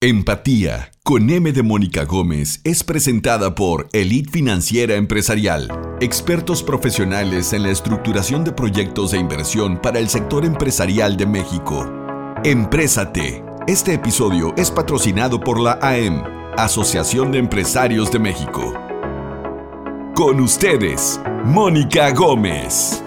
Empatía 0.00 0.92
con 1.02 1.28
M 1.28 1.50
de 1.50 1.64
Mónica 1.64 2.04
Gómez 2.04 2.60
es 2.62 2.84
presentada 2.84 3.56
por 3.56 3.88
Elite 3.92 4.30
Financiera 4.30 4.94
Empresarial, 4.94 5.68
expertos 6.00 6.62
profesionales 6.62 7.52
en 7.52 7.64
la 7.64 7.70
estructuración 7.70 8.44
de 8.44 8.52
proyectos 8.52 9.10
de 9.10 9.18
inversión 9.18 9.82
para 9.82 9.98
el 9.98 10.08
sector 10.08 10.44
empresarial 10.44 11.16
de 11.16 11.26
México. 11.26 11.84
Emprésate. 12.44 13.42
Este 13.66 13.94
episodio 13.94 14.54
es 14.56 14.70
patrocinado 14.70 15.40
por 15.40 15.58
la 15.58 15.80
AM, 15.82 16.22
Asociación 16.56 17.32
de 17.32 17.38
Empresarios 17.38 18.12
de 18.12 18.20
México. 18.20 18.72
Con 20.14 20.38
ustedes, 20.38 21.20
Mónica 21.44 22.12
Gómez. 22.12 23.02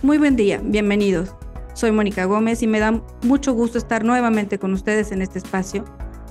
Muy 0.00 0.18
buen 0.18 0.36
día, 0.36 0.60
bienvenidos. 0.62 1.34
Soy 1.74 1.90
Mónica 1.90 2.24
Gómez 2.24 2.62
y 2.62 2.68
me 2.68 2.78
da 2.78 3.02
mucho 3.22 3.52
gusto 3.52 3.78
estar 3.78 4.04
nuevamente 4.04 4.58
con 4.60 4.72
ustedes 4.72 5.10
en 5.10 5.22
este 5.22 5.38
espacio, 5.38 5.84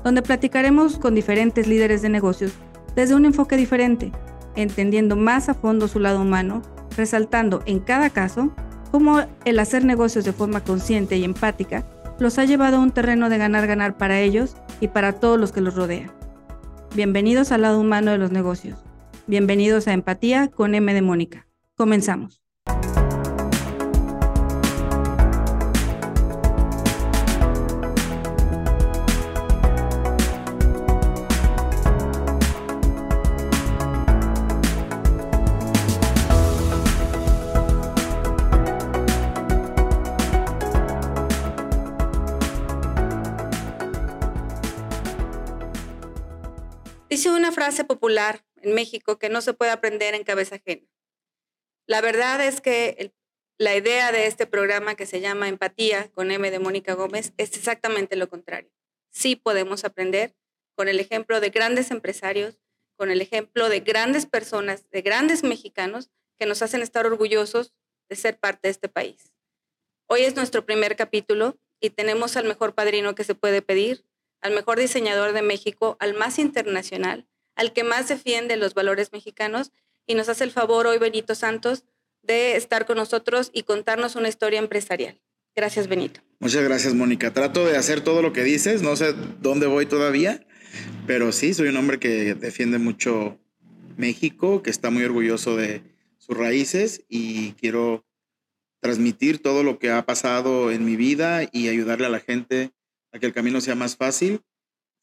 donde 0.03 0.21
platicaremos 0.21 0.97
con 0.97 1.15
diferentes 1.15 1.67
líderes 1.67 2.01
de 2.01 2.09
negocios 2.09 2.53
desde 2.95 3.13
un 3.13 3.25
enfoque 3.25 3.57
diferente, 3.57 4.11
entendiendo 4.55 5.17
más 5.17 5.49
a 5.49 5.53
fondo 5.53 5.89
su 5.89 5.99
lado 5.99 6.21
humano, 6.21 6.61
resaltando 6.95 7.61
en 7.65 7.81
cada 7.81 8.09
caso 8.09 8.53
cómo 8.89 9.21
el 9.43 9.59
hacer 9.59 9.83
negocios 9.83 10.23
de 10.23 10.31
forma 10.31 10.63
consciente 10.63 11.17
y 11.17 11.25
empática 11.25 11.85
los 12.19 12.39
ha 12.39 12.45
llevado 12.45 12.77
a 12.77 12.79
un 12.79 12.91
terreno 12.91 13.27
de 13.29 13.37
ganar-ganar 13.37 13.97
para 13.97 14.21
ellos 14.21 14.55
y 14.79 14.87
para 14.87 15.13
todos 15.13 15.37
los 15.37 15.51
que 15.51 15.61
los 15.61 15.75
rodean. 15.75 16.11
Bienvenidos 16.95 17.51
al 17.51 17.63
lado 17.63 17.81
humano 17.81 18.11
de 18.11 18.17
los 18.17 18.31
negocios. 18.31 18.79
Bienvenidos 19.27 19.87
a 19.87 19.93
Empatía 19.93 20.47
con 20.47 20.75
M 20.75 20.93
de 20.93 21.01
Mónica. 21.01 21.47
Comenzamos. 21.75 22.42
Dice 47.23 47.37
una 47.37 47.53
frase 47.53 47.85
popular 47.85 48.43
en 48.61 48.73
México 48.73 49.17
que 49.17 49.29
no 49.29 49.39
se 49.39 49.53
puede 49.53 49.71
aprender 49.71 50.13
en 50.13 50.25
cabeza 50.25 50.55
ajena. 50.55 50.85
La 51.87 52.01
verdad 52.01 52.45
es 52.45 52.59
que 52.59 53.13
la 53.57 53.77
idea 53.77 54.11
de 54.11 54.27
este 54.27 54.45
programa 54.45 54.95
que 54.95 55.05
se 55.05 55.21
llama 55.21 55.47
Empatía 55.47 56.11
con 56.11 56.31
M 56.31 56.51
de 56.51 56.59
Mónica 56.59 56.95
Gómez 56.95 57.31
es 57.37 57.55
exactamente 57.55 58.17
lo 58.17 58.27
contrario. 58.27 58.73
Sí 59.09 59.37
podemos 59.37 59.85
aprender 59.85 60.35
con 60.75 60.89
el 60.89 60.99
ejemplo 60.99 61.39
de 61.39 61.49
grandes 61.49 61.91
empresarios, 61.91 62.59
con 62.97 63.09
el 63.09 63.21
ejemplo 63.21 63.69
de 63.69 63.79
grandes 63.79 64.25
personas, 64.25 64.89
de 64.89 65.01
grandes 65.01 65.43
mexicanos 65.43 66.09
que 66.37 66.45
nos 66.45 66.61
hacen 66.61 66.81
estar 66.81 67.05
orgullosos 67.05 67.73
de 68.09 68.17
ser 68.17 68.37
parte 68.37 68.67
de 68.67 68.71
este 68.71 68.89
país. 68.89 69.31
Hoy 70.07 70.23
es 70.23 70.35
nuestro 70.35 70.65
primer 70.65 70.97
capítulo 70.97 71.57
y 71.79 71.91
tenemos 71.91 72.35
al 72.35 72.43
mejor 72.43 72.75
padrino 72.75 73.15
que 73.15 73.23
se 73.23 73.33
puede 73.33 73.61
pedir, 73.61 74.03
al 74.43 74.53
mejor 74.53 74.77
diseñador 74.77 75.33
de 75.33 75.41
México, 75.41 75.97
al 75.99 76.13
más 76.13 76.37
internacional, 76.37 77.25
al 77.55 77.73
que 77.73 77.83
más 77.83 78.09
defiende 78.09 78.57
los 78.57 78.73
valores 78.73 79.11
mexicanos 79.11 79.71
y 80.05 80.15
nos 80.15 80.29
hace 80.29 80.43
el 80.43 80.51
favor 80.51 80.85
hoy 80.85 80.97
Benito 80.97 81.33
Santos 81.33 81.85
de 82.21 82.55
estar 82.57 82.85
con 82.85 82.97
nosotros 82.97 83.49
y 83.53 83.63
contarnos 83.63 84.15
una 84.15 84.27
historia 84.27 84.59
empresarial. 84.59 85.19
Gracias, 85.55 85.87
Benito. 85.87 86.21
Muchas 86.39 86.63
gracias, 86.63 86.93
Mónica. 86.93 87.33
Trato 87.33 87.65
de 87.65 87.77
hacer 87.77 88.01
todo 88.01 88.21
lo 88.21 88.33
que 88.33 88.43
dices, 88.43 88.81
no 88.81 88.95
sé 88.95 89.13
dónde 89.39 89.65
voy 89.67 89.85
todavía, 89.85 90.45
pero 91.07 91.31
sí, 91.31 91.53
soy 91.53 91.69
un 91.69 91.77
hombre 91.77 91.99
que 91.99 92.35
defiende 92.35 92.79
mucho 92.79 93.39
México, 93.95 94.61
que 94.61 94.71
está 94.71 94.89
muy 94.89 95.03
orgulloso 95.03 95.55
de 95.55 95.83
sus 96.17 96.35
raíces 96.35 97.05
y 97.07 97.53
quiero 97.53 98.05
transmitir 98.81 99.41
todo 99.41 99.63
lo 99.63 99.79
que 99.79 99.91
ha 99.91 100.05
pasado 100.05 100.71
en 100.71 100.83
mi 100.83 100.97
vida 100.97 101.47
y 101.51 101.69
ayudarle 101.69 102.07
a 102.07 102.09
la 102.09 102.19
gente 102.19 102.71
a 103.13 103.19
que 103.19 103.25
el 103.25 103.33
camino 103.33 103.61
sea 103.61 103.75
más 103.75 103.95
fácil, 103.95 104.41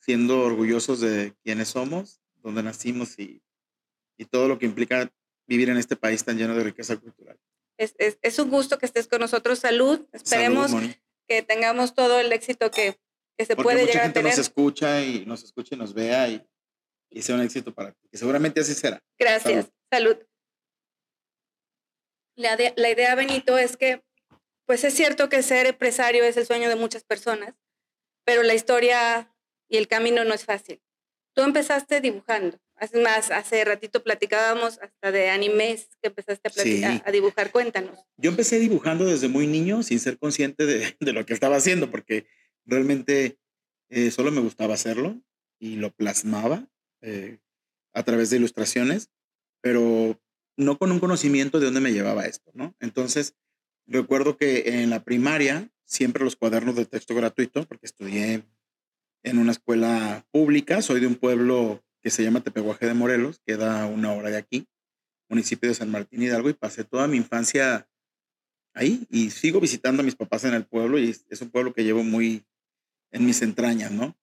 siendo 0.01 0.41
orgullosos 0.43 1.01
de 1.01 1.35
quienes 1.43 1.69
somos, 1.69 2.21
donde 2.43 2.63
nacimos 2.63 3.19
y, 3.19 3.43
y 4.19 4.25
todo 4.27 4.49
lo 4.49 4.59
que 4.59 4.67
implica 4.67 5.11
vivir 5.47 5.71
en 5.71 5.79
este 5.79 5.97
país 5.97 6.25
tan 6.25 6.37
lleno 6.37 6.55
de 6.55 6.65
riqueza 6.65 6.97
cultural. 6.97 7.39
Es, 7.79 7.95
es, 7.99 8.19
es 8.21 8.39
un 8.39 8.51
gusto 8.51 8.79
que 8.79 8.87
estés 8.87 9.09
con 9.09 9.21
nosotros. 9.21 9.59
Salud. 9.59 10.07
Esperemos 10.13 10.73
que 11.27 11.43
tengamos 11.43 11.95
todo 11.95 12.21
el 12.21 12.33
éxito 12.33 12.71
que, 12.71 12.99
que 13.39 13.47
se 13.47 13.57
puede 13.57 13.87
llegar 13.87 14.11
a 14.11 14.13
tener. 14.13 14.31
Nos 14.31 14.39
escucha 14.39 15.03
y 15.03 15.25
nos 15.25 15.43
escucha 15.43 15.75
y 15.75 15.79
nos 15.79 15.95
vea 15.95 16.29
y, 16.29 16.47
y 17.11 17.23
sea 17.23 17.37
un 17.37 17.41
éxito 17.41 17.73
para 17.73 17.93
ti. 17.93 18.09
Que 18.11 18.19
seguramente 18.19 18.61
así 18.61 18.75
será. 18.75 19.03
Gracias. 19.19 19.71
Salud. 19.91 20.17
La, 22.37 22.57
de, 22.57 22.73
la 22.77 22.91
idea, 22.91 23.15
Benito, 23.15 23.59
es 23.59 23.77
que, 23.77 24.03
pues 24.67 24.85
es 24.85 24.95
cierto 24.95 25.29
que 25.29 25.43
ser 25.43 25.67
empresario 25.67 26.25
es 26.25 26.37
el 26.37 26.47
sueño 26.47 26.69
de 26.69 26.77
muchas 26.77 27.05
personas, 27.05 27.55
pero 28.25 28.43
la 28.43 28.55
historia 28.55 29.35
y 29.69 29.77
el 29.77 29.89
camino 29.89 30.25
no 30.25 30.35
es 30.35 30.45
fácil. 30.45 30.81
Tú 31.35 31.43
empezaste 31.43 32.01
dibujando. 32.01 32.59
Es 32.81 32.95
más, 32.95 33.31
hace 33.31 33.65
ratito 33.65 34.03
platicábamos 34.03 34.79
hasta 34.79 35.13
de 35.13 35.29
animes 35.29 35.89
que 36.03 36.09
empezaste 36.09 36.49
a, 36.49 36.51
platicar, 36.51 37.03
a 37.05 37.11
dibujar. 37.13 37.53
Cuéntanos. 37.53 38.01
Yo 38.17 38.31
empecé 38.31 38.59
dibujando 38.59 39.05
desde 39.05 39.29
muy 39.29 39.47
niño 39.47 39.83
sin 39.83 40.01
ser 40.01 40.19
consciente 40.19 40.67
de, 40.67 40.97
de 41.01 41.13
lo 41.13 41.27
que 41.27 41.35
estaba 41.35 41.57
haciendo, 41.57 41.91
porque 41.91 42.27
realmente 42.65 43.39
eh, 43.91 44.11
solo 44.11 44.31
me 44.31 44.41
gustaba 44.41 44.75
hacerlo 44.75 45.21
y 45.59 45.77
lo 45.77 45.91
plasmaba 45.91 46.69
eh, 47.03 47.39
a 47.93 48.03
través 48.03 48.31
de 48.31 48.37
ilustraciones, 48.37 49.11
pero 49.61 50.19
no 50.57 50.79
con 50.79 50.93
un 50.93 51.01
conocimiento 51.01 51.59
de 51.59 51.67
dónde 51.67 51.81
me 51.81 51.93
llevaba 51.93 52.25
esto, 52.27 52.51
¿no? 52.55 52.75
Entonces, 52.81 53.35
recuerdo 53.91 54.37
que 54.37 54.83
en 54.83 54.91
la 54.91 55.03
primaria 55.03 55.71
siempre 55.85 56.25
los 56.25 56.37
cuadernos 56.37 56.77
de 56.77 56.87
texto 56.87 57.15
gratuito, 57.15 57.67
porque 57.67 57.87
estudié 57.87 58.45
en 59.23 59.39
una 59.39 59.53
escuela 59.53 60.25
pública, 60.31 60.81
soy 60.83 61.01
de 61.01 61.09
un 61.09 61.17
pueblo 61.17 61.83
que 62.01 62.11
se 62.11 62.23
llama 62.23 62.41
Tepehuaje 62.41 62.87
de 62.87 62.95
Morelos, 62.95 63.41
queda 63.45 63.87
una 63.87 64.13
hora 64.13 64.31
de 64.31 64.39
aquí, 64.39 64.67
municipio 65.29 65.69
de 65.69 65.75
San 65.75 65.91
Martín 65.91 66.23
Hidalgo, 66.23 66.49
y 66.49 66.55
pasé 66.55 66.85
toda 66.85 67.09
mi 67.09 67.17
infancia 67.17 67.89
ahí 68.73 69.07
y 69.11 69.31
sigo 69.31 69.61
visitando 69.61 70.03
a 70.03 70.05
mis 70.05 70.15
papás 70.15 70.45
en 70.45 70.55
el 70.55 70.65
pueblo 70.65 70.99
y 70.99 71.11
es 71.29 71.43
un 71.43 71.51
pueblo 71.51 71.75
que 71.75 71.85
llevo 71.85 72.05
muy 72.05 72.45
en 73.11 73.27
mis 73.27 73.43
entrañas, 73.43 73.91
¿no? 73.91 74.17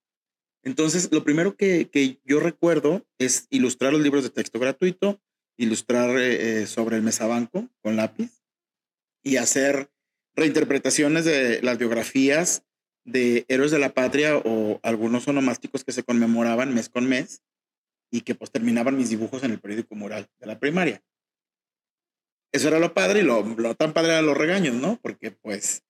Entonces, 0.64 1.10
lo 1.12 1.24
primero 1.24 1.56
que, 1.56 1.90
que 1.90 2.20
yo 2.24 2.40
recuerdo 2.40 3.06
es 3.20 3.48
ilustrar 3.50 3.94
los 3.94 4.02
libros 4.02 4.24
de 4.24 4.30
texto 4.30 4.60
gratuito, 4.60 5.22
ilustrar 5.58 6.18
eh, 6.18 6.66
sobre 6.66 6.96
el 6.96 7.04
mesabanco 7.04 7.70
con 7.82 7.96
lápiz 7.96 8.32
y 9.28 9.36
hacer 9.36 9.90
reinterpretaciones 10.38 11.26
de 11.26 11.62
las 11.62 11.78
biografías 11.78 12.64
de 13.04 13.46
héroes 13.50 13.72
de 13.72 13.80
la 13.80 13.94
patria 13.94 14.38
o 14.38 14.80
algunos 14.84 15.28
onomásticos 15.28 15.84
que 15.84 15.92
se 15.92 16.04
conmemoraban 16.04 16.74
mes 16.74 16.88
con 16.88 17.10
mes 17.10 17.42
y 18.10 18.22
que 18.22 18.36
pues 18.36 18.52
terminaban 18.52 18.96
mis 18.96 19.10
dibujos 19.10 19.44
en 19.44 19.52
el 19.52 19.60
periódico 19.60 19.96
mural 19.96 20.30
de 20.40 20.48
la 20.48 20.60
primaria. 20.60 21.04
Eso 22.54 22.70
era 22.70 22.80
lo 22.80 22.94
padre 22.94 23.20
y 23.20 23.24
lo, 23.24 23.44
tan 23.76 23.92
padre 23.92 24.14
eran 24.14 24.26
los 24.26 24.38
regaños, 24.38 24.76
¿no? 24.76 24.98
Porque 25.02 25.32
pues, 25.32 25.84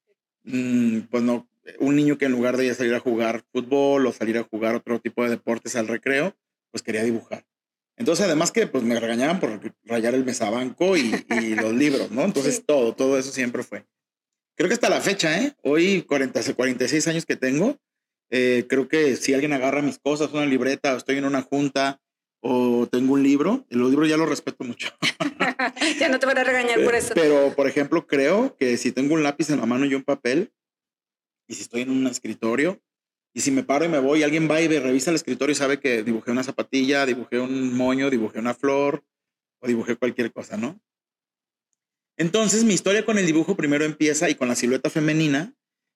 mmm, 0.43 1.01
pues 1.11 1.21
no, 1.21 1.47
un 1.79 1.95
niño 1.95 2.17
que 2.17 2.25
en 2.25 2.31
lugar 2.31 2.57
de 2.57 2.73
salir 2.73 2.95
a 2.95 2.99
jugar 2.99 3.43
fútbol 3.51 4.07
o 4.07 4.13
salir 4.13 4.39
a 4.39 4.43
jugar 4.43 4.73
otro 4.73 4.99
tipo 4.99 5.23
de 5.23 5.29
deportes 5.29 5.75
al 5.75 5.87
recreo, 5.87 6.35
pues 6.71 6.81
quería 6.81 7.03
dibujar. 7.03 7.45
Entonces, 7.97 8.25
además 8.25 8.51
que 8.51 8.67
pues 8.67 8.83
me 8.83 8.99
regañaban 8.99 9.39
por 9.39 9.59
rayar 9.83 10.15
el 10.15 10.23
mesabanco 10.23 10.95
y, 10.95 11.25
y 11.29 11.55
los 11.55 11.73
libros, 11.73 12.11
¿no? 12.11 12.23
Entonces, 12.23 12.63
todo, 12.65 12.93
todo 12.93 13.17
eso 13.17 13.31
siempre 13.31 13.63
fue 13.63 13.85
creo 14.57 14.67
que 14.67 14.73
hasta 14.73 14.89
la 14.89 14.99
fecha, 14.99 15.39
¿eh? 15.39 15.55
Hoy, 15.63 16.01
40, 16.01 16.53
46 16.55 17.07
años 17.07 17.25
que 17.25 17.35
tengo, 17.35 17.77
eh, 18.29 18.65
creo 18.67 18.87
que 18.89 19.15
si 19.15 19.33
alguien 19.33 19.53
agarra 19.53 19.81
mis 19.81 19.99
cosas, 19.99 20.33
una 20.33 20.45
libreta, 20.45 20.93
o 20.93 20.97
estoy 20.97 21.17
en 21.17 21.25
una 21.25 21.43
junta, 21.43 22.01
o 22.41 22.87
tengo 22.91 23.13
un 23.13 23.23
libro, 23.23 23.65
los 23.69 23.89
libros 23.89 24.09
ya 24.09 24.17
los 24.17 24.27
respeto 24.27 24.63
mucho. 24.63 24.89
ya 25.99 26.09
no 26.09 26.19
te 26.19 26.25
van 26.25 26.39
a 26.39 26.43
regañar 26.43 26.83
por 26.83 26.95
eso. 26.95 27.13
Pero, 27.13 27.53
por 27.55 27.67
ejemplo, 27.67 28.07
creo 28.07 28.57
que 28.57 28.77
si 28.77 28.91
tengo 28.91 29.13
un 29.13 29.23
lápiz 29.23 29.49
en 29.51 29.59
la 29.59 29.65
mano 29.65 29.85
y 29.85 29.93
un 29.93 30.03
papel, 30.03 30.51
y 31.47 31.53
si 31.53 31.61
estoy 31.61 31.81
en 31.83 31.91
un 31.91 32.07
escritorio, 32.07 32.81
y 33.37 33.41
si 33.41 33.51
me 33.51 33.61
paro 33.61 33.85
y 33.85 33.87
me 33.87 33.99
voy, 33.99 34.23
alguien 34.23 34.49
va 34.49 34.59
y 34.63 34.67
me 34.67 34.79
revisa 34.79 35.11
el 35.11 35.15
escritorio 35.15 35.51
y 35.51 35.55
sabe 35.55 35.79
que 35.79 36.01
dibujé 36.01 36.31
una 36.31 36.41
zapatilla, 36.41 37.05
dibujé 37.05 37.39
un 37.39 37.71
moño, 37.77 38.09
dibujé 38.09 38.39
una 38.39 38.55
flor, 38.55 39.03
o 39.59 39.67
dibujé 39.67 39.95
cualquier 39.95 40.31
cosa, 40.31 40.57
¿no? 40.57 40.81
Entonces 42.17 42.63
mi 42.63 42.73
historia 42.73 43.05
con 43.05 43.19
el 43.19 43.27
dibujo 43.27 43.55
primero 43.55 43.85
empieza 43.85 44.27
y 44.27 44.33
con 44.33 44.47
la 44.47 44.55
silueta 44.55 44.89
femenina, 44.89 45.53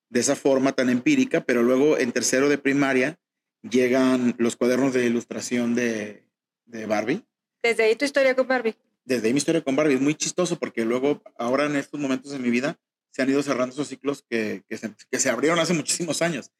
de 0.09 0.19
esa 0.19 0.35
forma 0.35 0.73
tan 0.73 0.91
empírica, 0.91 1.43
pero 1.43 1.63
luego 1.63 1.97
en 1.97 2.11
tercero 2.11 2.47
de 2.47 2.59
primaria 2.59 3.19
llegan 3.63 4.35
los 4.37 4.55
cuadernos 4.55 4.94
de 4.94 5.07
ilustración 5.07 5.73
de, 5.73 6.23
de 6.65 6.85
Barbie. 6.85 7.25
Desde 7.63 7.85
ahí 7.85 7.95
tu 7.95 8.05
historia 8.05 8.35
con 8.35 8.47
Barbie. 8.47 8.75
Desde 9.03 9.25
ahí 9.25 9.33
mi 9.33 9.39
historia 9.39 9.63
con 9.63 9.75
Barbie. 9.75 9.95
Es 9.95 10.01
muy 10.01 10.13
chistoso 10.13 10.59
porque 10.59 10.85
luego, 10.85 11.23
ahora 11.39 11.65
en 11.65 11.75
estos 11.75 11.99
momentos 11.99 12.33
de 12.33 12.37
mi 12.37 12.51
vida, 12.51 12.79
se 13.09 13.23
han 13.23 13.31
ido 13.31 13.41
cerrando 13.41 13.73
esos 13.73 13.87
ciclos 13.87 14.23
que, 14.29 14.61
que, 14.69 14.77
se, 14.77 14.94
que 15.09 15.17
se 15.17 15.31
abrieron 15.31 15.57
hace 15.57 15.73
muchísimos 15.73 16.21
años. 16.21 16.51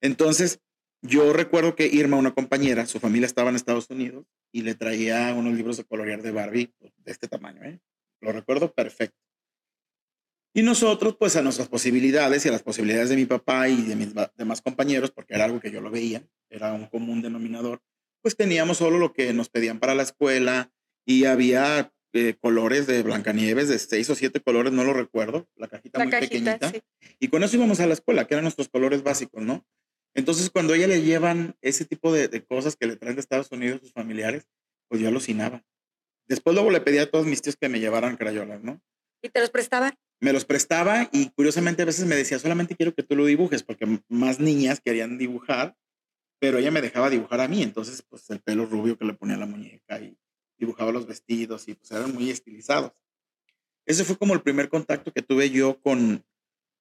Entonces, 0.00 0.60
yo 1.02 1.32
recuerdo 1.32 1.74
que 1.74 1.86
Irma, 1.86 2.16
una 2.16 2.34
compañera, 2.34 2.86
su 2.86 3.00
familia 3.00 3.26
estaba 3.26 3.50
en 3.50 3.56
Estados 3.56 3.88
Unidos 3.90 4.26
y 4.52 4.62
le 4.62 4.74
traía 4.74 5.34
unos 5.34 5.54
libros 5.54 5.76
de 5.76 5.84
colorear 5.84 6.22
de 6.22 6.30
Barbie 6.30 6.72
pues, 6.78 6.92
de 6.98 7.12
este 7.12 7.28
tamaño. 7.28 7.62
¿eh? 7.64 7.80
Lo 8.20 8.32
recuerdo 8.32 8.72
perfecto. 8.72 9.16
Y 10.52 10.62
nosotros, 10.62 11.16
pues 11.16 11.36
a 11.36 11.42
nuestras 11.42 11.68
posibilidades 11.68 12.44
y 12.44 12.48
a 12.48 12.52
las 12.52 12.62
posibilidades 12.62 13.08
de 13.08 13.16
mi 13.16 13.24
papá 13.24 13.68
y 13.68 13.82
de 13.82 13.94
mis 13.94 14.12
demás 14.36 14.60
compañeros, 14.60 15.12
porque 15.12 15.34
era 15.34 15.44
algo 15.44 15.60
que 15.60 15.70
yo 15.70 15.80
lo 15.80 15.90
veía, 15.90 16.24
era 16.50 16.72
un 16.72 16.86
común 16.86 17.22
denominador, 17.22 17.80
pues 18.20 18.36
teníamos 18.36 18.78
solo 18.78 18.98
lo 18.98 19.12
que 19.12 19.32
nos 19.32 19.48
pedían 19.48 19.78
para 19.78 19.94
la 19.94 20.02
escuela 20.02 20.72
y 21.06 21.24
había 21.24 21.92
eh, 22.12 22.34
colores 22.40 22.88
de 22.88 23.02
Blancanieves, 23.04 23.68
de 23.68 23.78
seis 23.78 24.10
o 24.10 24.16
siete 24.16 24.40
colores, 24.40 24.72
no 24.72 24.82
lo 24.82 24.92
recuerdo, 24.92 25.48
la 25.54 25.68
cajita 25.68 26.00
muy 26.00 26.10
pequeñita. 26.10 26.72
Y 27.20 27.28
con 27.28 27.44
eso 27.44 27.56
íbamos 27.56 27.78
a 27.78 27.86
la 27.86 27.94
escuela, 27.94 28.26
que 28.26 28.34
eran 28.34 28.44
nuestros 28.44 28.68
colores 28.68 29.04
básicos, 29.04 29.42
¿no? 29.42 29.64
Entonces, 30.14 30.50
cuando 30.50 30.72
a 30.72 30.76
ella 30.76 30.88
le 30.88 31.02
llevan 31.02 31.56
ese 31.60 31.84
tipo 31.84 32.12
de, 32.12 32.28
de 32.28 32.44
cosas 32.44 32.76
que 32.76 32.86
le 32.86 32.96
traen 32.96 33.16
de 33.16 33.20
Estados 33.20 33.50
Unidos 33.52 33.80
sus 33.80 33.92
familiares, 33.92 34.46
pues 34.88 35.00
yo 35.00 35.08
alucinaba. 35.08 35.64
Después 36.26 36.54
luego 36.54 36.70
le 36.70 36.80
pedía 36.80 37.02
a 37.02 37.10
todos 37.10 37.26
mis 37.26 37.42
tíos 37.42 37.56
que 37.56 37.68
me 37.68 37.80
llevaran 37.80 38.16
crayolas, 38.16 38.62
¿no? 38.62 38.80
¿Y 39.22 39.28
te 39.28 39.40
los 39.40 39.50
prestaban? 39.50 39.94
Me 40.20 40.32
los 40.32 40.44
prestaba 40.44 41.08
y 41.12 41.30
curiosamente 41.30 41.82
a 41.82 41.86
veces 41.86 42.06
me 42.06 42.16
decía, 42.16 42.38
solamente 42.38 42.76
quiero 42.76 42.94
que 42.94 43.02
tú 43.02 43.16
lo 43.16 43.24
dibujes, 43.26 43.62
porque 43.62 43.86
más 44.08 44.38
niñas 44.38 44.80
querían 44.80 45.18
dibujar, 45.18 45.76
pero 46.38 46.58
ella 46.58 46.70
me 46.70 46.82
dejaba 46.82 47.10
dibujar 47.10 47.40
a 47.40 47.48
mí, 47.48 47.62
entonces 47.62 48.02
pues 48.02 48.28
el 48.30 48.40
pelo 48.40 48.66
rubio 48.66 48.98
que 48.98 49.04
le 49.04 49.14
ponía 49.14 49.36
a 49.36 49.38
la 49.38 49.46
muñeca 49.46 50.00
y 50.00 50.16
dibujaba 50.58 50.92
los 50.92 51.06
vestidos 51.06 51.68
y 51.68 51.74
pues 51.74 51.90
eran 51.90 52.14
muy 52.14 52.30
estilizados. 52.30 52.92
Ese 53.86 54.04
fue 54.04 54.16
como 54.16 54.34
el 54.34 54.42
primer 54.42 54.68
contacto 54.68 55.12
que 55.12 55.22
tuve 55.22 55.50
yo 55.50 55.80
con, 55.80 56.24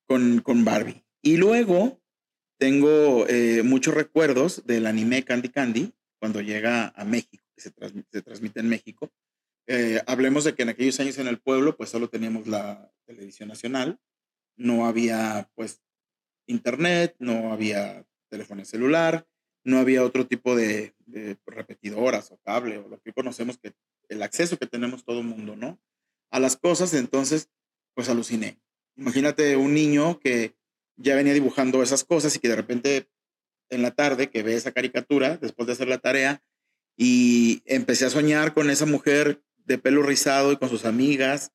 con, 0.05 0.41
con 0.41 0.65
Barbie. 0.65 1.05
Y 1.21 1.37
luego 1.37 2.01
tengo 2.59 3.25
eh, 3.27 3.63
muchos 3.63 3.93
recuerdos 3.93 4.65
del 4.67 4.85
anime 4.85 5.23
Candy 5.23 5.49
Candy 5.49 5.93
cuando 6.19 6.41
llega 6.41 6.89
a 6.89 7.05
México, 7.05 7.43
que 7.55 7.61
se, 7.61 7.73
se 8.11 8.21
transmite 8.21 8.59
en 8.59 8.69
México. 8.69 9.09
Eh, 9.65 10.01
hablemos 10.07 10.43
de 10.43 10.53
que 10.53 10.63
en 10.63 10.69
aquellos 10.69 10.99
años 10.99 11.17
en 11.19 11.27
el 11.27 11.39
pueblo, 11.39 11.77
pues 11.77 11.89
solo 11.89 12.09
teníamos 12.09 12.47
la 12.47 12.91
televisión 13.05 13.49
nacional, 13.49 13.99
no 14.57 14.85
había 14.85 15.49
pues 15.55 15.81
internet, 16.47 17.15
no 17.19 17.53
había 17.53 18.05
teléfono 18.29 18.65
celular, 18.65 19.25
no 19.63 19.77
había 19.77 20.03
otro 20.03 20.27
tipo 20.27 20.55
de, 20.55 20.93
repetidoras 21.45 22.31
o 22.31 22.37
cable 22.39 22.77
o 22.77 22.87
lo 22.87 22.99
que 22.99 23.13
conocemos 23.13 23.57
que 23.57 23.73
el 24.09 24.21
acceso 24.21 24.57
que 24.57 24.67
tenemos 24.67 25.03
todo 25.05 25.19
el 25.19 25.25
mundo, 25.25 25.55
¿no? 25.55 25.79
A 26.29 26.39
las 26.39 26.57
cosas, 26.57 26.93
entonces, 26.93 27.49
pues 27.95 28.09
aluciné. 28.09 28.59
Imagínate 28.95 29.55
un 29.55 29.73
niño 29.73 30.19
que 30.19 30.55
ya 30.99 31.15
venía 31.15 31.33
dibujando 31.33 31.81
esas 31.81 32.03
cosas 32.03 32.35
y 32.35 32.39
que 32.39 32.49
de 32.49 32.55
repente 32.55 33.09
en 33.69 33.81
la 33.81 33.91
tarde 33.91 34.29
que 34.29 34.43
ve 34.43 34.55
esa 34.55 34.71
caricatura 34.71 35.37
después 35.37 35.67
de 35.67 35.73
hacer 35.73 35.87
la 35.87 35.99
tarea 35.99 36.43
y 36.97 37.61
empecé 37.65 38.05
a 38.05 38.09
soñar 38.09 38.53
con 38.53 38.69
esa 38.69 38.85
mujer 38.85 39.41
de 39.65 39.77
pelo 39.77 40.03
rizado 40.03 40.51
y 40.51 40.57
con 40.57 40.69
sus 40.69 40.85
amigas 40.85 41.51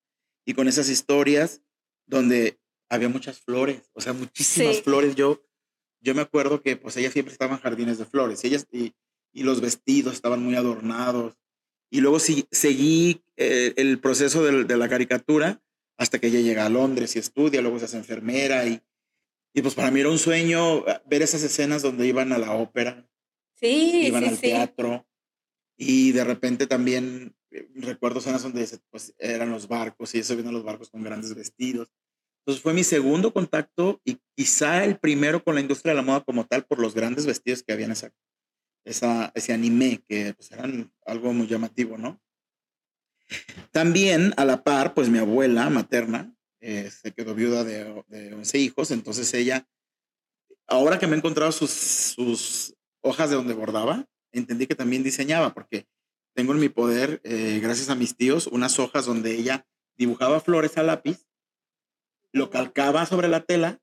y 0.47 0.55
con 0.55 0.69
esas 0.69 0.89
historias 0.89 1.63
donde 2.07 2.59
había 2.89 3.09
muchas 3.09 3.41
flores, 3.41 3.83
o 3.93 4.01
sea, 4.01 4.13
muchísimas 4.13 4.83
flores. 4.83 5.15
Yo 5.15 5.43
yo 6.01 6.15
me 6.15 6.21
acuerdo 6.21 6.61
que 6.61 6.77
pues 6.77 6.97
ella 6.97 7.11
siempre 7.11 7.33
estaba 7.33 7.55
en 7.55 7.61
jardines 7.61 7.99
de 7.99 8.05
flores 8.05 8.45
y, 8.45 8.49
ellas, 8.49 8.67
y, 8.71 8.93
y 9.33 9.43
los 9.43 9.63
vestidos 9.63 10.13
estaban 10.13 10.43
muy 10.43 10.55
adornados. 10.55 11.35
Y 11.91 12.01
luego 12.01 12.21
sí, 12.21 12.47
seguí 12.51 13.23
eh, 13.37 13.73
el 13.77 13.99
proceso 13.99 14.45
de, 14.45 14.65
de, 14.65 14.77
la 14.77 14.89
caricatura 14.89 15.63
hasta 15.97 16.19
que 16.19 16.27
ella 16.27 16.41
llega 16.41 16.67
a 16.67 16.69
Londres 16.69 17.17
y 17.17 17.21
estudia, 17.21 17.63
luego 17.63 17.79
se 17.79 17.87
hace 17.87 17.97
enfermera 17.97 18.67
y, 18.67 18.83
y 19.55 19.63
pues 19.63 19.75
para 19.75 19.91
mí 19.91 20.01
era 20.01 20.11
un 20.11 20.19
sueño 20.19 20.87
ah, 20.87 21.01
ver 21.07 21.23
esas 21.23 21.43
escenas 21.43 21.81
donde 21.81 22.07
iban 22.07 22.33
a 22.33 22.39
la 22.39 22.53
ópera, 22.53 23.09
sí, 23.55 24.07
iban 24.07 24.25
sí, 24.25 24.29
al 24.29 24.35
sí. 24.35 24.41
teatro 24.43 25.07
y 25.77 26.13
de 26.13 26.25
repente 26.25 26.67
también 26.67 27.35
eh, 27.53 27.69
recuerdo 27.77 28.19
escenas 28.19 28.43
donde 28.43 28.69
pues, 28.91 29.15
eran 29.19 29.51
los 29.51 29.69
barcos 29.69 30.15
y 30.15 30.23
se 30.23 30.35
ven 30.35 30.53
los 30.53 30.65
barcos 30.65 30.91
con 30.91 31.03
grandes 31.03 31.35
vestidos. 31.35 31.89
Entonces 32.41 32.63
fue 32.63 32.75
mi 32.75 32.85
segundo 32.85 33.33
contacto 33.33 34.03
y 34.05 34.19
quizá 34.37 34.85
el 34.85 34.99
primero 34.99 35.43
con 35.43 35.55
la 35.55 35.63
industria 35.63 35.93
de 35.93 35.97
la 35.97 36.03
moda 36.03 36.21
como 36.21 36.45
tal 36.45 36.65
por 36.67 36.79
los 36.79 36.95
grandes 36.95 37.25
vestidos 37.25 37.63
que 37.63 37.73
había 37.73 37.87
en 37.87 37.93
esa, 37.93 38.13
esa, 38.85 39.33
ese 39.35 39.55
anime, 39.55 40.03
que 40.07 40.35
pues 40.35 40.51
eran 40.53 40.93
algo 41.07 41.33
muy 41.33 41.47
llamativo, 41.47 41.97
¿no? 41.97 42.21
También 43.71 44.35
a 44.37 44.45
la 44.45 44.63
par, 44.63 44.93
pues 44.93 45.09
mi 45.09 45.19
abuela 45.19 45.71
materna 45.71 46.35
eh, 46.65 46.91
se 46.91 47.13
quedó 47.13 47.35
viuda 47.35 47.63
de, 47.63 48.03
de 48.09 48.35
11 48.35 48.59
hijos, 48.59 48.91
entonces 48.91 49.33
ella, 49.35 49.69
ahora 50.67 50.99
que 50.99 51.07
me 51.07 51.15
he 51.15 51.19
encontrado 51.19 51.53
sus, 51.53 51.71
sus 51.71 52.75
hojas 53.03 53.29
de 53.29 53.37
donde 53.37 53.53
bordaba, 53.53 54.07
entendí 54.33 54.67
que 54.67 54.75
también 54.75 55.03
diseñaba, 55.03 55.53
porque 55.53 55.87
tengo 56.35 56.53
en 56.53 56.61
mi 56.61 56.71
poder, 56.71 57.21
eh, 57.23 57.61
gracias 57.63 57.91
a 57.91 57.95
mis 57.95 58.17
tíos, 58.17 58.47
unas 58.47 58.79
hojas 58.79 59.05
donde 59.05 59.35
ella 59.35 59.67
dibujaba 59.97 60.41
flores 60.41 60.79
a 60.79 60.83
lápiz 60.83 61.27
lo 62.35 62.51
calcaba 62.51 63.07
sobre 63.07 63.29
la 63.29 63.45
tela 63.45 63.81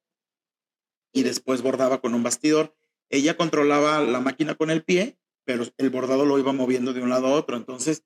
y 1.14 1.24
después 1.24 1.62
bordaba 1.62 2.02
con 2.02 2.14
un 2.14 2.22
bastidor. 2.22 2.76
Ella 3.10 3.38
controlaba 3.38 4.02
la 4.02 4.20
máquina 4.20 4.56
con 4.56 4.70
el 4.70 4.84
pie, 4.84 5.18
pero 5.46 5.66
el 5.78 5.90
bordado 5.90 6.26
lo 6.26 6.38
iba 6.38 6.52
moviendo 6.52 6.92
de 6.92 7.02
un 7.02 7.10
lado 7.10 7.28
a 7.28 7.32
otro. 7.32 7.56
Entonces, 7.56 8.04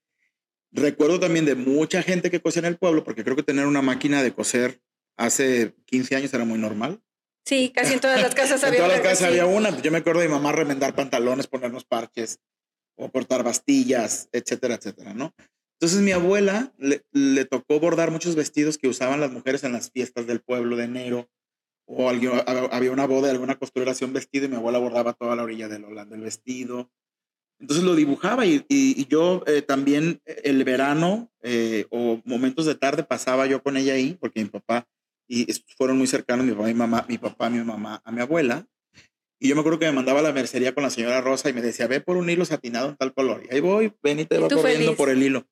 recuerdo 0.75 1.19
también 1.19 1.45
de 1.45 1.55
mucha 1.55 2.03
gente 2.03 2.29
que 2.29 2.41
cosía 2.41 2.59
en 2.59 2.65
el 2.65 2.77
pueblo, 2.77 3.03
porque 3.03 3.23
creo 3.23 3.35
que 3.35 3.43
tener 3.43 3.65
una 3.65 3.81
máquina 3.81 4.21
de 4.23 4.33
coser 4.33 4.81
hace 5.17 5.73
15 5.85 6.15
años 6.15 6.33
era 6.33 6.45
muy 6.45 6.59
normal. 6.59 7.01
Sí, 7.45 7.71
casi 7.73 7.93
en 7.93 7.99
todas 7.99 8.21
las 8.21 8.35
casas 8.35 8.63
había 8.63 8.83
una. 8.83 8.85
en 8.85 8.91
todas 8.91 9.03
las 9.03 9.11
casas 9.11 9.29
había 9.29 9.45
una. 9.45 9.81
Yo 9.81 9.91
me 9.91 9.99
acuerdo 9.99 10.21
de 10.21 10.27
mi 10.27 10.33
mamá 10.33 10.51
remendar 10.51 10.95
pantalones, 10.95 11.47
ponernos 11.47 11.85
parches 11.85 12.39
o 12.97 13.11
cortar 13.11 13.43
bastillas, 13.43 14.29
etcétera, 14.31 14.75
etcétera, 14.75 15.13
¿no? 15.13 15.33
Entonces 15.79 16.01
mi 16.01 16.11
abuela 16.11 16.73
le, 16.77 17.03
le, 17.11 17.45
tocó 17.45 17.79
bordar 17.79 18.09
muchos 18.09 18.35
vestidos 18.35 18.77
que 18.77 18.87
usaban 18.87 19.19
las 19.19 19.31
mujeres 19.31 19.63
en 19.65 19.73
las 19.73 19.91
fiestas 19.91 20.25
del 20.25 20.39
pueblo 20.39 20.77
de 20.77 20.85
enero. 20.85 21.29
O 21.87 22.09
alguien, 22.09 22.31
había 22.71 22.91
una 22.91 23.05
boda 23.05 23.27
de 23.27 23.33
alguna 23.33 23.59
costurera 23.59 23.91
hacía 23.91 24.07
un 24.07 24.13
vestido 24.13 24.45
y 24.45 24.47
mi 24.47 24.55
abuela 24.55 24.79
bordaba 24.79 25.13
toda 25.13 25.35
la 25.35 25.43
orilla 25.43 25.67
del, 25.67 25.85
del 26.09 26.21
vestido. 26.21 26.89
Entonces 27.59 27.85
lo 27.85 27.95
dibujaba 27.95 28.45
y, 28.45 28.65
y, 28.67 29.01
y 29.01 29.05
yo 29.07 29.43
eh, 29.47 29.61
también 29.61 30.21
el 30.25 30.63
verano 30.63 31.31
eh, 31.41 31.85
o 31.89 32.21
momentos 32.25 32.65
de 32.65 32.75
tarde 32.75 33.03
pasaba 33.03 33.45
yo 33.45 33.63
con 33.63 33.77
ella 33.77 33.93
ahí 33.93 34.17
porque 34.19 34.43
mi 34.43 34.49
papá 34.49 34.87
y 35.27 35.47
fueron 35.77 35.97
muy 35.97 36.07
cercanos 36.07 36.45
mi 36.45 36.51
papá, 36.51 36.67
mi 36.67 36.73
mamá, 36.73 37.05
mi 37.07 37.17
papá, 37.17 37.49
mi 37.49 37.63
mamá 37.63 38.01
a 38.03 38.11
mi 38.11 38.21
abuela. 38.21 38.67
Y 39.39 39.49
yo 39.49 39.55
me 39.55 39.61
acuerdo 39.61 39.79
que 39.79 39.85
me 39.85 39.91
mandaba 39.91 40.19
a 40.19 40.23
la 40.23 40.31
mercería 40.31 40.73
con 40.73 40.83
la 40.83 40.89
señora 40.89 41.21
Rosa 41.21 41.49
y 41.49 41.53
me 41.53 41.61
decía, 41.61 41.87
ve 41.87 42.01
por 42.01 42.17
un 42.17 42.29
hilo 42.29 42.45
satinado 42.45 42.89
en 42.89 42.95
tal 42.95 43.13
color. 43.13 43.43
Y 43.45 43.53
ahí 43.53 43.59
voy, 43.59 43.93
ven 44.01 44.19
y 44.19 44.25
te 44.25 44.37
va 44.37 44.47
corriendo 44.47 44.85
feliz? 44.85 44.97
por 44.97 45.09
el 45.09 45.21
hilo. 45.21 45.47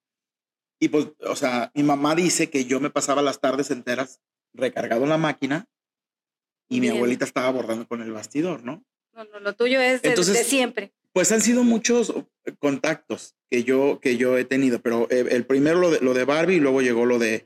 Y 0.80 0.90
pues, 0.90 1.08
o 1.20 1.36
sea, 1.36 1.72
mi 1.74 1.84
mamá 1.84 2.16
dice 2.16 2.50
que 2.50 2.66
yo 2.66 2.80
me 2.80 2.90
pasaba 2.90 3.22
las 3.22 3.40
tardes 3.40 3.72
enteras 3.72 4.22
recargado 4.54 5.04
en 5.04 5.10
la 5.10 5.18
máquina 5.18 5.68
y 6.70 6.80
Bien. 6.80 6.94
mi 6.94 6.98
abuelita 6.98 7.26
estaba 7.26 7.50
bordando 7.52 7.88
con 7.88 8.02
el 8.02 8.12
bastidor, 8.12 8.64
¿no? 8.64 8.84
No, 9.14 9.26
no, 9.26 9.40
lo 9.40 9.54
tuyo 9.54 9.80
es 9.80 10.02
de 10.02 10.16
siempre. 10.44 10.94
Pues 11.14 11.32
han 11.32 11.42
sido 11.42 11.64
muchos 11.64 12.14
contactos 12.60 13.36
que 13.50 13.64
yo, 13.64 14.00
que 14.02 14.18
yo 14.18 14.38
he 14.38 14.46
tenido, 14.46 14.82
pero 14.82 15.08
eh, 15.12 15.28
el 15.30 15.46
primero 15.46 15.80
lo 15.80 15.92
de, 15.92 16.00
lo 16.02 16.14
de 16.14 16.26
Barbie 16.26 16.60
luego 16.60 16.82
llegó 16.82 17.06
lo 17.06 17.20
de 17.20 17.46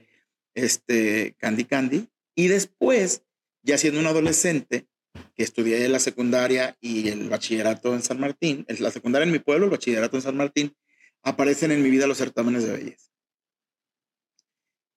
este 0.55 1.35
Candy 1.37 1.65
Candy. 1.65 2.07
Y 2.33 2.47
después, 2.47 3.23
ya 3.61 3.77
siendo 3.77 3.99
un 3.99 4.07
adolescente, 4.07 4.87
que 5.35 5.43
estudié 5.43 5.87
la 5.89 5.99
secundaria 5.99 6.77
y 6.79 7.09
el 7.09 7.29
bachillerato 7.29 7.93
en 7.93 8.01
San 8.01 8.19
Martín, 8.19 8.65
la 8.79 8.91
secundaria 8.91 9.25
en 9.25 9.31
mi 9.31 9.39
pueblo, 9.39 9.65
el 9.65 9.71
bachillerato 9.71 10.15
en 10.15 10.21
San 10.21 10.37
Martín, 10.37 10.75
aparecen 11.23 11.71
en 11.71 11.83
mi 11.83 11.89
vida 11.89 12.07
los 12.07 12.17
certámenes 12.17 12.63
de 12.63 12.71
belleza. 12.71 13.11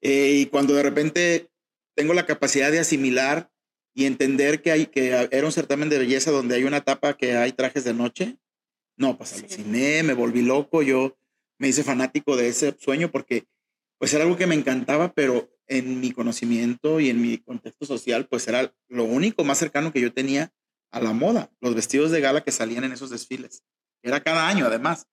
Eh, 0.02 0.40
y 0.40 0.46
cuando 0.46 0.74
de 0.74 0.82
repente 0.82 1.50
tengo 1.94 2.14
la 2.14 2.26
capacidad 2.26 2.70
de 2.70 2.78
asimilar 2.78 3.50
y 3.94 4.06
entender 4.06 4.62
que, 4.62 4.70
hay, 4.70 4.86
que 4.86 5.28
era 5.30 5.46
un 5.46 5.52
certamen 5.52 5.88
de 5.88 5.98
belleza 5.98 6.30
donde 6.30 6.54
hay 6.54 6.64
una 6.64 6.78
etapa 6.78 7.16
que 7.16 7.36
hay 7.36 7.52
trajes 7.52 7.84
de 7.84 7.94
noche, 7.94 8.38
no, 9.00 9.16
pues 9.16 9.32
aluciné, 9.32 10.02
me 10.02 10.12
volví 10.12 10.42
loco, 10.42 10.82
yo 10.82 11.16
me 11.58 11.68
hice 11.68 11.82
fanático 11.82 12.36
de 12.36 12.48
ese 12.48 12.76
sueño 12.78 13.10
porque 13.10 13.46
pues 13.98 14.12
era 14.12 14.24
algo 14.24 14.36
que 14.36 14.46
me 14.46 14.54
encantaba, 14.54 15.12
pero 15.14 15.50
en 15.66 16.00
mi 16.00 16.12
conocimiento 16.12 17.00
y 17.00 17.08
en 17.08 17.22
mi 17.22 17.38
contexto 17.38 17.86
social, 17.86 18.26
pues 18.28 18.46
era 18.46 18.74
lo 18.88 19.04
único 19.04 19.42
más 19.42 19.56
cercano 19.56 19.90
que 19.92 20.02
yo 20.02 20.12
tenía 20.12 20.52
a 20.90 21.00
la 21.00 21.14
moda, 21.14 21.50
los 21.60 21.74
vestidos 21.74 22.10
de 22.10 22.20
gala 22.20 22.42
que 22.42 22.52
salían 22.52 22.84
en 22.84 22.92
esos 22.92 23.08
desfiles. 23.08 23.64
Era 24.02 24.22
cada 24.22 24.48
año, 24.48 24.66
además. 24.66 25.06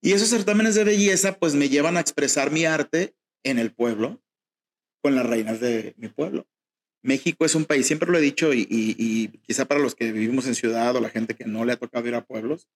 Y 0.00 0.12
esos 0.12 0.28
certámenes 0.28 0.74
de 0.74 0.84
belleza, 0.84 1.38
pues 1.38 1.54
me 1.54 1.68
llevan 1.68 1.96
a 1.96 2.00
expresar 2.00 2.50
mi 2.50 2.64
arte 2.64 3.14
en 3.44 3.60
el 3.60 3.72
pueblo 3.72 4.20
con 5.00 5.14
las 5.14 5.26
reinas 5.26 5.60
de 5.60 5.94
mi 5.96 6.08
pueblo. 6.08 6.48
México 7.08 7.44
es 7.44 7.54
un 7.54 7.64
país, 7.64 7.86
siempre 7.86 8.10
lo 8.10 8.18
he 8.18 8.20
dicho, 8.20 8.52
y, 8.52 8.60
y, 8.60 8.94
y, 8.98 9.28
quizá 9.46 9.64
para 9.64 9.80
los 9.80 9.94
que 9.94 10.12
vivimos 10.12 10.46
en 10.46 10.54
ciudad 10.54 10.94
o 10.94 11.00
la 11.00 11.08
gente 11.08 11.34
que 11.34 11.46
no 11.46 11.64
le 11.64 11.72
ha 11.72 11.76
tocado 11.76 12.06
ir 12.06 12.14
a 12.14 12.24
pueblos, 12.24 12.68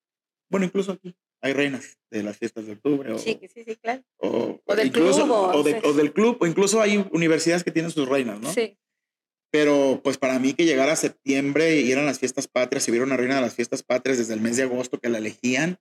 Bueno, 0.51 0.67
incluso 0.67 0.93
aquí 0.93 1.15
hay 1.41 1.55
reinas 1.55 1.99
de 2.11 2.23
las 2.23 2.37
fiestas 2.37 2.67
de 2.67 2.73
octubre. 2.73 3.13
O, 3.13 3.19
sí, 3.19 3.41
sí, 3.55 3.65
sí, 3.65 3.77
claro. 3.77 4.03
O, 4.19 4.61
del 4.77 4.89
incluso, 4.89 5.25
club. 5.25 5.83
O, 5.85 5.93
del 5.93 6.13
club, 6.13 6.37
o 6.41 6.47
incluso 6.47 6.81
hay 6.81 7.05
universidades 7.11 7.65
que 7.65 7.71
tienen 7.71 7.91
sus 7.91 8.09
reinas, 8.09 8.39
¿no? 8.41 8.53
Sí. 8.53 8.77
Pero 9.51 10.01
pues 10.05 10.19
para 10.19 10.39
mí 10.39 10.55
que 10.55 10.65
llegara 10.65 10.95
septiembre 10.97 11.81
y 11.81 11.91
eran 11.91 12.07
las 12.07 12.19
fiestas 12.19 12.49
patrias, 12.49 12.87
y 12.87 12.91
hubiera 12.91 13.07
una 13.07 13.17
reina 13.17 13.37
de 13.37 13.43
las 13.43 13.55
fiestas 13.55 13.83
patrias 13.83 14.19
desde 14.19 14.35
el 14.35 14.41
mes 14.41 14.57
de 14.57 14.65
agosto 14.65 14.99
que 14.99 15.09
la 15.09 15.19
elegían, 15.19 15.79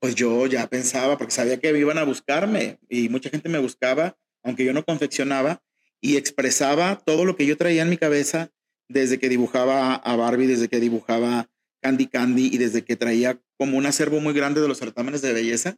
pues 0.00 0.14
yo 0.14 0.46
ya 0.46 0.66
pensaba, 0.68 1.18
porque 1.18 1.32
sabía 1.32 1.58
que 1.60 1.76
iban 1.76 1.98
a 1.98 2.04
buscarme 2.04 2.78
y 2.88 3.08
mucha 3.08 3.30
gente 3.30 3.48
me 3.48 3.58
buscaba, 3.58 4.16
aunque 4.42 4.64
yo 4.64 4.72
no 4.72 4.84
confeccionaba, 4.84 5.62
y 6.00 6.16
expresaba 6.16 6.98
todo 7.04 7.24
lo 7.24 7.36
que 7.36 7.46
yo 7.46 7.56
traía 7.56 7.82
en 7.82 7.90
mi 7.90 7.96
cabeza 7.96 8.50
desde 8.88 9.18
que 9.18 9.28
dibujaba 9.28 9.94
a 9.94 10.16
Barbie, 10.16 10.46
desde 10.46 10.68
que 10.68 10.80
dibujaba 10.80 11.48
Candy 11.82 12.06
Candy 12.06 12.50
y 12.52 12.58
desde 12.58 12.84
que 12.84 12.96
traía 12.96 13.40
como 13.58 13.78
un 13.78 13.86
acervo 13.86 14.20
muy 14.20 14.34
grande 14.34 14.60
de 14.60 14.68
los 14.68 14.78
certámenes 14.78 15.22
de 15.22 15.32
belleza, 15.32 15.76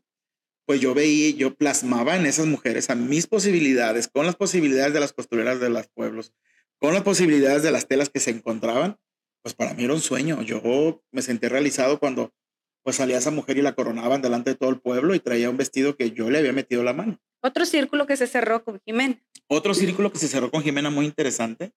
pues 0.66 0.80
yo 0.80 0.94
veía, 0.94 1.30
yo 1.36 1.54
plasmaba 1.54 2.16
en 2.16 2.26
esas 2.26 2.46
mujeres 2.46 2.90
a 2.90 2.94
mis 2.94 3.26
posibilidades, 3.26 4.08
con 4.08 4.26
las 4.26 4.36
posibilidades 4.36 4.94
de 4.94 5.00
las 5.00 5.12
costureras 5.12 5.60
de 5.60 5.70
los 5.70 5.88
pueblos, 5.88 6.32
con 6.78 6.94
las 6.94 7.02
posibilidades 7.02 7.62
de 7.62 7.72
las 7.72 7.86
telas 7.86 8.08
que 8.08 8.20
se 8.20 8.30
encontraban, 8.30 8.98
pues 9.42 9.54
para 9.54 9.74
mí 9.74 9.84
era 9.84 9.94
un 9.94 10.00
sueño. 10.00 10.42
Yo 10.42 11.02
me 11.10 11.22
sentí 11.22 11.48
realizado 11.48 11.98
cuando 11.98 12.32
pues 12.82 12.96
salía 12.96 13.18
esa 13.18 13.30
mujer 13.30 13.58
y 13.58 13.62
la 13.62 13.74
coronaban 13.74 14.22
delante 14.22 14.50
de 14.50 14.56
todo 14.56 14.70
el 14.70 14.80
pueblo 14.80 15.14
y 15.14 15.20
traía 15.20 15.50
un 15.50 15.56
vestido 15.56 15.96
que 15.96 16.10
yo 16.10 16.30
le 16.30 16.38
había 16.38 16.52
metido 16.52 16.82
la 16.82 16.92
mano. 16.92 17.20
Otro 17.40 17.64
círculo 17.64 18.06
que 18.06 18.16
se 18.16 18.26
cerró 18.26 18.64
con 18.64 18.80
Jimena. 18.84 19.22
Otro 19.48 19.74
círculo 19.74 20.12
que 20.12 20.18
se 20.18 20.28
cerró 20.28 20.50
con 20.50 20.62
Jimena 20.62 20.90
muy 20.90 21.06
interesante 21.06 21.72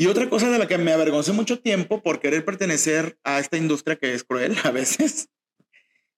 y 0.00 0.06
otra 0.06 0.30
cosa 0.30 0.50
de 0.50 0.58
la 0.58 0.66
que 0.66 0.78
me 0.78 0.92
avergoncé 0.92 1.32
mucho 1.32 1.60
tiempo 1.60 2.02
por 2.02 2.20
querer 2.20 2.42
pertenecer 2.42 3.18
a 3.22 3.38
esta 3.38 3.58
industria 3.58 3.96
que 3.96 4.14
es 4.14 4.24
cruel 4.24 4.56
a 4.64 4.70
veces. 4.70 5.28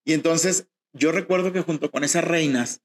Y 0.05 0.12
entonces 0.12 0.69
yo 0.93 1.11
recuerdo 1.11 1.52
que 1.52 1.62
junto 1.62 1.91
con 1.91 2.05
esas 2.05 2.23
reinas, 2.23 2.81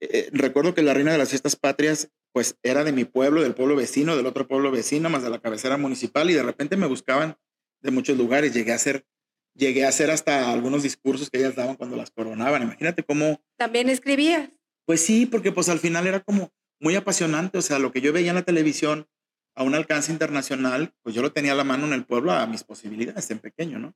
eh, 0.00 0.30
recuerdo 0.32 0.74
que 0.74 0.82
la 0.82 0.94
reina 0.94 1.12
de 1.12 1.18
las 1.18 1.28
fiestas 1.28 1.54
patrias, 1.54 2.08
pues 2.32 2.56
era 2.64 2.82
de 2.82 2.90
mi 2.90 3.04
pueblo, 3.04 3.40
del 3.40 3.54
pueblo 3.54 3.76
vecino, 3.76 4.16
del 4.16 4.26
otro 4.26 4.48
pueblo 4.48 4.72
vecino, 4.72 5.08
más 5.10 5.22
de 5.22 5.30
la 5.30 5.40
cabecera 5.40 5.76
municipal, 5.76 6.28
y 6.28 6.34
de 6.34 6.42
repente 6.42 6.76
me 6.76 6.88
buscaban 6.88 7.36
de 7.80 7.92
muchos 7.92 8.18
lugares. 8.18 8.52
Llegué 8.52 8.72
a 8.72 8.76
hacer, 8.76 9.06
llegué 9.54 9.84
a 9.84 9.88
hacer 9.88 10.10
hasta 10.10 10.50
algunos 10.50 10.82
discursos 10.82 11.30
que 11.30 11.38
ellas 11.38 11.54
daban 11.54 11.76
cuando 11.76 11.96
las 11.96 12.10
coronaban. 12.10 12.62
Imagínate 12.62 13.02
cómo. 13.02 13.40
También 13.56 13.88
escribías. 13.88 14.50
Pues 14.86 15.00
sí, 15.04 15.26
porque 15.26 15.52
pues 15.52 15.68
al 15.68 15.78
final 15.78 16.06
era 16.06 16.20
como 16.20 16.50
muy 16.80 16.96
apasionante. 16.96 17.58
O 17.58 17.62
sea, 17.62 17.78
lo 17.78 17.92
que 17.92 18.00
yo 18.00 18.12
veía 18.12 18.30
en 18.30 18.36
la 18.36 18.42
televisión 18.42 19.06
a 19.54 19.62
un 19.62 19.74
alcance 19.74 20.10
internacional, 20.12 20.94
pues 21.02 21.14
yo 21.14 21.22
lo 21.22 21.32
tenía 21.32 21.52
a 21.52 21.56
la 21.56 21.64
mano 21.64 21.86
en 21.86 21.92
el 21.92 22.04
pueblo 22.04 22.32
a 22.32 22.46
mis 22.46 22.64
posibilidades 22.64 23.30
en 23.30 23.38
pequeño, 23.38 23.78
¿no? 23.78 23.94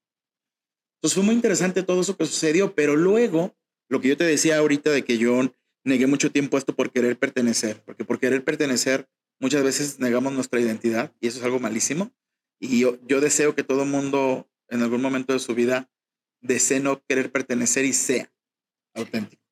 Entonces 0.96 1.14
fue 1.14 1.24
muy 1.24 1.34
interesante 1.34 1.82
todo 1.82 2.00
eso 2.00 2.16
que 2.16 2.26
sucedió, 2.26 2.74
pero 2.74 2.96
luego, 2.96 3.54
lo 3.88 4.00
que 4.00 4.08
yo 4.08 4.16
te 4.16 4.24
decía 4.24 4.58
ahorita 4.58 4.90
de 4.90 5.04
que 5.04 5.18
yo 5.18 5.40
negué 5.84 6.06
mucho 6.06 6.30
tiempo 6.30 6.58
esto 6.58 6.74
por 6.74 6.90
querer 6.90 7.18
pertenecer, 7.18 7.82
porque 7.84 8.04
por 8.04 8.18
querer 8.18 8.44
pertenecer 8.44 9.08
muchas 9.38 9.62
veces 9.62 9.98
negamos 10.00 10.32
nuestra 10.32 10.60
identidad 10.60 11.12
y 11.20 11.28
eso 11.28 11.38
es 11.38 11.44
algo 11.44 11.60
malísimo. 11.60 12.12
Y 12.58 12.80
yo, 12.80 12.98
yo 13.06 13.20
deseo 13.20 13.54
que 13.54 13.62
todo 13.62 13.84
mundo 13.84 14.48
en 14.68 14.82
algún 14.82 15.02
momento 15.02 15.32
de 15.32 15.38
su 15.38 15.54
vida 15.54 15.90
desee 16.40 16.80
no 16.80 17.02
querer 17.06 17.30
pertenecer 17.32 17.84
y 17.84 17.92
sea 17.92 18.32
auténtico. 18.94 19.42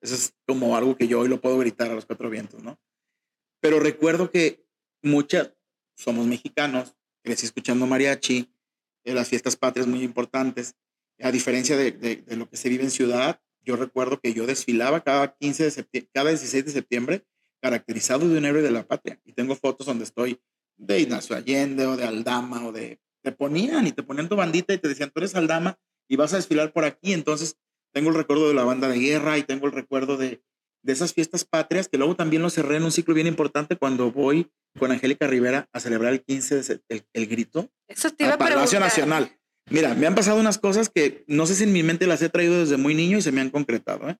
Eso 0.00 0.14
es 0.14 0.34
como 0.46 0.76
algo 0.76 0.96
que 0.96 1.08
yo 1.08 1.20
hoy 1.20 1.28
lo 1.28 1.40
puedo 1.40 1.58
gritar 1.58 1.90
a 1.90 1.94
los 1.94 2.06
cuatro 2.06 2.30
vientos, 2.30 2.62
¿no? 2.62 2.78
Pero 3.60 3.80
recuerdo 3.80 4.30
que 4.30 4.64
muchas, 5.02 5.52
somos 5.96 6.26
mexicanos, 6.26 6.94
crecí 7.22 7.46
escuchando 7.46 7.86
mariachi, 7.86 8.52
eh, 9.04 9.14
las 9.14 9.28
fiestas 9.28 9.56
patrias 9.56 9.86
muy 9.86 10.02
importantes. 10.02 10.76
A 11.20 11.32
diferencia 11.32 11.76
de, 11.76 11.90
de, 11.90 12.36
lo 12.36 12.48
que 12.48 12.56
se 12.56 12.68
vive 12.68 12.84
en 12.84 12.92
ciudad, 12.92 13.40
yo 13.62 13.74
recuerdo 13.74 14.20
que 14.20 14.32
yo 14.32 14.46
desfilaba 14.46 15.02
cada 15.02 15.36
15 15.36 15.64
de 15.64 15.70
septiembre, 15.72 16.10
cada 16.14 16.30
16 16.30 16.66
de 16.66 16.70
septiembre, 16.70 17.26
caracterizado 17.60 18.28
de 18.28 18.38
un 18.38 18.44
héroe 18.44 18.62
de 18.62 18.70
la 18.70 18.86
patria. 18.86 19.20
Y 19.24 19.32
tengo 19.32 19.56
fotos 19.56 19.86
donde 19.86 20.04
estoy 20.04 20.40
de 20.76 21.00
Ignacio 21.00 21.34
Allende 21.34 21.86
o 21.86 21.96
de 21.96 22.04
Aldama 22.04 22.66
o 22.66 22.72
de... 22.72 23.00
Te 23.22 23.32
ponían 23.32 23.86
y 23.86 23.92
te 23.92 24.02
ponían 24.02 24.28
tu 24.28 24.36
bandita 24.36 24.72
y 24.72 24.78
te 24.78 24.88
decían, 24.88 25.10
tú 25.10 25.20
eres 25.20 25.34
Aldama 25.34 25.78
y 26.08 26.16
vas 26.16 26.32
a 26.32 26.36
desfilar 26.36 26.72
por 26.72 26.84
aquí. 26.84 27.12
Entonces, 27.12 27.56
tengo 27.92 28.10
el 28.10 28.16
recuerdo 28.16 28.48
de 28.48 28.54
la 28.54 28.64
banda 28.64 28.88
de 28.88 28.98
guerra 28.98 29.38
y 29.38 29.42
tengo 29.42 29.66
el 29.66 29.72
recuerdo 29.72 30.16
de, 30.16 30.42
de 30.82 30.92
esas 30.92 31.12
fiestas 31.12 31.44
patrias, 31.44 31.88
que 31.88 31.98
luego 31.98 32.16
también 32.16 32.42
lo 32.42 32.50
cerré 32.50 32.76
en 32.76 32.84
un 32.84 32.92
ciclo 32.92 33.14
bien 33.14 33.26
importante 33.26 33.76
cuando 33.76 34.10
voy 34.10 34.50
con 34.78 34.92
Angélica 34.92 35.26
Rivera 35.26 35.68
a 35.72 35.80
celebrar 35.80 36.12
el 36.12 36.22
15 36.22 36.62
de 36.62 36.80
el, 36.88 37.06
el 37.12 37.26
grito 37.26 37.68
Eso 37.88 38.10
te 38.10 38.24
iba 38.24 38.34
a 38.34 38.38
Palacio 38.38 38.80
Nacional. 38.80 39.32
Mira, 39.70 39.94
me 39.94 40.06
han 40.06 40.14
pasado 40.14 40.40
unas 40.40 40.58
cosas 40.58 40.88
que 40.88 41.24
no 41.26 41.46
sé 41.46 41.54
si 41.54 41.64
en 41.64 41.72
mi 41.72 41.82
mente 41.82 42.06
las 42.06 42.22
he 42.22 42.28
traído 42.28 42.60
desde 42.60 42.76
muy 42.76 42.94
niño 42.94 43.18
y 43.18 43.22
se 43.22 43.32
me 43.32 43.40
han 43.40 43.50
concretado. 43.50 44.08
¿eh? 44.08 44.16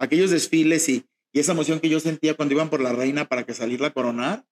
Aquellos 0.00 0.30
desfiles 0.30 0.88
y, 0.88 1.06
y 1.32 1.40
esa 1.40 1.52
emoción 1.52 1.78
que 1.78 1.88
yo 1.88 2.00
sentía 2.00 2.34
cuando 2.34 2.54
iban 2.54 2.70
por 2.70 2.80
la 2.80 2.92
reina 2.92 3.26
para 3.26 3.44
que 3.44 3.54
salirla 3.54 3.88
a 3.88 3.92
coronar 3.92 4.44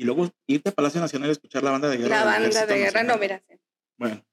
y 0.00 0.04
luego 0.04 0.32
irte 0.46 0.70
a 0.70 0.72
Palacio 0.72 0.98
Nacional 0.98 1.28
a 1.28 1.32
escuchar 1.32 1.62
la 1.62 1.72
banda 1.72 1.90
de 1.90 1.98
guerra. 1.98 2.24
La 2.24 2.24
banda 2.24 2.64
de 2.64 2.78
guerra, 2.78 3.02
no, 3.02 3.18
mira. 3.18 3.44
Bueno. 3.98 4.24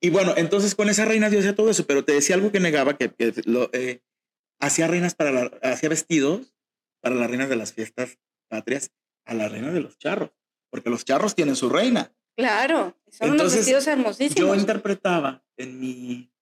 Y 0.00 0.08
bueno, 0.08 0.32
entonces 0.38 0.74
con 0.74 0.88
esa 0.88 1.04
reina 1.04 1.28
yo 1.28 1.38
hacía 1.38 1.54
todo 1.54 1.68
eso, 1.68 1.86
pero 1.86 2.02
te 2.02 2.12
decía 2.12 2.34
algo 2.34 2.50
que 2.50 2.60
negaba, 2.60 2.96
que, 2.96 3.10
que 3.10 3.34
lo, 3.44 3.68
eh, 3.74 4.00
hacía 4.58 4.86
reinas 4.86 5.14
para 5.14 5.32
la, 5.32 5.42
hacía 5.62 5.90
vestidos 5.90 6.54
para 7.02 7.14
las 7.14 7.28
reinas 7.28 7.50
de 7.50 7.56
las 7.56 7.74
fiestas 7.74 8.18
patrias 8.48 8.90
a 9.26 9.34
la 9.34 9.50
reina 9.50 9.70
de 9.70 9.80
los 9.80 9.98
charros, 9.98 10.30
porque 10.70 10.88
los 10.88 11.04
charros 11.04 11.34
tienen 11.34 11.54
su 11.54 11.68
reina. 11.68 12.10
Claro, 12.38 12.98
son 13.10 13.32
unos 13.32 13.54
vestidos 13.54 13.86
hermosísimos. 13.86 14.34
Yo 14.34 14.54
interpretaba 14.54 15.44
en 15.58 15.78
mi 15.78 16.32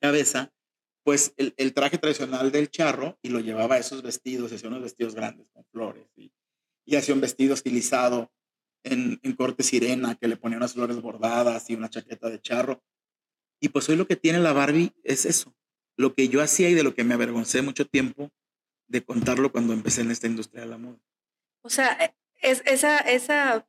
cabeza, 0.00 0.54
pues, 1.04 1.34
el, 1.36 1.52
el, 1.58 1.74
traje 1.74 1.98
tradicional 1.98 2.50
del 2.50 2.70
charro 2.70 3.18
y 3.20 3.28
lo 3.28 3.40
llevaba 3.40 3.74
a 3.74 3.78
esos 3.78 4.02
vestidos, 4.02 4.52
hacía 4.52 4.70
unos 4.70 4.82
vestidos 4.82 5.14
grandes 5.14 5.50
con 5.50 5.66
flores 5.66 6.06
y, 6.16 6.32
y 6.88 6.96
hacía 6.96 7.14
un 7.14 7.20
vestido 7.20 7.52
estilizado 7.52 8.32
en, 8.82 9.20
en, 9.22 9.34
corte 9.34 9.62
sirena 9.62 10.14
que 10.14 10.26
le 10.26 10.38
ponía 10.38 10.56
unas 10.56 10.72
flores 10.72 11.02
bordadas 11.02 11.68
y 11.68 11.74
una 11.74 11.90
chaqueta 11.90 12.30
de 12.30 12.40
charro. 12.40 12.82
Y 13.60 13.68
pues 13.68 13.86
hoy 13.90 13.96
lo 13.96 14.06
que 14.06 14.16
tiene 14.16 14.38
la 14.38 14.54
Barbie 14.54 14.94
es 15.04 15.26
eso, 15.26 15.54
lo 15.98 16.14
que 16.14 16.30
yo 16.30 16.40
hacía 16.40 16.70
y 16.70 16.74
de 16.74 16.82
lo 16.82 16.94
que 16.94 17.04
me 17.04 17.12
avergoncé 17.12 17.60
mucho 17.60 17.86
tiempo 17.86 18.30
de 18.86 19.04
contarlo 19.04 19.52
cuando 19.52 19.74
empecé 19.74 20.00
en 20.00 20.10
esta 20.10 20.28
industria 20.28 20.62
de 20.62 20.70
la 20.70 20.78
moda. 20.78 20.98
O 21.60 21.68
sea, 21.68 21.92
e, 22.02 22.14
es, 22.40 22.62
esa, 22.64 22.96
esa, 23.00 23.68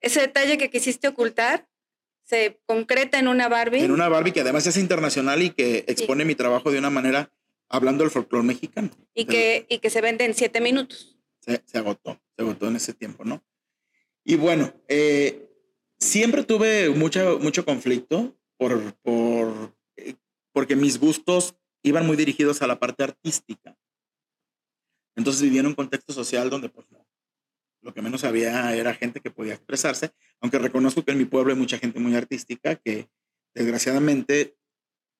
ese 0.00 0.20
detalle 0.20 0.56
que 0.56 0.70
quisiste 0.70 1.08
ocultar 1.08 1.66
se 2.22 2.60
concreta 2.64 3.18
en 3.18 3.26
una 3.26 3.48
Barbie. 3.48 3.80
En 3.80 3.90
una 3.90 4.08
Barbie 4.08 4.32
que 4.32 4.42
además 4.42 4.68
es 4.68 4.76
internacional 4.76 5.42
y 5.42 5.50
que 5.50 5.84
expone 5.88 6.24
mi 6.24 6.36
trabajo 6.36 6.70
de 6.70 6.78
una 6.78 6.90
manera 6.90 7.32
hablando 7.68 8.04
del 8.04 8.12
folclore 8.12 8.46
mexicano. 8.46 8.90
Y 9.14 9.24
que, 9.24 9.66
y 9.68 9.78
que 9.78 9.90
se 9.90 10.00
vende 10.00 10.26
en 10.26 10.34
siete 10.34 10.60
minutos. 10.60 11.19
Se, 11.40 11.62
se, 11.64 11.78
agotó, 11.78 12.20
se 12.36 12.42
agotó 12.42 12.68
en 12.68 12.76
ese 12.76 12.94
tiempo, 12.94 13.24
¿no? 13.24 13.42
Y 14.24 14.36
bueno, 14.36 14.72
eh, 14.88 15.50
siempre 15.98 16.44
tuve 16.44 16.90
mucho, 16.90 17.38
mucho 17.40 17.64
conflicto 17.64 18.36
por, 18.56 18.94
por, 18.96 19.74
eh, 19.96 20.16
porque 20.52 20.76
mis 20.76 20.98
gustos 20.98 21.56
iban 21.82 22.06
muy 22.06 22.16
dirigidos 22.16 22.62
a 22.62 22.66
la 22.66 22.78
parte 22.78 23.04
artística. 23.04 23.76
Entonces 25.16 25.42
vivía 25.42 25.60
en 25.60 25.66
un 25.66 25.74
contexto 25.74 26.12
social 26.12 26.50
donde 26.50 26.68
pues 26.68 26.86
lo 27.82 27.94
que 27.94 28.02
menos 28.02 28.24
había 28.24 28.74
era 28.76 28.94
gente 28.94 29.20
que 29.20 29.30
podía 29.30 29.54
expresarse, 29.54 30.12
aunque 30.40 30.58
reconozco 30.58 31.04
que 31.04 31.12
en 31.12 31.18
mi 31.18 31.24
pueblo 31.24 31.52
hay 31.52 31.58
mucha 31.58 31.78
gente 31.78 31.98
muy 31.98 32.14
artística 32.14 32.76
que 32.76 33.08
desgraciadamente 33.54 34.56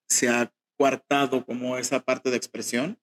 se 0.09 0.29
ha 0.29 0.53
coartado 0.77 1.45
como 1.45 1.79
esa 1.79 2.01
parte 2.01 2.31
de 2.31 2.37
expresión, 2.37 2.99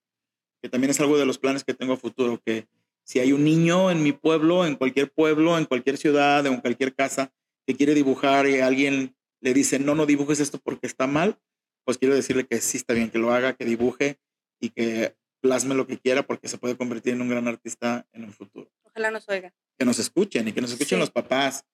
que 0.61 0.69
también 0.69 0.91
es 0.91 0.99
algo 0.99 1.17
de 1.17 1.25
los 1.25 1.37
planes 1.37 1.63
que 1.63 1.73
tengo 1.73 1.97
futuro, 1.97 2.41
que 2.43 2.67
si 3.07 3.19
hay 3.19 3.31
un 3.31 3.45
niño 3.45 3.89
en 3.89 4.03
mi 4.03 4.11
pueblo, 4.11 4.65
en 4.65 4.75
cualquier 4.75 5.09
pueblo, 5.09 5.57
en 5.57 5.63
cualquier 5.63 5.97
ciudad, 5.97 6.45
en 6.45 6.59
cualquier 6.59 6.93
casa, 6.93 7.31
que 7.65 7.75
quiere 7.75 7.93
dibujar 7.93 8.47
y 8.47 8.59
alguien 8.59 9.15
le 9.39 9.53
dice, 9.53 9.79
no, 9.79 9.95
no 9.95 10.05
dibujes 10.05 10.41
esto 10.41 10.59
porque 10.59 10.87
está 10.87 11.07
mal, 11.07 11.39
pues 11.85 11.97
quiero 11.97 12.15
decirle 12.15 12.45
que 12.45 12.59
sí 12.59 12.75
está 12.75 12.93
bien 12.93 13.09
que 13.09 13.17
lo 13.17 13.31
haga, 13.31 13.53
que 13.53 13.63
dibuje 13.63 14.19
y 14.59 14.71
que 14.71 15.15
plasme 15.41 15.73
lo 15.73 15.87
que 15.87 15.97
quiera 15.97 16.23
porque 16.23 16.49
se 16.49 16.57
puede 16.57 16.75
convertir 16.75 17.13
en 17.13 17.21
un 17.21 17.29
gran 17.29 17.47
artista 17.47 18.05
en 18.11 18.25
un 18.25 18.33
futuro. 18.33 18.69
Ojalá 18.83 19.09
nos 19.09 19.29
oiga. 19.29 19.53
Que 19.77 19.85
nos 19.85 19.99
escuchen 19.99 20.49
y 20.49 20.51
que 20.51 20.59
nos 20.59 20.71
escuchen 20.71 20.97
sí. 20.97 20.99
los 20.99 21.11
papás 21.11 21.65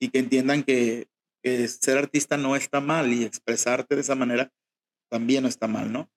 y 0.00 0.08
que 0.08 0.18
entiendan 0.18 0.64
que, 0.64 1.06
que, 1.40 1.68
ser 1.68 1.98
artista 1.98 2.36
no 2.36 2.56
está 2.56 2.80
mal 2.80 3.12
y 3.12 3.24
expresarte 3.24 3.94
de 3.94 4.00
esa 4.00 4.16
manera 4.16 4.52
también 5.08 5.44
no 5.44 5.48
está 5.48 5.68
mal, 5.68 5.92
¿no? 5.92 6.10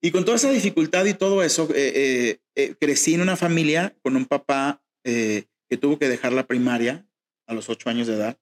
Y 0.00 0.10
con 0.10 0.24
toda 0.24 0.36
esa 0.36 0.50
dificultad 0.50 1.04
y 1.06 1.14
todo 1.14 1.42
eso, 1.42 1.68
eh, 1.74 1.92
eh, 1.94 2.40
eh, 2.54 2.74
crecí 2.78 3.14
en 3.14 3.22
una 3.22 3.36
familia 3.36 3.96
con 4.02 4.16
un 4.16 4.26
papá 4.26 4.82
que 5.02 5.76
tuvo 5.80 6.00
que 6.00 6.08
dejar 6.08 6.32
la 6.32 6.48
primaria 6.48 7.06
a 7.46 7.54
los 7.54 7.68
ocho 7.68 7.88
años 7.88 8.08
de 8.08 8.14
edad. 8.14 8.38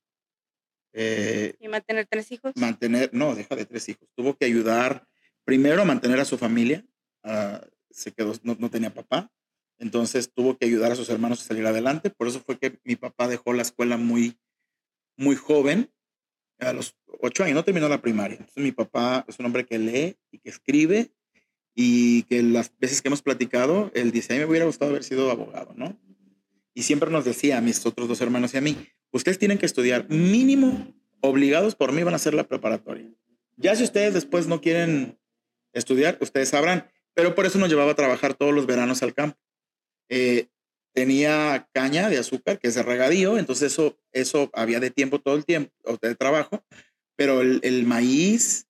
¿Y 1.60 1.68
mantener 1.68 2.06
tres 2.06 2.32
hijos? 2.32 2.52
Mantener, 2.56 3.10
no, 3.12 3.34
deja 3.34 3.54
de 3.54 3.66
tres 3.66 3.86
hijos. 3.90 4.08
Tuvo 4.14 4.34
que 4.34 4.46
ayudar 4.46 5.06
primero 5.44 5.82
a 5.82 5.84
mantener 5.84 6.20
a 6.20 6.24
su 6.24 6.38
familia, 6.38 6.86
Uh, 7.24 7.58
se 7.90 8.12
quedó, 8.12 8.34
no, 8.42 8.54
no, 8.58 8.70
tenía 8.70 8.92
papá, 8.92 9.32
entonces 9.78 10.30
tuvo 10.30 10.58
que 10.58 10.66
ayudar 10.66 10.92
a 10.92 10.96
sus 10.96 11.08
hermanos 11.08 11.40
a 11.40 11.46
salir 11.46 11.64
adelante. 11.66 12.10
Por 12.10 12.28
eso 12.28 12.40
fue 12.40 12.58
que 12.58 12.78
mi 12.84 12.96
papá 12.96 13.28
dejó 13.28 13.54
la 13.54 13.62
escuela 13.62 13.96
muy, 13.96 14.38
muy 15.16 15.34
joven 15.36 15.90
a 16.58 16.74
los 16.74 16.96
ocho 17.20 17.44
años, 17.44 17.54
no 17.54 17.64
terminó 17.64 17.88
la 17.88 18.02
primaria. 18.02 18.36
Entonces 18.36 18.62
mi 18.62 18.72
papá 18.72 19.24
es 19.26 19.38
un 19.38 19.46
hombre 19.46 19.64
que 19.64 19.78
lee 19.78 20.16
y 20.30 20.38
que 20.38 20.50
escribe 20.50 21.12
y 21.74 22.22
que 22.24 22.42
las 22.42 22.72
veces 22.78 23.02
que 23.02 23.08
hemos 23.08 23.22
platicado, 23.22 23.90
él 23.94 24.12
dice, 24.12 24.32
a 24.32 24.36
mí 24.36 24.40
me 24.40 24.50
hubiera 24.50 24.66
gustado 24.66 24.90
haber 24.90 25.04
sido 25.04 25.30
abogado, 25.30 25.72
¿no? 25.76 25.98
Y 26.72 26.82
siempre 26.82 27.10
nos 27.10 27.24
decía 27.24 27.58
a 27.58 27.60
mis 27.60 27.84
otros 27.84 28.08
dos 28.08 28.20
hermanos 28.20 28.54
y 28.54 28.58
a 28.58 28.60
mí, 28.60 28.76
ustedes 29.10 29.38
tienen 29.38 29.58
que 29.58 29.66
estudiar 29.66 30.08
mínimo, 30.08 30.94
obligados 31.20 31.74
por 31.74 31.92
mí 31.92 32.02
van 32.02 32.14
a 32.14 32.16
hacer 32.16 32.34
la 32.34 32.46
preparatoria. 32.46 33.10
Ya 33.56 33.74
si 33.76 33.84
ustedes 33.84 34.14
después 34.14 34.46
no 34.46 34.60
quieren 34.60 35.18
estudiar, 35.72 36.18
ustedes 36.20 36.48
sabrán, 36.48 36.90
pero 37.14 37.34
por 37.34 37.46
eso 37.46 37.58
nos 37.58 37.68
llevaba 37.68 37.92
a 37.92 37.96
trabajar 37.96 38.34
todos 38.34 38.52
los 38.52 38.66
veranos 38.66 39.02
al 39.02 39.14
campo. 39.14 39.38
Eh, 40.08 40.48
tenía 40.92 41.68
caña 41.72 42.08
de 42.08 42.18
azúcar, 42.18 42.58
que 42.58 42.68
es 42.68 42.74
de 42.74 42.82
regadío, 42.82 43.38
entonces 43.38 43.72
eso, 43.72 43.98
eso 44.12 44.50
había 44.52 44.80
de 44.80 44.90
tiempo 44.90 45.20
todo 45.20 45.36
el 45.36 45.44
tiempo, 45.44 45.72
o 45.84 45.96
de 46.00 46.14
trabajo, 46.14 46.64
pero 47.16 47.40
el, 47.40 47.60
el 47.62 47.84
maíz, 47.84 48.66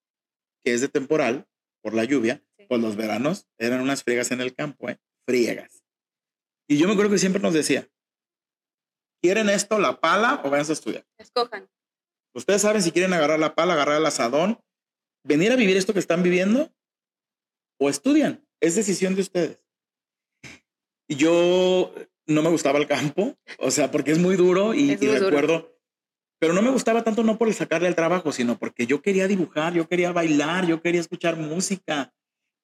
que 0.63 0.75
es 0.75 0.81
de 0.81 0.89
temporal, 0.89 1.47
por 1.83 1.95
la 1.95 2.05
lluvia, 2.05 2.43
pues 2.69 2.81
los 2.81 2.97
veranos 2.97 3.47
eran 3.59 3.81
unas 3.81 4.03
friegas 4.03 4.31
en 4.31 4.41
el 4.41 4.55
campo, 4.55 4.89
¿eh? 4.89 4.99
Friegas. 5.27 5.85
Y 6.69 6.79
yo 6.79 6.87
me 6.87 6.93
acuerdo 6.93 7.13
que 7.13 7.19
siempre 7.19 7.43
nos 7.43 7.55
decía, 7.55 7.89
¿quieren 9.23 9.49
esto, 9.49 9.79
la 9.79 10.01
pala 10.01 10.41
o 10.45 10.51
vayan 10.51 10.69
a 10.69 10.73
estudiar? 10.73 11.07
Escojan. 11.19 11.69
Ustedes 12.35 12.63
saben 12.63 12.83
si 12.83 12.91
quieren 12.91 13.13
agarrar 13.13 13.39
la 13.39 13.55
pala, 13.55 13.75
agarrar 13.75 13.99
el 13.99 14.07
asadón, 14.07 14.59
venir 15.25 15.53
a 15.53 15.57
vivir 15.57 15.77
esto 15.77 15.93
que 15.93 16.01
están 16.01 16.23
viviendo 16.23 16.73
o 17.79 17.89
estudian. 17.89 18.47
Es 18.61 18.75
decisión 18.75 19.15
de 19.15 19.21
ustedes. 19.23 19.61
Y 21.09 21.17
yo 21.17 21.95
no 22.27 22.43
me 22.43 22.49
gustaba 22.49 22.79
el 22.79 22.87
campo, 22.87 23.37
o 23.59 23.71
sea, 23.71 23.91
porque 23.91 24.13
es 24.13 24.19
muy 24.19 24.37
duro 24.37 24.75
y, 24.75 24.97
recuerdo, 24.97 25.75
pero 26.39 26.55
no 26.55 26.63
me 26.63 26.71
gustaba 26.71 27.05
tanto 27.05 27.23
no 27.23 27.39
por 27.39 27.53
sacarle 27.53 27.89
el 27.89 27.95
trabajo, 27.95 28.33
sino 28.33 28.59
porque 28.59 28.87
yo 28.87 29.03
quería 29.03 29.29
dibujar, 29.29 29.75
yo 29.75 29.89
quería 29.89 30.13
bailar, 30.13 30.67
yo 30.67 30.81
quería 30.81 31.01
escuchar 31.01 31.37
música. 31.37 32.13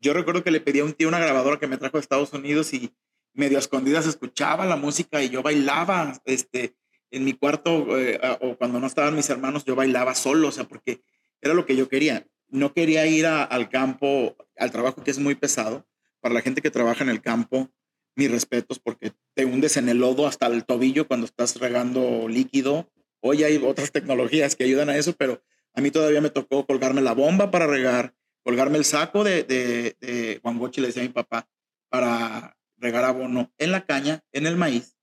Yo 0.00 0.14
recuerdo 0.14 0.42
que 0.42 0.50
le 0.50 0.60
pedí 0.60 0.80
a 0.80 0.84
un 0.84 0.94
tío 0.94 1.08
una 1.08 1.18
grabadora 1.18 1.58
que 1.58 1.66
me 1.66 1.76
trajo 1.76 1.98
de 1.98 2.00
Estados 2.00 2.32
Unidos 2.32 2.72
y 2.72 2.94
medio 3.34 3.58
a 3.58 3.60
escondidas 3.60 4.06
escuchaba 4.06 4.64
la 4.64 4.76
música 4.76 5.22
y 5.22 5.28
yo 5.28 5.42
bailaba, 5.42 6.20
este, 6.24 6.74
en 7.10 7.24
mi 7.24 7.34
cuarto 7.34 7.98
eh, 7.98 8.18
o 8.40 8.56
cuando 8.56 8.80
no 8.80 8.86
estaban 8.86 9.14
mis 9.14 9.28
hermanos, 9.28 9.64
yo 9.64 9.76
bailaba 9.76 10.14
solo, 10.14 10.48
o 10.48 10.52
sea, 10.52 10.64
porque 10.64 11.02
era 11.42 11.54
lo 11.54 11.66
que 11.66 11.76
yo 11.76 11.88
quería. 11.88 12.26
No 12.48 12.72
quería 12.72 13.06
ir 13.06 13.26
al 13.26 13.68
campo, 13.68 14.36
al 14.56 14.70
trabajo 14.70 15.04
que 15.04 15.10
es 15.10 15.18
muy 15.18 15.34
pesado. 15.34 15.86
Para 16.20 16.34
la 16.34 16.40
gente 16.40 16.60
que 16.60 16.70
trabaja 16.70 17.04
en 17.04 17.10
el 17.10 17.22
campo, 17.22 17.70
mis 18.16 18.30
respetos 18.30 18.78
porque 18.78 19.12
te 19.34 19.44
hundes 19.44 19.76
en 19.76 19.88
el 19.88 19.98
lodo 19.98 20.26
hasta 20.26 20.46
el 20.46 20.64
tobillo 20.64 21.06
cuando 21.06 21.26
estás 21.26 21.56
regando 21.60 22.26
líquido. 22.28 22.90
Hoy 23.20 23.44
hay 23.44 23.56
otras 23.64 23.92
tecnologías 23.92 24.56
que 24.56 24.64
ayudan 24.64 24.90
a 24.90 24.96
eso, 24.96 25.14
pero 25.16 25.42
a 25.74 25.80
mí 25.80 25.90
todavía 25.90 26.20
me 26.20 26.30
tocó 26.30 26.66
colgarme 26.66 27.00
la 27.00 27.12
bomba 27.12 27.50
para 27.50 27.66
regar, 27.66 28.14
colgarme 28.42 28.78
el 28.78 28.84
saco 28.84 29.24
de, 29.24 29.44
de, 29.44 29.96
de 30.00 30.40
le 30.76 30.86
decía 30.86 31.02
a 31.02 31.06
mi 31.06 31.12
papá, 31.12 31.48
para 31.88 32.56
regar 32.76 33.04
abono 33.04 33.52
en 33.58 33.72
la 33.72 33.84
caña, 33.84 34.24
en 34.32 34.46
el 34.46 34.56
maíz. 34.56 34.96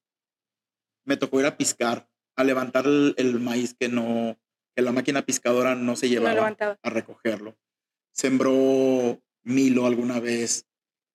Me 1.05 1.17
tocó 1.17 1.39
ir 1.39 1.45
a 1.45 1.57
piscar, 1.57 2.09
a 2.35 2.43
levantar 2.43 2.85
el, 2.85 3.39
maíz 3.39 3.75
que 3.79 3.89
no, 3.89 4.37
que 4.75 4.81
la 4.81 4.91
máquina 4.91 5.25
piscadora 5.25 5.75
no 5.75 5.95
se 5.95 6.09
llevaba 6.09 6.55
a 6.81 6.89
recogerlo. 6.89 7.57
Sembró 8.11 9.21
Milo 9.43 9.85
alguna 9.85 10.19
vez, 10.19 10.65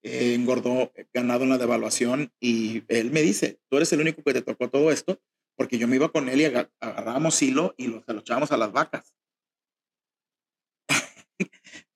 eh, 0.03 0.35
engordó 0.35 0.93
ganado 1.13 1.45
en 1.45 1.51
la 1.51 1.59
devaluación 1.59 2.33
y 2.41 2.85
él 2.89 3.11
me 3.11 3.23
dice, 3.23 3.61
tú 3.69 3.77
eres 3.77 3.93
el 3.93 4.01
único 4.01 4.23
que 4.23 4.33
te 4.33 4.43
tocó 4.43 4.71
todo 4.71 4.91
esto, 4.91 5.21
porque 5.57 5.79
yo 5.79 5.89
me 5.89 5.97
iba 5.97 6.11
con 6.11 6.29
él 6.29 6.41
y 6.41 6.45
agarrábamos 6.45 7.43
hilo 7.43 7.75
y 7.77 7.89
lo, 7.89 8.03
se 8.05 8.13
lo 8.13 8.21
echábamos 8.21 8.53
a 8.53 8.57
las 8.57 8.73
vacas. 8.73 9.15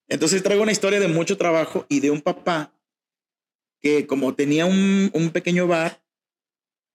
Entonces 0.07 0.43
traigo 0.43 0.63
una 0.63 0.71
historia 0.71 0.99
de 0.99 1.07
mucho 1.07 1.37
trabajo 1.37 1.85
y 1.89 1.99
de 1.99 2.11
un 2.11 2.21
papá 2.21 2.73
que 3.81 4.07
como 4.07 4.33
tenía 4.33 4.65
un, 4.65 5.11
un, 5.13 5.29
pequeño 5.29 5.67
bar, 5.67 6.03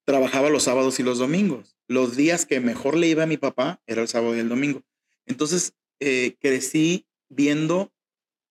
trabajaba 0.05 0.49
los 0.49 0.63
sábados 0.63 0.99
y 0.99 1.03
los 1.03 1.19
domingos. 1.19 1.77
Los 1.87 2.15
días 2.15 2.45
que 2.45 2.59
mejor 2.59 2.97
le 2.97 3.07
iba 3.07 3.23
a 3.23 3.27
mi 3.27 3.37
papá 3.37 3.81
era 3.87 4.01
el 4.01 4.07
sábado 4.07 4.35
y 4.35 4.39
el 4.39 4.49
domingo. 4.49 4.83
Entonces 5.25 5.73
eh, 5.99 6.35
crecí 6.39 7.07
viendo 7.29 7.93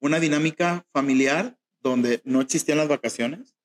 una 0.00 0.20
dinámica 0.20 0.86
familiar 0.92 1.58
donde 1.80 2.20
no 2.24 2.40
existían 2.40 2.78
las 2.78 2.88
vacaciones. 2.88 3.56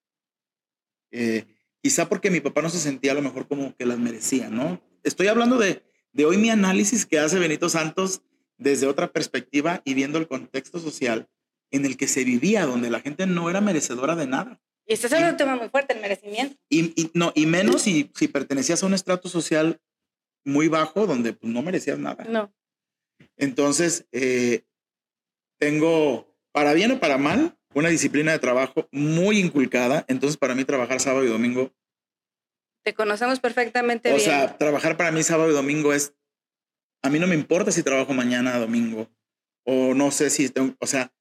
Eh, 1.12 1.46
quizá 1.82 2.10
porque 2.10 2.30
mi 2.30 2.42
papá 2.42 2.62
no 2.62 2.70
se 2.70 2.80
sentía 2.80 3.12
a 3.12 3.16
lo 3.16 3.22
mejor 3.22 3.48
como 3.48 3.76
que 3.76 3.86
las 3.86 3.98
merecía, 3.98 4.50
¿no? 4.50 4.82
Estoy 5.04 5.28
hablando 5.28 5.58
de, 5.58 5.84
de 6.12 6.26
hoy 6.26 6.38
mi 6.38 6.50
análisis 6.50 7.06
que 7.06 7.20
hace 7.20 7.40
Benito 7.40 7.70
Santos 7.70 8.22
desde 8.58 8.88
otra 8.88 9.12
perspectiva 9.12 9.82
y 9.86 9.94
viendo 9.94 10.18
el 10.18 10.28
contexto 10.28 10.80
social 10.80 11.28
en 11.72 11.86
el 11.86 11.98
que 11.98 12.08
se 12.08 12.24
vivía, 12.24 12.66
donde 12.66 12.90
la 12.90 13.00
gente 13.00 13.28
no 13.28 13.50
era 13.50 13.62
merecedora 13.62 14.16
de 14.16 14.28
nada. 14.28 14.62
Y 14.86 14.94
este 14.94 15.08
es 15.08 15.14
un 15.14 15.38
tema 15.38 15.56
muy 15.58 15.70
fuerte, 15.70 15.94
el 15.94 16.02
merecimiento. 16.02 16.56
Y, 16.70 17.12
no, 17.14 17.34
y 17.36 17.46
menos 17.46 17.82
si, 17.82 18.10
si 18.16 18.30
pertenecías 18.30 18.82
a 18.82 18.86
un 18.86 18.94
estrato 18.94 19.28
social 19.28 19.82
muy 20.46 20.70
bajo, 20.70 21.06
donde 21.06 21.34
pues, 21.34 21.52
no 21.52 21.62
merecías 21.62 22.00
nada. 22.00 22.24
No. 22.24 22.54
Entonces, 23.36 24.08
eh, 24.14 24.64
tengo, 25.60 26.34
para 26.54 26.74
bien 26.74 26.92
o 26.92 27.00
para 27.00 27.18
mal, 27.18 27.58
una 27.74 27.90
disciplina 27.90 28.32
de 28.32 28.40
trabajo 28.40 28.88
muy 28.92 29.40
inculcada. 29.40 30.06
Entonces, 30.08 30.38
para 30.38 30.56
mí, 30.56 30.64
trabajar 30.64 31.02
sábado 31.02 31.26
y 31.26 31.30
domingo. 31.30 31.74
Te 32.84 32.94
conocemos 32.94 33.42
perfectamente 33.42 34.14
o 34.14 34.16
bien. 34.16 34.28
O 34.28 34.32
sea, 34.32 34.58
trabajar 34.58 34.96
para 34.96 35.12
mí 35.12 35.22
sábado 35.22 35.52
y 35.52 35.54
domingo 35.54 35.94
es. 35.94 36.14
A 37.02 37.10
mí 37.10 37.20
no 37.20 37.28
me 37.28 37.36
importa 37.36 37.72
si 37.72 37.84
trabajo 37.84 38.14
mañana 38.14 38.58
domingo. 38.58 39.10
O 39.64 39.94
no 39.94 40.12
sé 40.12 40.30
si 40.30 40.50
tengo. 40.50 40.76
O 40.80 40.88
sea, 40.88 41.12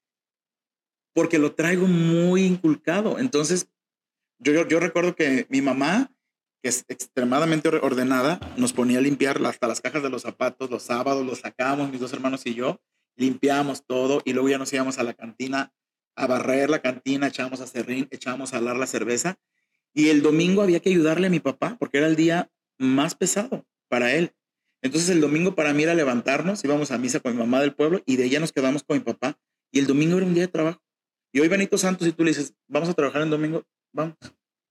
porque 1.13 1.39
lo 1.39 1.53
traigo 1.53 1.87
muy 1.87 2.43
inculcado. 2.43 3.19
Entonces, 3.19 3.69
yo, 4.39 4.67
yo, 4.67 4.79
recuerdo 4.79 5.15
que 5.15 5.47
mi 5.49 5.61
mamá, 5.61 6.13
que 6.61 6.69
es 6.69 6.85
extremadamente 6.87 7.69
ordenada, 7.69 8.39
nos 8.55 8.73
ponía 8.73 8.99
a 8.99 9.01
limpiar 9.01 9.43
hasta 9.45 9.67
las 9.67 9.81
cajas 9.81 10.03
de 10.03 10.09
los 10.09 10.21
zapatos 10.21 10.69
los 10.69 10.83
sábados, 10.83 11.25
los 11.25 11.39
sacábamos 11.39 11.89
mis 11.89 11.99
dos 11.99 12.13
hermanos 12.13 12.45
y 12.45 12.53
yo, 12.53 12.79
limpiábamos 13.15 13.83
todo 13.85 14.21
y 14.25 14.33
luego 14.33 14.49
ya 14.49 14.59
nos 14.59 14.71
íbamos 14.71 14.99
a 14.99 15.03
la 15.03 15.13
cantina 15.13 15.73
a 16.15 16.27
barrer 16.27 16.69
la 16.69 16.81
cantina, 16.81 17.27
echábamos 17.27 17.61
a 17.61 17.67
serrín, 17.67 18.07
echábamos 18.11 18.53
a 18.53 18.57
alar 18.57 18.75
la 18.75 18.87
cerveza. 18.87 19.39
Y 19.93 20.09
el 20.09 20.21
domingo 20.21 20.61
había 20.61 20.79
que 20.79 20.89
ayudarle 20.89 21.27
a 21.27 21.31
mi 21.31 21.39
papá 21.39 21.77
porque 21.79 21.99
era 21.99 22.07
el 22.07 22.15
día 22.15 22.51
más 22.77 23.15
pesado 23.15 23.65
para 23.87 24.13
él. 24.13 24.33
Entonces 24.81 25.09
el 25.09 25.21
domingo 25.21 25.55
para 25.55 25.73
mí 25.73 25.83
era 25.83 25.95
levantarnos, 25.95 26.63
íbamos 26.63 26.91
a 26.91 26.97
misa 26.97 27.19
con 27.19 27.33
mi 27.33 27.39
mamá 27.39 27.59
del 27.61 27.73
pueblo 27.73 28.01
y 28.05 28.15
de 28.17 28.25
ella 28.25 28.39
nos 28.39 28.51
quedamos 28.51 28.83
con 28.83 28.97
mi 28.97 29.03
papá. 29.03 29.37
Y 29.71 29.79
el 29.79 29.87
domingo 29.87 30.17
era 30.17 30.25
un 30.25 30.33
día 30.33 30.43
de 30.43 30.51
trabajo. 30.51 30.81
Y 31.33 31.39
hoy 31.39 31.47
Benito 31.47 31.77
Santos, 31.77 32.07
si 32.07 32.13
tú 32.13 32.23
le 32.23 32.31
dices, 32.31 32.53
vamos 32.67 32.89
a 32.89 32.93
trabajar 32.93 33.21
el 33.21 33.29
domingo, 33.29 33.63
vamos. 33.91 34.15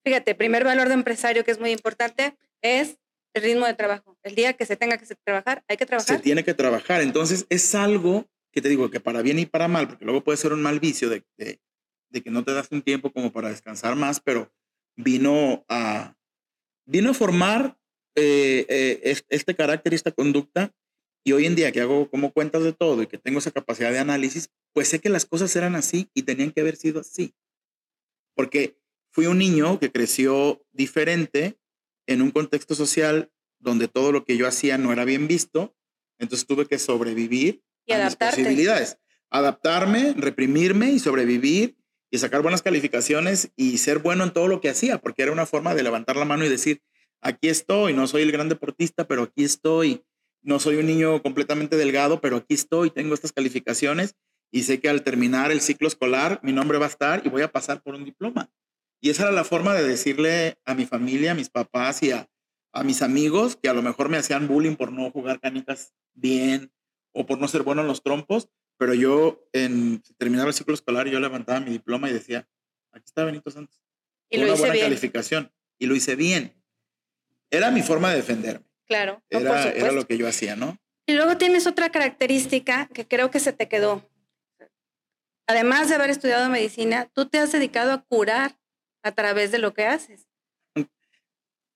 Fíjate, 0.04 0.34
primer 0.34 0.64
valor 0.64 0.88
de 0.88 0.94
empresario 0.94 1.44
que 1.44 1.50
es 1.50 1.60
muy 1.60 1.70
importante 1.70 2.36
es 2.62 2.98
el 3.34 3.42
ritmo 3.42 3.66
de 3.66 3.74
trabajo. 3.74 4.16
El 4.22 4.34
día 4.34 4.54
que 4.54 4.64
se 4.64 4.76
tenga 4.76 4.96
que 4.96 5.06
trabajar, 5.24 5.64
hay 5.68 5.76
que 5.76 5.84
trabajar. 5.84 6.16
Se 6.16 6.22
tiene 6.22 6.44
que 6.44 6.54
trabajar. 6.54 7.02
Entonces 7.02 7.46
es 7.50 7.74
algo 7.74 8.26
que 8.50 8.62
te 8.62 8.70
digo 8.70 8.90
que 8.90 9.00
para 9.00 9.20
bien 9.20 9.38
y 9.38 9.44
para 9.44 9.68
mal, 9.68 9.86
porque 9.86 10.06
luego 10.06 10.24
puede 10.24 10.38
ser 10.38 10.54
un 10.54 10.62
mal 10.62 10.80
vicio 10.80 11.10
de, 11.10 11.24
de, 11.36 11.60
que 12.22 12.30
no 12.30 12.42
te 12.42 12.54
das 12.54 12.68
un 12.70 12.80
tiempo 12.80 13.12
como 13.12 13.30
para 13.30 13.50
descansar 13.50 13.94
más, 13.96 14.20
pero 14.20 14.50
vino 14.96 15.66
a, 15.68 16.16
vino 16.86 17.10
a 17.10 17.14
formar 17.14 17.76
eh, 18.16 18.66
eh, 18.68 19.16
este 19.28 19.54
carácter 19.54 19.92
y 19.92 19.96
esta 19.96 20.12
conducta. 20.12 20.74
Y 21.24 21.32
hoy 21.32 21.46
en 21.46 21.54
día 21.54 21.72
que 21.72 21.80
hago 21.80 22.08
como 22.08 22.32
cuentas 22.32 22.62
de 22.62 22.72
todo 22.72 23.02
y 23.02 23.06
que 23.06 23.18
tengo 23.18 23.38
esa 23.38 23.50
capacidad 23.50 23.90
de 23.90 23.98
análisis, 23.98 24.50
pues 24.72 24.88
sé 24.88 25.00
que 25.00 25.08
las 25.08 25.26
cosas 25.26 25.54
eran 25.56 25.74
así 25.74 26.08
y 26.14 26.22
tenían 26.22 26.52
que 26.52 26.60
haber 26.60 26.76
sido 26.76 27.00
así. 27.00 27.34
Porque 28.34 28.78
fui 29.10 29.26
un 29.26 29.38
niño 29.38 29.78
que 29.78 29.90
creció 29.90 30.64
diferente 30.72 31.58
en 32.06 32.22
un 32.22 32.30
contexto 32.30 32.74
social 32.74 33.30
donde 33.58 33.88
todo 33.88 34.12
lo 34.12 34.24
que 34.24 34.36
yo 34.36 34.46
hacía 34.46 34.78
no 34.78 34.92
era 34.92 35.04
bien 35.04 35.26
visto, 35.26 35.74
entonces 36.18 36.46
tuve 36.46 36.66
que 36.66 36.78
sobrevivir 36.78 37.62
y 37.86 37.92
adaptarte. 37.92 38.42
posibilidades. 38.42 38.98
Adaptarme, 39.30 40.14
reprimirme 40.16 40.92
y 40.92 40.98
sobrevivir 40.98 41.76
y 42.10 42.18
sacar 42.18 42.42
buenas 42.42 42.62
calificaciones 42.62 43.50
y 43.56 43.78
ser 43.78 43.98
bueno 43.98 44.24
en 44.24 44.32
todo 44.32 44.48
lo 44.48 44.60
que 44.60 44.68
hacía, 44.68 44.98
porque 44.98 45.22
era 45.22 45.32
una 45.32 45.46
forma 45.46 45.74
de 45.74 45.82
levantar 45.82 46.16
la 46.16 46.24
mano 46.24 46.44
y 46.44 46.48
decir, 46.48 46.82
aquí 47.20 47.48
estoy, 47.48 47.92
no 47.92 48.06
soy 48.06 48.22
el 48.22 48.32
gran 48.32 48.48
deportista, 48.48 49.06
pero 49.06 49.24
aquí 49.24 49.44
estoy, 49.44 50.04
no 50.42 50.58
soy 50.58 50.76
un 50.76 50.86
niño 50.86 51.22
completamente 51.22 51.76
delgado, 51.76 52.20
pero 52.20 52.36
aquí 52.36 52.54
estoy, 52.54 52.90
tengo 52.90 53.14
estas 53.14 53.32
calificaciones 53.32 54.14
y 54.52 54.62
sé 54.62 54.80
que 54.80 54.88
al 54.88 55.02
terminar 55.02 55.50
el 55.50 55.60
ciclo 55.60 55.88
escolar 55.88 56.40
mi 56.42 56.52
nombre 56.52 56.78
va 56.78 56.86
a 56.86 56.90
estar 56.90 57.22
y 57.24 57.28
voy 57.28 57.42
a 57.42 57.50
pasar 57.52 57.82
por 57.82 57.94
un 57.94 58.04
diploma. 58.04 58.50
Y 59.00 59.10
esa 59.10 59.24
era 59.24 59.32
la 59.32 59.44
forma 59.44 59.74
de 59.74 59.86
decirle 59.86 60.58
a 60.64 60.74
mi 60.74 60.86
familia, 60.86 61.32
a 61.32 61.34
mis 61.34 61.50
papás 61.50 62.02
y 62.02 62.12
a, 62.12 62.28
a 62.72 62.82
mis 62.84 63.02
amigos 63.02 63.56
que 63.56 63.68
a 63.68 63.74
lo 63.74 63.82
mejor 63.82 64.08
me 64.08 64.16
hacían 64.16 64.48
bullying 64.48 64.76
por 64.76 64.92
no 64.92 65.10
jugar 65.10 65.40
canicas 65.40 65.92
bien 66.14 66.70
o 67.12 67.26
por 67.26 67.38
no 67.38 67.48
ser 67.48 67.62
bueno 67.62 67.82
en 67.82 67.88
los 67.88 68.02
trompos, 68.02 68.48
pero 68.78 68.94
yo 68.94 69.46
en 69.52 70.02
terminaba 70.18 70.48
el 70.48 70.54
ciclo 70.54 70.74
escolar 70.74 71.08
yo 71.08 71.20
levantaba 71.20 71.60
mi 71.60 71.70
diploma 71.70 72.10
y 72.10 72.12
decía, 72.12 72.48
aquí 72.92 73.04
está 73.06 73.24
Benito 73.24 73.50
Santos. 73.50 73.80
Y 74.30 74.38
lo 74.38 74.44
una 74.44 74.54
buena 74.54 74.78
calificación 74.78 75.52
y 75.78 75.86
lo 75.86 75.94
hice 75.94 76.16
bien. 76.16 76.54
Era 77.50 77.70
mi 77.70 77.82
forma 77.82 78.10
de 78.10 78.16
defenderme. 78.16 78.66
Claro. 78.86 79.22
era, 79.30 79.70
era, 79.70 79.92
lo 79.92 80.06
que 80.06 80.16
yo 80.16 80.28
hacía, 80.28 80.54
¿no? 80.54 80.78
Y 81.06 81.14
luego 81.14 81.36
tienes 81.36 81.66
otra 81.66 81.90
característica 81.90 82.88
que 82.92 83.06
creo 83.06 83.30
que 83.30 83.40
se 83.40 83.52
te 83.52 83.68
quedó. 83.68 84.08
Además 85.46 85.88
de 85.88 85.94
haber 85.94 86.10
estudiado 86.10 86.48
medicina, 86.48 87.08
tú 87.12 87.26
te 87.26 87.38
has 87.38 87.52
dedicado 87.52 87.92
a 87.92 88.02
curar 88.02 88.56
a 89.02 89.12
través 89.12 89.52
de 89.52 89.58
lo 89.58 89.74
que 89.74 89.86
haces. 89.86 90.26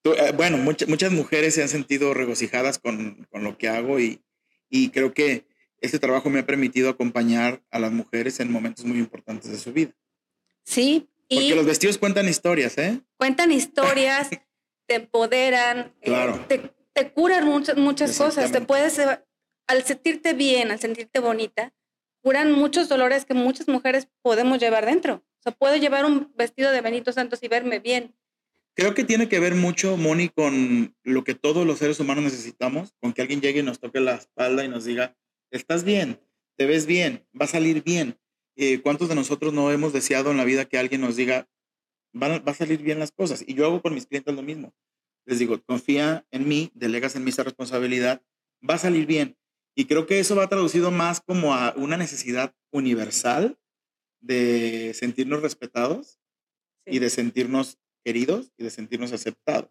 Eh, 0.05 0.33
bueno, 0.35 0.57
muchas 0.57 1.13
mujeres 1.13 1.55
se 1.55 1.63
han 1.63 1.69
sentido 1.69 2.15
regocijadas 2.15 2.79
con, 2.79 3.27
con 3.31 3.45
lo 3.45 3.59
que 3.59 3.69
hago 3.69 4.01
y, 4.01 4.23
y, 4.69 4.89
creo 4.91 5.13
que 5.13 5.47
este 5.81 5.99
trabajo 5.99 6.31
me 6.31 6.41
ha 6.41 6.47
permitido 6.47 6.89
acompañar 6.89 7.63
a 7.71 7.79
las 7.79 7.93
mujeres 7.93 8.41
en 8.41 8.51
momentos 8.51 8.85
muy 8.85 8.99
importantes 8.99 9.51
de 9.51 9.59
su 9.59 9.73
vida. 9.73 9.93
Sí. 10.65 11.09
Porque 11.29 11.55
los 11.55 11.67
vestidos 11.67 11.99
cuentan 11.99 12.29
historias, 12.29 12.77
¿eh? 12.79 13.01
Cuentan 13.17 13.53
historias, 13.53 14.31
te 14.91 14.97
empoderan, 14.97 15.95
eh, 16.01 16.35
te, 16.49 16.73
te, 16.93 17.13
curan 17.13 17.47
muchas, 17.47 17.77
muchas 17.77 18.19
cosas, 18.19 18.51
te 18.51 18.61
puedes, 18.61 18.99
al 18.99 19.85
sentirte 19.85 20.33
bien, 20.33 20.73
al 20.73 20.81
sentirte 20.81 21.21
bonita, 21.21 21.73
curan 22.25 22.51
muchos 22.51 22.89
dolores 22.89 23.25
que 23.25 23.35
muchas 23.35 23.69
mujeres 23.69 24.09
podemos 24.21 24.59
llevar 24.59 24.87
dentro. 24.87 25.23
O 25.39 25.43
sea, 25.45 25.53
puedo 25.53 25.77
llevar 25.77 26.07
un 26.07 26.33
vestido 26.35 26.73
de 26.73 26.81
Benito 26.81 27.13
Santos 27.13 27.39
y 27.45 27.47
verme 27.47 27.79
bien. 27.79 28.17
Creo 28.75 28.93
que 28.93 29.05
tiene 29.05 29.29
que 29.29 29.39
ver 29.39 29.55
mucho, 29.55 29.97
Moni, 29.97 30.29
con 30.29 30.97
lo 31.05 31.23
que 31.23 31.37
todos 31.37 31.65
los 31.65 31.79
seres 31.79 32.01
humanos 32.01 32.25
necesitamos, 32.25 32.93
con 33.01 33.13
que 33.13 33.23
alguien 33.23 33.41
llegue 33.41 33.61
y 33.61 33.63
nos 33.63 33.79
toque 33.79 34.01
la 34.01 34.17
espalda 34.17 34.65
y 34.65 34.69
nos 34.69 34.87
diga, 34.87 35.17
estás 35.53 35.85
bien, 35.85 36.19
te 36.57 36.67
ves 36.67 36.87
bien, 36.87 37.25
va 37.41 37.45
a 37.45 37.49
salir 37.49 37.85
bien. 37.85 38.19
Eh, 38.57 38.81
¿Cuántos 38.81 39.09
de 39.09 39.15
nosotros 39.15 39.53
no 39.53 39.71
hemos 39.71 39.93
deseado 39.93 40.33
en 40.33 40.37
la 40.37 40.45
vida 40.45 40.65
que 40.65 40.79
alguien 40.79 41.01
nos 41.01 41.15
diga, 41.15 41.49
va 42.15 42.41
a 42.45 42.55
salir 42.55 42.83
bien 42.83 42.99
las 42.99 43.13
cosas? 43.13 43.45
Y 43.47 43.55
yo 43.55 43.67
hago 43.67 43.83
con 43.83 43.95
mis 43.95 44.07
clientes 44.07 44.35
lo 44.35 44.43
mismo. 44.43 44.73
Les 45.27 45.39
digo, 45.39 45.63
confía 45.63 46.27
en 46.31 46.49
mí, 46.49 46.71
delegas 46.75 47.17
en 47.17 47.25
mí 47.25 47.31
esa 47.31 47.45
responsabilidad, 47.45 48.23
va 48.69 48.75
a 48.75 48.79
salir 48.79 49.07
bien. 49.07 49.37
Y 49.75 49.85
creo 49.85 50.07
que 50.07 50.19
eso 50.19 50.35
va 50.35 50.49
traducido 50.49 50.91
más 50.91 51.21
como 51.21 51.55
a 51.55 51.73
una 51.77 51.97
necesidad 51.97 52.55
universal 52.73 53.59
de 54.21 54.93
sentirnos 54.95 55.43
respetados 55.43 56.19
y 56.85 56.99
de 56.99 57.11
sentirnos 57.11 57.79
queridos 58.05 58.53
y 58.57 58.65
de 58.65 58.71
sentirnos 58.71 59.13
aceptados. 59.13 59.71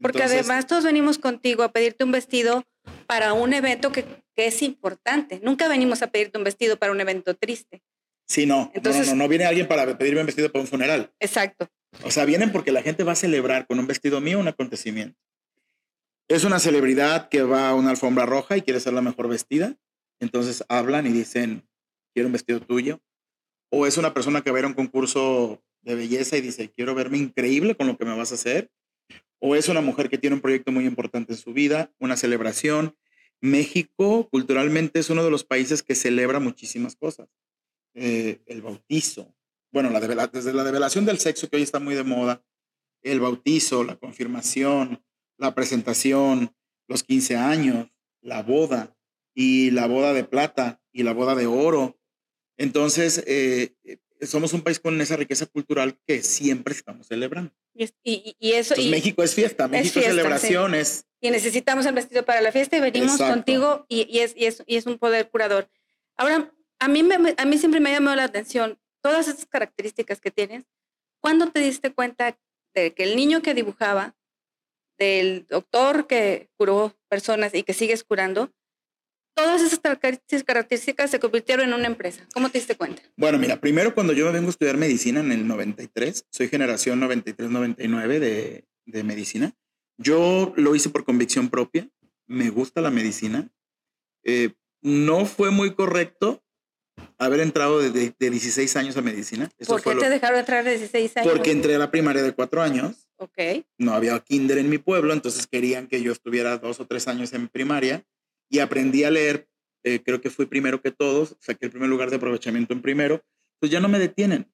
Porque 0.00 0.22
además 0.22 0.66
todos 0.66 0.84
venimos 0.84 1.18
contigo 1.18 1.62
a 1.62 1.72
pedirte 1.72 2.04
un 2.04 2.12
vestido 2.12 2.64
para 3.06 3.32
un 3.32 3.52
evento 3.52 3.92
que, 3.92 4.04
que, 4.34 4.46
es 4.46 4.62
importante. 4.62 5.40
Nunca 5.42 5.68
venimos 5.68 6.02
a 6.02 6.08
pedirte 6.08 6.38
un 6.38 6.44
vestido 6.44 6.76
para 6.78 6.92
un 6.92 7.00
evento 7.00 7.34
triste. 7.34 7.82
Sí, 8.26 8.46
no. 8.46 8.70
Entonces, 8.74 9.08
no, 9.08 9.14
no, 9.14 9.24
no, 9.24 9.28
viene 9.28 9.44
alguien 9.44 9.68
para 9.68 9.98
pedirme 9.98 10.20
un 10.20 10.26
vestido 10.26 10.50
para 10.50 10.62
un 10.62 10.68
funeral. 10.68 11.12
Exacto. 11.20 11.68
O 12.02 12.10
sea, 12.10 12.24
vienen 12.24 12.52
porque 12.52 12.72
la 12.72 12.82
gente 12.82 13.04
va 13.04 13.12
a 13.12 13.16
celebrar 13.16 13.66
con 13.66 13.78
un 13.78 13.86
vestido 13.86 14.20
mío 14.20 14.38
un 14.38 14.48
acontecimiento. 14.48 15.18
Es 16.28 16.44
una 16.44 16.58
celebridad 16.58 17.28
que 17.28 17.42
va 17.42 17.68
a 17.68 17.74
una 17.74 17.90
alfombra 17.90 18.26
roja 18.26 18.56
y 18.56 18.62
quiere 18.62 18.80
ser 18.80 18.94
la 18.94 19.02
mejor 19.02 19.28
vestida. 19.28 19.76
Entonces 20.20 20.64
hablan 20.68 21.06
y 21.06 21.10
dicen, 21.10 21.68
quiero 22.14 22.28
un 22.28 22.32
vestido 22.32 22.60
tuyo. 22.60 23.00
O 23.70 23.86
es 23.86 23.98
una 23.98 24.14
persona 24.14 24.40
que 24.40 24.50
va 24.50 24.58
a 24.58 24.60
ir 24.60 24.64
a 24.64 24.68
un 24.68 24.74
concurso 24.74 25.62
de 25.82 25.94
belleza 25.94 26.36
y 26.36 26.40
dice, 26.40 26.70
quiero 26.70 26.94
verme 26.94 27.18
increíble 27.18 27.74
con 27.74 27.86
lo 27.86 27.98
que 27.98 28.04
me 28.04 28.16
vas 28.16 28.32
a 28.32 28.36
hacer. 28.36 28.70
O 29.38 29.54
es 29.54 29.68
una 29.68 29.82
mujer 29.82 30.08
que 30.08 30.16
tiene 30.16 30.36
un 30.36 30.40
proyecto 30.40 30.72
muy 30.72 30.86
importante 30.86 31.34
en 31.34 31.38
su 31.38 31.52
vida, 31.52 31.92
una 31.98 32.16
celebración. 32.16 32.96
México 33.42 34.28
culturalmente 34.30 35.00
es 35.00 35.10
uno 35.10 35.22
de 35.22 35.30
los 35.30 35.44
países 35.44 35.82
que 35.82 35.94
celebra 35.94 36.40
muchísimas 36.40 36.96
cosas. 36.96 37.28
Eh, 37.94 38.40
el 38.46 38.60
bautizo, 38.60 39.34
bueno, 39.70 39.90
la 39.90 40.00
desde 40.00 40.52
la 40.52 40.64
develación 40.64 41.04
del 41.04 41.18
sexo 41.18 41.48
que 41.48 41.56
hoy 41.56 41.62
está 41.62 41.78
muy 41.78 41.94
de 41.94 42.04
moda, 42.04 42.44
el 43.02 43.20
bautizo, 43.20 43.84
la 43.84 43.96
confirmación, 43.96 45.04
la 45.36 45.54
presentación, 45.54 46.54
los 46.88 47.02
15 47.02 47.36
años, 47.36 47.88
la 48.20 48.42
boda 48.42 48.96
y 49.34 49.70
la 49.70 49.86
boda 49.86 50.12
de 50.12 50.24
plata 50.24 50.80
y 50.92 51.02
la 51.02 51.12
boda 51.12 51.34
de 51.34 51.46
oro. 51.46 51.98
Entonces, 52.56 53.22
eh, 53.26 53.74
somos 54.22 54.52
un 54.52 54.62
país 54.62 54.80
con 54.80 55.00
esa 55.00 55.16
riqueza 55.16 55.46
cultural 55.46 55.98
que 56.06 56.22
siempre 56.22 56.74
estamos 56.74 57.06
celebrando. 57.06 57.52
Y, 58.04 58.36
eso. 58.40 58.80
y 58.80 58.90
México 58.90 59.22
es 59.22 59.34
fiesta, 59.34 59.66
México 59.66 59.98
es, 59.98 60.06
celebraciones. 60.06 61.06
Y 61.20 61.30
necesitamos 61.30 61.86
el 61.86 61.94
vestido 61.94 62.24
para 62.24 62.40
la 62.40 62.52
fiesta 62.52 62.76
y 62.76 62.80
venimos 62.80 63.18
contigo 63.18 63.86
y, 63.88 64.18
es, 64.18 64.34
es, 64.36 64.62
y 64.66 64.76
es 64.76 64.86
un 64.86 64.98
poder 64.98 65.28
curador. 65.28 65.68
Ahora, 66.16 66.52
a 66.78 66.88
mí, 66.88 67.02
me, 67.02 67.34
a 67.36 67.44
mí 67.44 67.58
siempre 67.58 67.80
me 67.80 67.90
ha 67.90 67.94
llamado 67.94 68.16
la 68.16 68.24
atención 68.24 68.78
todas 69.02 69.28
esas 69.28 69.46
características 69.46 70.20
que 70.20 70.30
tienes. 70.30 70.64
¿Cuándo 71.20 71.50
te 71.50 71.60
diste 71.60 71.92
cuenta 71.92 72.38
de 72.74 72.94
que 72.94 73.04
el 73.04 73.16
niño 73.16 73.42
que 73.42 73.54
dibujaba, 73.54 74.16
del 74.98 75.46
doctor 75.46 76.06
que 76.06 76.48
curó 76.56 76.94
personas 77.08 77.54
y 77.54 77.62
que 77.62 77.74
sigues 77.74 78.04
curando, 78.04 78.52
todas 79.34 79.62
esas 79.62 79.80
características 80.44 81.10
se 81.10 81.18
convirtieron 81.18 81.68
en 81.68 81.74
una 81.74 81.86
empresa. 81.86 82.26
¿Cómo 82.32 82.50
te 82.50 82.58
diste 82.58 82.76
cuenta? 82.76 83.02
Bueno, 83.16 83.38
mira, 83.38 83.60
primero 83.60 83.94
cuando 83.94 84.12
yo 84.12 84.30
vengo 84.32 84.46
a 84.46 84.50
estudiar 84.50 84.76
medicina 84.76 85.20
en 85.20 85.32
el 85.32 85.46
93, 85.46 86.26
soy 86.30 86.48
generación 86.48 87.00
93-99 87.00 88.18
de, 88.20 88.64
de 88.86 89.02
medicina, 89.02 89.52
yo 89.96 90.52
lo 90.56 90.74
hice 90.74 90.90
por 90.90 91.04
convicción 91.04 91.48
propia, 91.50 91.88
me 92.26 92.50
gusta 92.50 92.80
la 92.80 92.90
medicina. 92.90 93.50
Eh, 94.24 94.54
no 94.80 95.26
fue 95.26 95.50
muy 95.50 95.74
correcto 95.74 96.43
haber 97.18 97.40
entrado 97.40 97.80
de, 97.80 98.14
16 98.18 98.76
años 98.76 98.96
a 98.96 99.02
medicina. 99.02 99.50
¿Por 99.66 99.82
qué 99.82 99.94
te 99.94 100.08
dejaron 100.08 100.40
entrar 100.40 100.64
de 100.64 100.78
16 100.78 101.16
años? 101.18 101.32
Porque 101.32 101.50
entré 101.50 101.74
a 101.74 101.78
la 101.78 101.90
primaria 101.90 102.22
de 102.22 102.32
4 102.32 102.62
años. 102.62 103.08
Ok. 103.16 103.64
No 103.78 103.94
había 103.94 104.18
kinder 104.20 104.58
en 104.58 104.68
mi 104.68 104.78
pueblo, 104.78 105.12
entonces 105.12 105.46
querían 105.46 105.86
que 105.86 106.02
yo 106.02 106.12
estuviera 106.12 106.58
dos 106.58 106.80
o 106.80 106.86
tres 106.86 107.08
años 107.08 107.32
en 107.32 107.48
primaria 107.48 108.04
y 108.50 108.58
aprendí 108.58 109.04
a 109.04 109.10
leer, 109.10 109.48
eh, 109.84 110.00
creo 110.04 110.20
que 110.20 110.30
fui 110.30 110.46
primero 110.46 110.80
que 110.80 110.90
todos, 110.90 111.36
saqué 111.40 111.66
el 111.66 111.70
primer 111.70 111.88
lugar 111.88 112.10
de 112.10 112.16
aprovechamiento 112.16 112.74
en 112.74 112.82
primero, 112.82 113.22
pues 113.60 113.70
ya 113.70 113.80
no 113.80 113.88
me 113.88 113.98
detienen. 113.98 114.52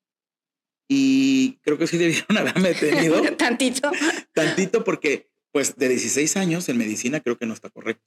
Y 0.89 1.59
creo 1.63 1.79
que 1.79 1.87
sí 1.87 1.97
debieron 1.99 2.37
haberme 2.37 2.71
detenido. 2.71 3.23
Tantito. 3.37 3.91
Tantito 4.33 4.85
porque, 4.85 5.31
pues, 5.53 5.77
de 5.77 5.89
16 5.89 6.37
años 6.37 6.69
en 6.69 6.79
medicina 6.79 7.21
creo 7.21 7.39
que 7.39 7.47
no 7.47 7.55
está 7.55 7.71
correcto. 7.71 8.05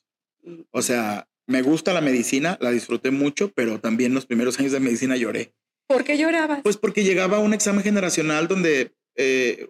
O 0.71 0.81
sea, 0.81 1.27
me 1.47 1.61
gusta 1.61 1.93
la 1.93 2.01
medicina, 2.01 2.57
la 2.61 2.71
disfruté 2.71 3.11
mucho, 3.11 3.51
pero 3.53 3.79
también 3.79 4.13
los 4.13 4.25
primeros 4.25 4.59
años 4.59 4.71
de 4.71 4.79
medicina 4.79 5.17
lloré. 5.17 5.53
¿Por 5.87 6.03
qué 6.03 6.17
llorabas? 6.17 6.61
Pues 6.63 6.77
porque 6.77 7.03
llegaba 7.03 7.39
un 7.39 7.53
examen 7.53 7.83
generacional 7.83 8.47
donde, 8.47 8.95
eh, 9.15 9.67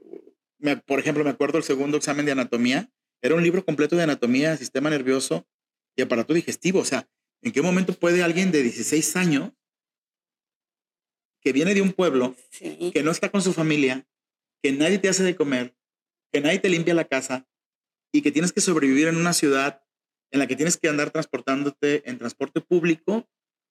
por 0.86 1.00
ejemplo, 1.00 1.24
me 1.24 1.32
acuerdo 1.32 1.58
el 1.58 1.64
segundo 1.64 1.98
examen 1.98 2.26
de 2.26 2.34
anatomía, 2.34 2.90
era 3.22 3.36
un 3.36 3.44
libro 3.44 3.66
completo 3.66 3.96
de 3.96 4.04
anatomía, 4.04 4.58
sistema 4.58 4.90
nervioso, 4.90 5.48
y 5.96 6.02
aparato 6.02 6.34
digestivo. 6.34 6.80
O 6.80 6.86
sea, 6.86 7.08
¿en 7.42 7.52
qué 7.52 7.62
momento 7.62 7.94
puede 7.94 8.24
alguien 8.24 8.52
de 8.52 8.64
16 8.64 9.16
años 9.16 9.52
que 11.42 11.54
viene 11.54 11.74
de 11.74 11.82
un 11.82 11.92
pueblo, 11.92 12.36
que 12.60 13.04
no 13.04 13.12
está 13.12 13.30
con 13.30 13.42
su 13.42 13.54
familia, 13.54 14.08
que 14.62 14.72
nadie 14.72 14.98
te 14.98 15.10
hace 15.10 15.24
de 15.24 15.36
comer, 15.36 15.76
que 16.32 16.40
nadie 16.40 16.60
te 16.60 16.70
limpia 16.70 16.94
la 16.94 17.06
casa 17.06 17.48
y 18.14 18.22
que 18.22 18.32
tienes 18.32 18.54
que 18.54 18.62
sobrevivir 18.62 19.08
en 19.08 19.18
una 19.18 19.34
ciudad 19.34 19.84
en 20.34 20.40
la 20.40 20.48
que 20.48 20.58
tienes 20.58 20.76
que 20.78 20.90
andar 20.90 21.12
transportándote 21.12 22.10
en 22.10 22.18
transporte 22.18 22.60
público, 22.60 23.30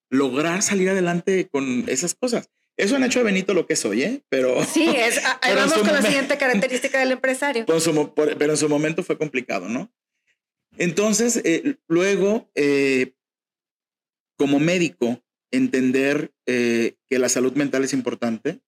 lograr 0.09 0.63
salir 0.63 0.89
adelante 0.89 1.49
con 1.49 1.85
esas 1.89 2.15
cosas? 2.15 2.49
Eso 2.77 2.97
han 2.97 3.05
hecho 3.05 3.19
de 3.19 3.27
Benito 3.27 3.53
lo 3.53 3.67
que 3.67 3.77
soy, 3.77 4.03
¿eh? 4.03 4.23
Pero. 4.31 4.65
Sí, 4.65 4.89
es, 4.89 5.21
ahí 5.43 5.55
vamos 5.57 5.75
con 5.75 5.93
la 5.93 6.01
siguiente 6.01 6.39
característica 6.39 6.99
del 7.01 7.13
empresario. 7.13 7.67
pero 7.67 8.51
en 8.53 8.57
su 8.57 8.69
momento 8.69 9.03
fue 9.03 9.19
complicado, 9.19 9.69
¿no? 9.69 9.93
Entonces, 10.79 11.43
eh, 11.45 11.77
luego, 11.87 12.51
eh, 12.55 13.15
como 14.39 14.59
médico, 14.59 15.23
entender 15.51 16.33
eh, 16.47 16.97
que 17.11 17.19
la 17.19 17.29
salud 17.29 17.53
mental 17.55 17.85
es 17.85 17.93
importante. 17.93 18.63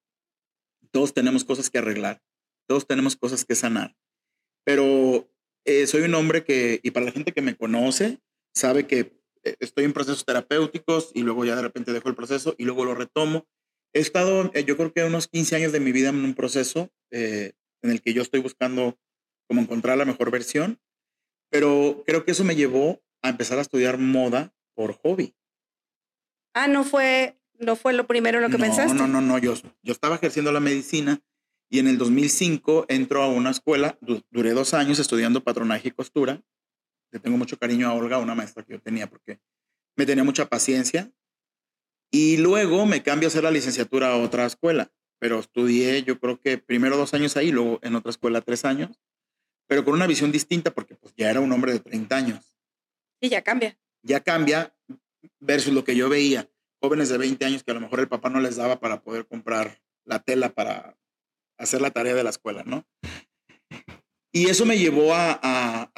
Todos 0.91 1.15
tenemos 1.15 1.45
cosas 1.45 1.71
que 1.71 1.79
arreglar, 1.79 2.23
todos 2.69 2.87
tenemos 2.87 3.17
cosas 3.17 3.45
que 3.45 3.55
sanar. 3.55 3.97
Pero 4.65 5.29
soy 5.87 6.03
un 6.03 6.15
hombre 6.15 6.45
que, 6.45 6.81
y 6.83 6.91
para 6.91 7.07
la 7.07 7.13
gente 7.13 7.33
que 7.33 7.43
me 7.43 7.57
conoce, 7.57 8.19
sabe 8.55 8.87
que 8.87 9.13
estoy 9.61 9.85
en 9.85 9.93
procesos 9.93 10.25
terapéuticos 10.25 11.11
y 11.15 11.23
luego 11.23 11.45
ya 11.45 11.57
de 11.57 11.63
repente 11.63 11.93
dejo 11.93 12.09
el 12.09 12.15
proceso 12.15 12.55
y 12.59 12.65
luego 12.65 12.85
lo 12.85 12.95
retomo. 12.95 13.47
He 13.93 14.01
estado, 14.01 14.53
yo 14.53 14.77
creo 14.77 14.93
que 14.93 15.05
unos 15.05 15.29
15 15.29 15.57
años 15.57 15.73
de 15.73 15.81
mi 15.81 15.93
vida 15.93 16.09
en 16.09 16.25
un 16.25 16.35
proceso 16.35 16.91
en 17.11 17.53
el 17.83 18.03
que 18.03 18.13
yo 18.13 18.23
estoy 18.23 18.41
buscando 18.41 18.99
cómo 19.47 19.61
encontrar 19.61 19.99
la 19.99 20.05
mejor 20.05 20.31
versión 20.31 20.81
pero 21.55 22.03
creo 22.05 22.25
que 22.25 22.33
eso 22.33 22.43
me 22.43 22.57
llevó 22.57 23.01
a 23.23 23.29
empezar 23.29 23.59
a 23.59 23.61
estudiar 23.61 23.97
moda 23.97 24.53
por 24.75 24.95
hobby. 24.95 25.37
Ah, 26.53 26.67
no 26.67 26.83
fue, 26.83 27.39
no 27.61 27.77
fue 27.77 27.93
lo 27.93 28.09
primero 28.09 28.39
en 28.39 28.43
lo 28.43 28.51
que 28.51 28.59
pensaste. 28.59 28.95
No, 28.95 29.07
no, 29.07 29.21
no, 29.21 29.39
yo, 29.39 29.55
yo 29.85 29.93
estaba 29.93 30.17
ejerciendo 30.17 30.51
la 30.51 30.59
medicina 30.59 31.23
y 31.75 31.81
en 31.81 31.89
el 31.89 31.99
2005 31.99 32.87
entro 32.89 33.25
a 33.25 33.27
una 33.27 33.51
escuela, 33.51 33.99
duré 34.31 34.53
dos 34.53 34.75
años 34.75 35.01
estudiando 35.01 35.43
patronaje 35.43 35.89
y 35.89 35.91
costura. 35.91 36.41
Le 37.11 37.19
tengo 37.19 37.37
mucho 37.37 37.59
cariño 37.59 37.89
a 37.89 37.95
Olga, 37.95 38.19
una 38.19 38.37
maestra 38.37 38.63
que 38.63 38.75
yo 38.75 38.81
tenía, 38.81 39.09
porque 39.09 39.41
me 39.97 40.07
tenía 40.07 40.23
mucha 40.23 40.49
paciencia. 40.49 41.11
Y 42.13 42.37
luego 42.37 42.87
me 42.87 43.03
cambio 43.03 43.27
a 43.27 43.31
hacer 43.31 43.43
la 43.43 43.51
licenciatura 43.51 44.13
a 44.13 44.19
otra 44.19 44.47
escuela, 44.47 44.93
pero 45.19 45.41
estudié 45.41 46.05
yo 46.05 46.21
creo 46.21 46.39
que 46.39 46.59
primero 46.59 46.97
dos 46.97 47.13
años 47.13 47.37
ahí, 47.37 47.51
luego 47.51 47.81
en 47.83 47.97
otra 47.97 48.11
escuela 48.11 48.41
tres 48.41 48.65
años 48.65 49.01
pero 49.67 49.85
con 49.85 49.95
una 49.95 50.07
visión 50.07 50.31
distinta 50.31 50.71
porque 50.73 50.95
pues 50.95 51.15
ya 51.17 51.29
era 51.29 51.41
un 51.41 51.51
hombre 51.51 51.73
de 51.73 51.81
30 51.81 52.17
años. 52.17 52.57
Y 53.21 53.31
ya 53.31 53.43
cambia. 53.43 53.77
ya 54.03 54.21
cambia 54.21 54.77
versus 55.41 55.73
lo 55.73 55.83
que 55.83 55.97
yo 55.97 56.09
veía. 56.09 56.49
Jóvenes 56.81 57.09
de 57.09 57.19
20 57.19 57.45
años 57.45 57.65
que 57.65 57.71
a 57.71 57.75
lo 57.75 57.81
mejor 57.81 58.01
el 58.01 58.09
papá 58.09 58.29
no 58.29 58.41
les 58.41 58.57
daba 58.57 58.79
para 58.79 59.03
poder 59.03 59.27
comprar 59.27 59.81
la 60.05 60.19
tela 60.19 60.51
para 60.51 60.97
hacer 61.59 61.81
la 61.81 61.91
tarea 61.91 62.15
de 62.15 62.25
la 62.25 62.31
escuela, 62.31 62.63
¿no? 62.65 62.87
Y 64.33 64.49
eso 64.49 64.67
me 64.67 64.79
llevó 64.79 65.15
a, 65.15 65.91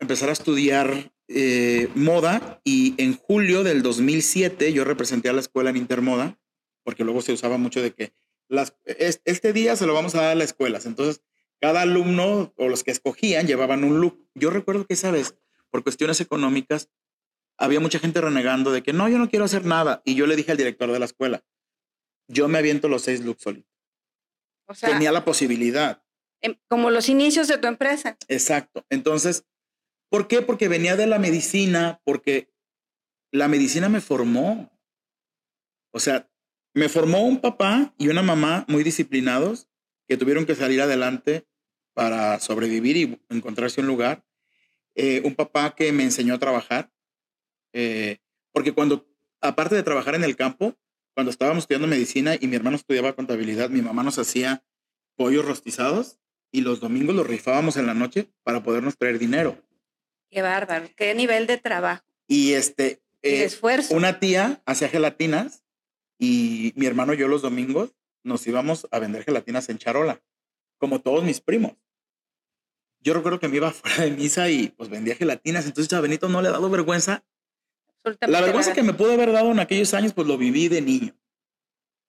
empezar 0.00 0.28
a 0.28 0.32
estudiar 0.32 1.12
eh, 1.28 1.88
moda 1.94 2.60
y 2.64 2.94
en 2.98 3.16
julio 3.16 3.62
del 3.62 3.82
2007 3.82 4.72
yo 4.72 4.84
representé 4.84 5.28
a 5.28 5.32
la 5.32 5.40
escuela 5.40 5.70
en 5.70 5.76
Intermoda, 5.76 6.38
porque 6.82 7.04
luego 7.04 7.22
se 7.22 7.32
usaba 7.32 7.58
mucho 7.58 7.80
de 7.80 7.92
que 7.92 8.12
las, 8.48 8.76
este 8.84 9.52
día 9.52 9.76
se 9.76 9.86
lo 9.86 9.94
vamos 9.94 10.14
a 10.14 10.22
dar 10.22 10.30
a 10.32 10.34
las 10.34 10.48
escuelas. 10.48 10.86
Entonces, 10.86 11.22
cada 11.60 11.82
alumno 11.82 12.52
o 12.56 12.68
los 12.68 12.82
que 12.82 12.90
escogían 12.90 13.46
llevaban 13.46 13.84
un 13.84 14.00
look. 14.00 14.28
Yo 14.34 14.50
recuerdo 14.50 14.84
que 14.84 14.94
esa 14.94 15.12
vez, 15.12 15.36
por 15.70 15.84
cuestiones 15.84 16.20
económicas, 16.20 16.90
había 17.56 17.78
mucha 17.78 18.00
gente 18.00 18.20
renegando 18.20 18.72
de 18.72 18.82
que 18.82 18.92
no, 18.92 19.08
yo 19.08 19.18
no 19.18 19.30
quiero 19.30 19.44
hacer 19.44 19.64
nada. 19.64 20.02
Y 20.04 20.16
yo 20.16 20.26
le 20.26 20.34
dije 20.34 20.50
al 20.50 20.58
director 20.58 20.90
de 20.90 20.98
la 20.98 21.04
escuela, 21.04 21.44
yo 22.26 22.48
me 22.48 22.58
aviento 22.58 22.88
los 22.88 23.02
seis 23.02 23.24
looks 23.24 23.42
solito. 23.42 23.71
O 24.66 24.74
sea, 24.74 24.90
Tenía 24.90 25.12
la 25.12 25.24
posibilidad. 25.24 26.02
Em, 26.40 26.56
como 26.68 26.90
los 26.90 27.08
inicios 27.08 27.48
de 27.48 27.58
tu 27.58 27.68
empresa. 27.68 28.16
Exacto. 28.28 28.84
Entonces, 28.90 29.44
¿por 30.08 30.28
qué? 30.28 30.42
Porque 30.42 30.68
venía 30.68 30.96
de 30.96 31.06
la 31.06 31.18
medicina, 31.18 32.00
porque 32.04 32.52
la 33.30 33.48
medicina 33.48 33.88
me 33.88 34.00
formó. 34.00 34.70
O 35.92 36.00
sea, 36.00 36.28
me 36.74 36.88
formó 36.88 37.22
un 37.22 37.40
papá 37.40 37.94
y 37.98 38.08
una 38.08 38.22
mamá 38.22 38.64
muy 38.68 38.82
disciplinados 38.82 39.68
que 40.08 40.16
tuvieron 40.16 40.46
que 40.46 40.54
salir 40.54 40.80
adelante 40.80 41.46
para 41.94 42.40
sobrevivir 42.40 42.96
y 42.96 43.20
encontrarse 43.28 43.80
un 43.80 43.86
lugar. 43.86 44.24
Eh, 44.94 45.22
un 45.24 45.34
papá 45.34 45.74
que 45.74 45.92
me 45.92 46.02
enseñó 46.02 46.34
a 46.34 46.38
trabajar, 46.38 46.92
eh, 47.72 48.18
porque 48.52 48.72
cuando, 48.72 49.08
aparte 49.40 49.74
de 49.74 49.82
trabajar 49.82 50.14
en 50.14 50.24
el 50.24 50.36
campo, 50.36 50.76
cuando 51.14 51.30
estábamos 51.30 51.64
estudiando 51.64 51.88
medicina 51.88 52.36
y 52.40 52.46
mi 52.46 52.56
hermano 52.56 52.76
estudiaba 52.76 53.14
contabilidad, 53.14 53.70
mi 53.70 53.82
mamá 53.82 54.02
nos 54.02 54.18
hacía 54.18 54.64
pollos 55.16 55.44
rostizados 55.44 56.18
y 56.50 56.60
los 56.62 56.80
domingos 56.80 57.14
los 57.14 57.26
rifábamos 57.26 57.76
en 57.76 57.86
la 57.86 57.94
noche 57.94 58.30
para 58.42 58.62
podernos 58.62 58.96
traer 58.96 59.18
dinero. 59.18 59.58
Qué 60.30 60.42
bárbaro, 60.42 60.88
qué 60.96 61.14
nivel 61.14 61.46
de 61.46 61.58
trabajo. 61.58 62.04
Y 62.26 62.52
este, 62.52 63.02
eh, 63.22 63.44
esfuerzo. 63.44 63.94
Una 63.94 64.18
tía 64.18 64.62
hacía 64.66 64.88
gelatinas 64.88 65.64
y 66.18 66.72
mi 66.76 66.86
hermano 66.86 67.14
y 67.14 67.18
yo 67.18 67.28
los 67.28 67.42
domingos 67.42 67.94
nos 68.22 68.46
íbamos 68.46 68.86
a 68.90 68.98
vender 68.98 69.24
gelatinas 69.24 69.68
en 69.68 69.78
charola, 69.78 70.22
como 70.78 71.00
todos 71.00 71.24
mis 71.24 71.40
primos. 71.40 71.72
Yo 73.00 73.14
recuerdo 73.14 73.40
que 73.40 73.48
me 73.48 73.56
iba 73.56 73.70
fuera 73.72 74.04
de 74.04 74.10
misa 74.12 74.48
y 74.48 74.68
pues 74.68 74.88
vendía 74.88 75.16
gelatinas, 75.16 75.66
entonces 75.66 75.92
a 75.92 76.00
Benito 76.00 76.28
no 76.28 76.40
le 76.40 76.48
ha 76.48 76.52
dado 76.52 76.70
vergüenza. 76.70 77.24
La 78.26 78.40
vergüenza 78.40 78.72
que 78.72 78.82
me 78.82 78.94
pudo 78.94 79.12
haber 79.12 79.32
dado 79.32 79.50
en 79.50 79.60
aquellos 79.60 79.94
años, 79.94 80.12
pues 80.12 80.26
lo 80.26 80.36
viví 80.36 80.68
de 80.68 80.80
niño. 80.82 81.16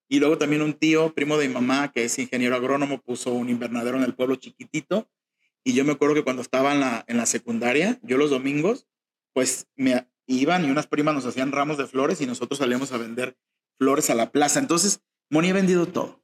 Y 0.09 0.19
luego 0.19 0.37
también 0.37 0.61
un 0.61 0.73
tío, 0.73 1.13
primo 1.13 1.37
de 1.37 1.47
mi 1.47 1.53
mamá, 1.53 1.91
que 1.91 2.03
es 2.05 2.19
ingeniero 2.19 2.55
agrónomo, 2.55 3.01
puso 3.01 3.33
un 3.33 3.49
invernadero 3.49 3.97
en 3.97 4.03
el 4.03 4.13
pueblo 4.13 4.35
chiquitito. 4.35 5.09
Y 5.63 5.73
yo 5.73 5.85
me 5.85 5.93
acuerdo 5.93 6.15
que 6.15 6.23
cuando 6.23 6.41
estaba 6.41 6.73
en 6.73 6.81
la, 6.81 7.05
en 7.07 7.17
la 7.17 7.25
secundaria, 7.25 7.99
yo 8.03 8.17
los 8.17 8.29
domingos, 8.29 8.87
pues 9.33 9.67
me 9.75 10.07
iban 10.27 10.65
y 10.65 10.69
unas 10.71 10.87
primas 10.87 11.15
nos 11.15 11.25
hacían 11.25 11.51
ramos 11.51 11.77
de 11.77 11.87
flores 11.87 12.21
y 12.21 12.25
nosotros 12.25 12.59
salíamos 12.59 12.91
a 12.91 12.97
vender 12.97 13.37
flores 13.77 14.09
a 14.09 14.15
la 14.15 14.31
plaza. 14.31 14.59
Entonces, 14.59 15.01
Moni 15.29 15.49
ha 15.49 15.53
vendido 15.53 15.87
todo. 15.87 16.21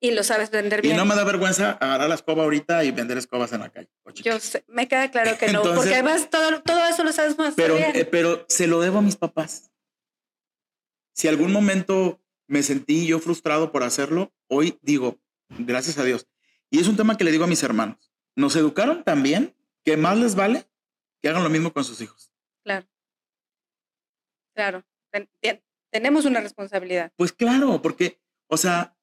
Y 0.00 0.12
lo 0.12 0.22
sabes 0.22 0.50
vender 0.50 0.80
bien. 0.80 0.94
Y 0.94 0.96
no 0.96 1.04
me 1.04 1.16
da 1.16 1.24
vergüenza 1.24 1.72
agarrar 1.72 2.08
la 2.08 2.14
escoba 2.14 2.44
ahorita 2.44 2.84
y 2.84 2.92
vender 2.92 3.18
escobas 3.18 3.52
en 3.52 3.60
la 3.60 3.70
calle. 3.70 3.88
Yo 4.14 4.38
sé, 4.38 4.64
me 4.68 4.86
queda 4.86 5.10
claro 5.10 5.36
que 5.36 5.52
no, 5.52 5.62
porque 5.62 5.94
además 5.94 6.30
todo, 6.30 6.62
todo 6.62 6.86
eso 6.86 7.02
lo 7.02 7.12
sabes 7.12 7.36
más 7.36 7.54
pero, 7.56 7.74
bien. 7.74 7.96
Eh, 7.96 8.04
pero 8.04 8.46
se 8.48 8.68
lo 8.68 8.80
debo 8.80 8.98
a 8.98 9.02
mis 9.02 9.16
papás. 9.16 9.72
Si 11.14 11.26
algún 11.26 11.52
momento 11.52 12.20
me 12.46 12.62
sentí 12.62 13.06
yo 13.06 13.18
frustrado 13.18 13.72
por 13.72 13.82
hacerlo, 13.82 14.32
hoy 14.46 14.78
digo, 14.82 15.18
gracias 15.48 15.98
a 15.98 16.04
Dios. 16.04 16.28
Y 16.70 16.78
es 16.78 16.86
un 16.86 16.96
tema 16.96 17.16
que 17.16 17.24
le 17.24 17.32
digo 17.32 17.44
a 17.44 17.48
mis 17.48 17.62
hermanos. 17.62 18.12
Nos 18.36 18.54
educaron 18.54 19.02
tan 19.02 19.22
bien 19.24 19.56
que 19.84 19.96
más 19.96 20.16
les 20.16 20.36
vale 20.36 20.68
que 21.20 21.28
hagan 21.28 21.42
lo 21.42 21.50
mismo 21.50 21.72
con 21.72 21.84
sus 21.84 22.00
hijos. 22.00 22.32
Claro. 22.64 22.86
Claro. 24.54 24.84
tenemos 25.90 26.24
una 26.24 26.40
responsabilidad. 26.40 27.12
Pues 27.16 27.32
claro, 27.32 27.80
porque, 27.80 28.20
o 28.48 28.56
sea, 28.56 28.96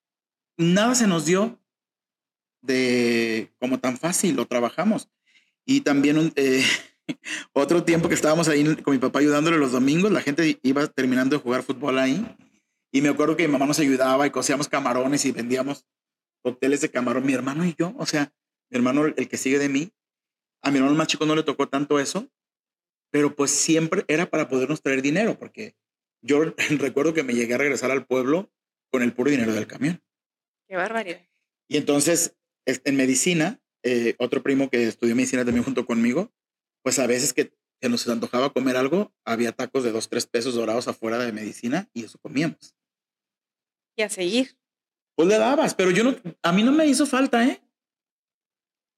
nada 0.57 0.95
se 0.95 1.07
nos 1.07 1.25
dio 1.25 1.59
de 2.61 3.51
como 3.59 3.79
tan 3.79 3.97
fácil, 3.97 4.35
lo 4.35 4.45
trabajamos. 4.47 5.09
Y 5.65 5.81
también 5.81 6.31
eh, 6.35 6.63
otro 7.53 7.83
tiempo 7.83 8.09
que 8.09 8.15
estábamos 8.15 8.47
ahí 8.47 8.75
con 8.77 8.93
mi 8.93 8.99
papá 8.99 9.19
ayudándole 9.19 9.57
los 9.57 9.71
domingos, 9.71 10.11
la 10.11 10.21
gente 10.21 10.59
iba 10.63 10.87
terminando 10.87 11.35
de 11.35 11.41
jugar 11.41 11.63
fútbol 11.63 11.99
ahí 11.99 12.25
y 12.91 13.01
me 13.01 13.09
acuerdo 13.09 13.35
que 13.35 13.45
mi 13.45 13.51
mamá 13.51 13.65
nos 13.65 13.79
ayudaba 13.79 14.25
y 14.25 14.31
cocíamos 14.31 14.69
camarones 14.69 15.25
y 15.25 15.31
vendíamos 15.31 15.85
cócteles 16.41 16.81
de 16.81 16.89
camarón, 16.89 17.25
mi 17.25 17.33
hermano 17.33 17.65
y 17.65 17.75
yo, 17.77 17.93
o 17.97 18.05
sea, 18.05 18.33
mi 18.69 18.77
hermano, 18.77 19.05
el 19.05 19.27
que 19.27 19.35
sigue 19.35 19.59
de 19.59 19.67
mí, 19.67 19.91
a 20.61 20.71
mi 20.71 20.77
hermano 20.77 20.95
más 20.95 21.07
chico 21.07 21.25
no 21.25 21.35
le 21.35 21.43
tocó 21.43 21.67
tanto 21.67 21.99
eso, 21.99 22.29
pero 23.11 23.35
pues 23.35 23.51
siempre 23.51 24.05
era 24.07 24.29
para 24.29 24.47
podernos 24.47 24.81
traer 24.81 25.01
dinero, 25.01 25.37
porque 25.37 25.75
yo 26.21 26.41
recuerdo 26.79 27.13
que 27.13 27.23
me 27.23 27.33
llegué 27.33 27.55
a 27.55 27.57
regresar 27.57 27.91
al 27.91 28.05
pueblo 28.05 28.49
con 28.91 29.01
el 29.03 29.13
puro 29.13 29.29
dinero 29.29 29.53
del 29.53 29.67
camión. 29.67 30.01
Qué 30.67 30.75
barbaridad. 30.75 31.21
Y 31.67 31.77
entonces, 31.77 32.35
en 32.65 32.95
medicina, 32.95 33.59
eh, 33.83 34.15
otro 34.19 34.43
primo 34.43 34.69
que 34.69 34.87
estudió 34.87 35.15
medicina 35.15 35.45
también 35.45 35.63
junto 35.63 35.85
conmigo, 35.85 36.31
pues 36.83 36.99
a 36.99 37.07
veces 37.07 37.33
que, 37.33 37.53
que 37.79 37.89
nos 37.89 38.07
antojaba 38.07 38.53
comer 38.53 38.77
algo, 38.77 39.13
había 39.23 39.51
tacos 39.51 39.83
de 39.83 39.91
dos, 39.91 40.09
tres 40.09 40.27
pesos 40.27 40.55
dorados 40.55 40.87
afuera 40.87 41.17
de 41.19 41.31
medicina 41.31 41.89
y 41.93 42.03
eso 42.03 42.19
comíamos 42.19 42.75
y 43.95 44.01
a 44.01 44.09
seguir. 44.09 44.57
Pues 45.15 45.27
le 45.27 45.37
dabas, 45.37 45.73
pero 45.73 45.91
yo 45.91 46.03
no, 46.03 46.15
a 46.41 46.51
mí 46.51 46.63
no 46.63 46.71
me 46.71 46.85
hizo 46.85 47.05
falta, 47.05 47.45
¿eh? 47.45 47.61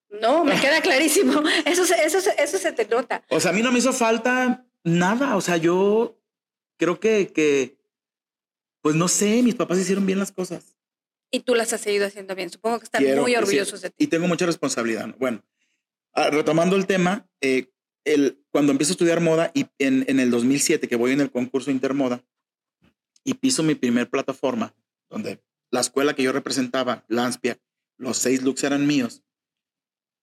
No, 0.10 0.44
me 0.44 0.60
queda 0.60 0.82
clarísimo. 0.82 1.42
Eso, 1.66 1.84
eso, 1.84 2.20
eso 2.38 2.58
se 2.58 2.72
te 2.72 2.86
nota. 2.86 3.26
O 3.30 3.42
sea, 3.42 3.52
a 3.52 3.54
mí 3.54 3.62
no 3.62 3.74
me 3.74 3.80
hizo 3.80 3.92
falta 3.92 4.66
nada. 4.86 5.36
O 5.36 5.42
sea, 5.42 5.58
yo 5.58 6.18
creo 6.78 6.98
que, 7.02 7.28
que, 7.34 7.78
pues 8.82 8.96
no 8.96 9.10
sé, 9.10 9.44
mis 9.44 9.56
papás 9.56 9.80
hicieron 9.80 10.06
bien 10.06 10.18
las 10.18 10.32
cosas. 10.32 10.77
Y 11.32 11.42
tú 11.42 11.56
las 11.56 11.74
has 11.74 11.82
seguido 11.82 12.06
haciendo 12.06 12.36
bien. 12.36 12.50
Supongo 12.50 12.80
que 12.80 12.86
están 12.86 13.04
muy 13.16 13.36
orgullosos 13.36 13.82
de 13.82 13.90
ti. 13.90 14.06
Y 14.06 14.08
tengo 14.08 14.28
mucha 14.28 14.46
responsabilidad. 14.46 15.14
Bueno, 15.20 15.44
ah, 16.14 16.30
retomando 16.30 16.76
el 16.76 16.88
tema, 16.88 17.28
eh, 17.42 17.70
el, 18.06 18.44
cuando 18.50 18.72
empiezo 18.72 18.92
a 18.92 18.96
estudiar 18.96 19.20
moda 19.20 19.52
y 19.54 19.68
en, 19.80 20.06
en 20.08 20.20
el 20.20 20.32
2007, 20.32 20.88
que 20.88 20.96
voy 20.96 21.12
en 21.12 21.22
el 21.22 21.32
concurso 21.32 21.72
Intermoda, 21.72 22.24
y 23.24 23.34
piso 23.34 23.62
mi 23.62 23.76
primer 23.76 24.10
plataforma, 24.10 24.74
donde 25.10 25.44
la 25.70 25.82
escuela 25.82 26.16
que 26.16 26.24
yo 26.24 26.32
representaba, 26.32 27.04
Lanspia, 27.10 27.60
los 27.98 28.18
seis 28.18 28.42
looks 28.42 28.64
eran 28.64 28.88
míos. 28.88 29.24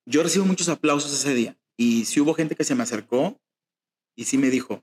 Yo 0.06 0.22
recibo 0.22 0.46
muchos 0.46 0.68
aplausos 0.68 1.12
ese 1.12 1.34
día 1.34 1.58
y 1.76 2.06
sí 2.06 2.20
hubo 2.20 2.34
gente 2.34 2.56
que 2.56 2.64
se 2.64 2.74
me 2.74 2.82
acercó 2.82 3.40
y 4.16 4.24
sí 4.24 4.38
me 4.38 4.48
dijo, 4.48 4.82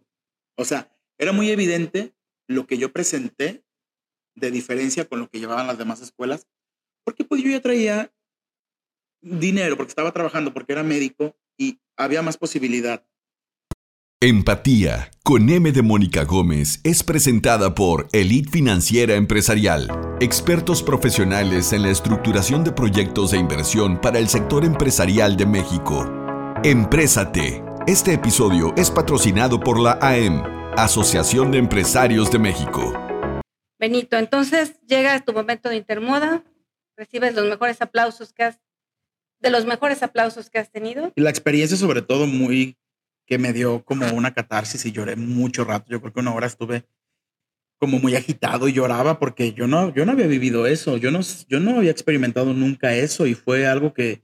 o 0.56 0.66
sea, 0.66 0.96
era 1.18 1.32
muy 1.32 1.50
evidente 1.50 2.14
lo 2.48 2.68
que 2.68 2.78
yo 2.78 2.92
presenté 2.92 3.64
de 4.36 4.52
diferencia 4.52 5.06
con 5.06 5.20
lo 5.20 5.30
que 5.30 5.40
llevaban 5.40 5.68
las 5.68 5.78
demás 5.78 6.02
escuelas, 6.02 6.48
porque 7.04 7.24
pues 7.24 7.44
yo 7.44 7.50
ya 7.50 7.62
traía 7.62 8.12
dinero, 9.22 9.78
porque 9.78 9.92
estaba 9.92 10.12
trabajando, 10.12 10.54
porque 10.54 10.74
era 10.74 10.84
médico 10.84 11.36
y 11.58 11.80
había 11.98 12.22
más 12.22 12.38
posibilidad. 12.38 13.06
Empatía 14.24 15.10
con 15.24 15.50
M 15.50 15.72
de 15.72 15.82
Mónica 15.82 16.26
Gómez 16.26 16.80
es 16.84 17.02
presentada 17.02 17.74
por 17.74 18.08
Elite 18.12 18.52
Financiera 18.52 19.16
Empresarial, 19.16 19.90
expertos 20.20 20.84
profesionales 20.84 21.74
en 21.74 21.82
la 21.82 21.90
estructuración 21.90 22.64
de 22.64 22.72
proyectos 22.72 23.32
de 23.32 23.40
inversión 23.40 24.00
para 24.00 24.20
el 24.20 24.30
sector 24.30 24.64
empresarial 24.64 25.38
de 25.38 25.48
México. 25.48 26.08
Emprésate. 26.64 27.64
Este 27.88 28.14
episodio 28.14 28.76
es 28.78 28.92
patrocinado 28.92 29.60
por 29.60 29.80
la 29.80 29.98
AEM, 30.00 30.44
Asociación 30.78 31.50
de 31.50 31.58
Empresarios 31.58 32.32
de 32.32 32.38
México. 32.38 32.94
Benito, 33.82 34.16
entonces 34.16 34.80
llega 34.86 35.26
tu 35.26 35.34
momento 35.34 35.68
de 35.68 35.76
intermoda, 35.76 36.44
recibes 36.96 37.34
los 37.34 37.50
mejores 37.50 37.82
aplausos 37.82 38.32
que 38.32 38.44
has, 38.44 38.62
de 39.40 39.50
los 39.50 39.66
mejores 39.66 40.04
aplausos 40.04 40.52
que 40.52 40.60
has 40.60 40.72
tenido. 40.72 41.12
Y 41.16 41.22
la 41.22 41.32
experiencia 41.32 41.76
sobre 41.76 42.04
todo 42.04 42.28
muy 42.28 42.78
que 43.26 43.40
me 43.40 43.54
dio 43.54 43.84
como 43.84 44.06
una 44.14 44.36
catarsis 44.36 44.86
y 44.86 44.92
lloré 44.92 45.16
mucho 45.16 45.64
rato. 45.64 45.88
Yo 45.90 46.00
creo 46.00 46.14
que 46.14 46.20
una 46.20 46.36
hora 46.36 46.46
estuve 46.46 46.86
como 47.80 47.98
muy 47.98 48.16
agitado 48.16 48.68
y 48.68 48.74
lloraba 48.74 49.18
porque 49.18 49.54
yo 49.54 49.66
no, 49.66 49.92
yo 49.96 50.06
no 50.06 50.12
había 50.12 50.28
vivido 50.28 50.68
eso, 50.68 50.98
yo 50.98 51.10
no, 51.10 51.22
yo 51.48 51.60
no 51.60 51.78
había 51.78 51.90
experimentado 51.90 52.54
nunca 52.54 52.94
eso 52.94 53.26
y 53.26 53.34
fue 53.34 53.66
algo 53.66 53.96
que, 53.96 54.22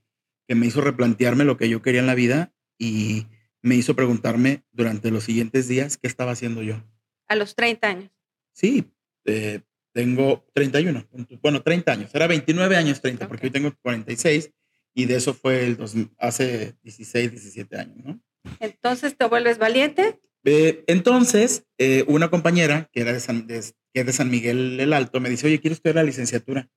que 0.48 0.54
me 0.54 0.68
hizo 0.68 0.82
replantearme 0.82 1.46
lo 1.46 1.58
que 1.58 1.68
yo 1.68 1.82
quería 1.82 2.02
en 2.02 2.08
la 2.08 2.14
vida 2.14 2.54
y 2.78 3.26
me 3.64 3.74
hizo 3.74 3.96
preguntarme 3.96 4.66
durante 4.72 5.10
los 5.10 5.24
siguientes 5.24 5.68
días 5.68 5.98
qué 5.98 6.06
estaba 6.06 6.34
haciendo 6.34 6.62
yo. 6.62 6.84
A 7.28 7.36
los 7.36 7.56
30 7.56 7.88
años. 7.88 8.12
Sí, 8.54 8.86
eh, 9.28 9.62
tengo 9.94 10.46
31, 10.54 11.08
bueno, 11.42 11.62
30 11.62 11.92
años, 11.92 12.12
era 12.14 12.28
29 12.28 12.76
años 12.76 13.02
30, 13.02 13.28
porque 13.28 13.48
hoy 13.48 13.52
tengo 13.52 13.74
46 13.82 14.52
y 14.94 15.06
de 15.06 15.16
eso 15.16 15.34
fue 15.34 15.66
el 15.66 15.78
dos, 15.78 15.96
hace 16.18 16.76
16, 16.84 17.32
17 17.32 17.78
años, 17.78 17.98
¿no? 18.04 18.22
Entonces 18.60 19.18
te 19.18 19.26
vuelves 19.26 19.58
valiente. 19.58 20.20
Eh, 20.44 20.84
entonces, 20.88 21.66
eh, 21.78 22.06
una 22.08 22.30
compañera 22.30 22.90
que 22.92 23.02
era 23.02 23.12
de 23.12 23.20
San, 23.20 23.48
de, 23.48 23.62
que 23.94 24.00
es 24.00 24.06
de 24.06 24.14
San 24.14 24.30
Miguel 24.30 24.80
el 24.80 24.94
Alto 24.94 25.20
me 25.20 25.30
dice, 25.30 25.48
oye, 25.48 25.60
quiero 25.60 25.74
estudiar 25.74 25.96
la 25.96 26.04
licenciatura, 26.04 26.70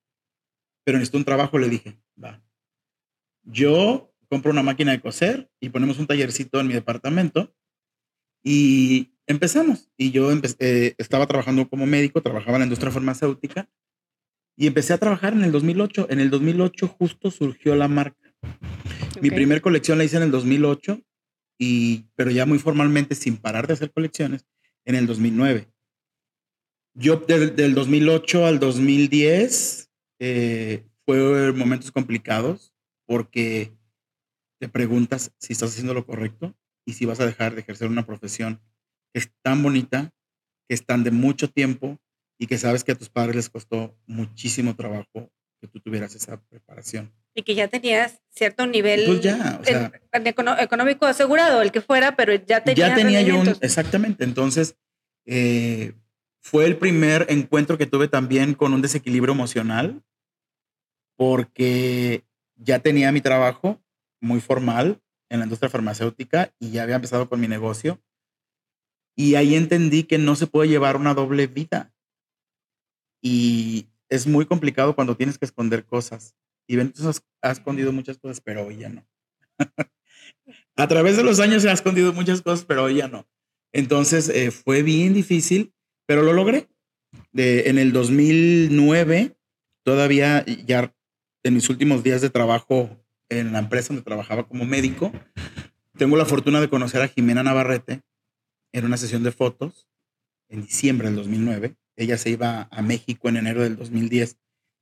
pero 0.85 0.99
necesito 0.99 1.19
un 1.19 1.25
trabajo. 1.25 1.59
Le 1.59 1.69
dije, 1.69 2.01
va. 2.23 2.43
Yo 3.43 4.13
compro 4.29 4.51
una 4.51 4.63
máquina 4.63 4.93
de 4.93 5.01
coser 5.01 5.51
y 5.61 5.69
ponemos 5.69 5.99
un 5.99 6.07
tallercito 6.07 6.61
en 6.61 6.69
mi 6.69 6.75
departamento 6.75 7.55
y 8.43 9.13
empezamos. 9.27 9.91
Y 9.97 10.11
yo 10.11 10.31
eh, 10.33 10.95
estaba 10.99 11.27
trabajando 11.27 11.69
como 11.69 11.87
médico, 11.87 12.23
trabajaba 12.23 12.57
en 12.57 12.61
la 12.61 12.67
industria 12.67 12.93
farmacéutica 12.93 13.69
y 14.57 14.67
empecé 14.67 14.93
a 14.93 14.99
trabajar 14.99 15.33
en 15.33 15.45
el 15.45 15.53
2008. 15.53 16.09
En 16.11 16.21
el 16.21 16.31
2008 16.31 16.89
justo 16.89 17.31
surgió 17.31 17.75
la 17.77 17.89
marca. 17.89 18.35
Mi 19.21 19.31
primer 19.31 19.61
colección 19.61 19.99
la 19.99 20.05
hice 20.05 20.17
en 20.17 20.25
el 20.25 20.31
2008, 20.31 21.01
y, 21.59 22.07
pero 22.15 22.31
ya 22.31 22.47
muy 22.47 22.59
formalmente, 22.59 23.15
sin 23.15 23.37
parar 23.37 23.67
de 23.67 23.75
hacer 23.75 23.93
colecciones, 23.93 24.47
en 24.85 24.95
el 24.95 25.07
2009. 25.07 25.69
Yo 26.95 27.17
del 27.17 27.75
2008 27.75 28.47
al 28.47 28.59
2010 28.59 29.91
eh, 30.19 30.85
fue 31.07 31.53
momentos 31.53 31.93
complicados 31.93 32.73
porque 33.07 33.73
te 34.59 34.69
preguntas 34.69 35.33
si 35.39 35.53
estás 35.53 35.71
haciendo 35.71 35.95
lo 35.95 36.05
correcto 36.05 36.55
y 36.91 36.93
si 36.93 37.07
vas 37.07 37.21
a 37.21 37.27
dejar 37.27 37.55
de 37.55 37.61
ejercer 37.61 37.89
una 37.89 38.05
profesión 38.05 38.61
que 39.13 39.21
es 39.21 39.31
tan 39.43 39.63
bonita, 39.63 40.11
que 40.69 40.75
es 40.75 40.85
tan 40.85 41.05
de 41.05 41.13
mucho 41.13 41.49
tiempo 41.49 41.99
y 42.37 42.47
que 42.49 42.59
sabes 42.59 42.83
que 42.83 42.93
a 42.93 42.97
tus 42.97 43.09
padres 43.09 43.37
les 43.37 43.49
costó 43.49 43.97
muchísimo 44.07 44.75
trabajo 44.75 45.31
que 45.61 45.69
tú 45.69 45.79
tuvieras 45.79 46.15
esa 46.17 46.41
preparación. 46.49 47.13
Y 47.35 47.43
que 47.43 47.55
ya 47.55 47.69
tenías 47.69 48.21
cierto 48.31 48.67
nivel 48.67 49.05
pues 49.07 49.21
ya, 49.21 49.61
económico 50.59 51.07
asegurado, 51.07 51.63
el 51.63 51.71
que 51.71 51.81
fuera, 51.81 52.17
pero 52.17 52.35
ya 52.35 52.65
tenías 52.65 52.89
Ya 52.89 52.95
tenía 52.95 53.23
yo 53.23 53.39
un, 53.39 53.49
exactamente. 53.61 54.25
Entonces, 54.25 54.77
eh, 55.27 55.93
fue 56.41 56.65
el 56.65 56.77
primer 56.77 57.27
encuentro 57.29 57.79
que 57.79 57.87
tuve 57.87 58.09
también 58.09 58.55
con 58.55 58.73
un 58.73 58.83
desequilibrio 58.83 59.35
emocional, 59.35 60.03
porque 61.17 62.25
ya 62.57 62.81
tenía 62.81 63.13
mi 63.13 63.21
trabajo 63.21 63.81
muy 64.21 64.41
formal 64.41 65.01
en 65.31 65.39
la 65.39 65.47
industria 65.47 65.71
farmacéutica 65.71 66.53
y 66.59 66.71
ya 66.71 66.83
había 66.83 66.97
empezado 66.97 67.29
con 67.29 67.41
mi 67.41 67.49
negocio. 67.49 68.03
Y 69.17 69.37
ahí 69.37 69.55
entendí 69.55 70.05
que 70.05 70.19
no 70.19 70.37
se 70.37 70.47
puede 70.47 70.69
llevar 70.69 70.97
una 70.97 71.15
doble 71.15 71.47
vida. 71.47 71.95
Y 73.23 73.89
es 74.09 74.27
muy 74.27 74.45
complicado 74.45 74.95
cuando 74.95 75.17
tienes 75.17 75.39
que 75.39 75.47
esconder 75.47 75.85
cosas. 75.85 76.35
Y 76.67 76.77
Benito 76.77 77.11
ha 77.43 77.51
escondido 77.51 77.93
muchas 77.93 78.19
cosas, 78.19 78.41
pero 78.41 78.67
hoy 78.67 78.79
ya 78.79 78.89
no. 78.89 79.07
a 80.77 80.89
través 80.89 81.17
de 81.17 81.25
los 81.25 81.41
años 81.41 81.63
se 81.63 81.71
ha 81.71 81.73
escondido 81.73 82.13
muchas 82.13 82.43
cosas, 82.43 82.65
pero 82.65 82.85
hoy 82.85 82.97
ya 82.97 83.09
no. 83.09 83.27
Entonces 83.73 84.29
eh, 84.29 84.51
fue 84.51 84.83
bien 84.83 85.15
difícil, 85.15 85.75
pero 86.07 86.23
lo 86.23 86.33
logré. 86.33 86.69
En 87.33 87.79
el 87.79 87.93
2009, 87.93 89.37
todavía 89.83 90.45
ya 90.47 90.95
en 91.43 91.55
mis 91.55 91.69
últimos 91.69 92.03
días 92.03 92.21
de 92.21 92.31
trabajo 92.31 93.01
en 93.31 93.53
la 93.53 93.61
empresa 93.61 93.89
donde 93.89 94.03
trabajaba 94.03 94.47
como 94.47 94.67
médico, 94.67 95.13
tengo 95.97 96.17
la 96.17 96.27
fortuna 96.27 96.61
de 96.61 96.69
conocer 96.69 97.01
a 97.01 97.09
Jimena 97.09 97.43
Navarrete 97.43 98.03
en 98.73 98.85
una 98.85 98.97
sesión 98.97 99.23
de 99.23 99.33
fotos 99.33 99.89
en 100.49 100.63
diciembre 100.63 101.09
del 101.09 101.17
2009. 101.17 101.77
Ella 101.97 102.19
se 102.19 102.31
iba 102.31 102.69
a 102.71 102.83
México 102.83 103.29
en 103.29 103.37
enero 103.37 103.63
del 103.63 103.77
2010, 103.77 104.37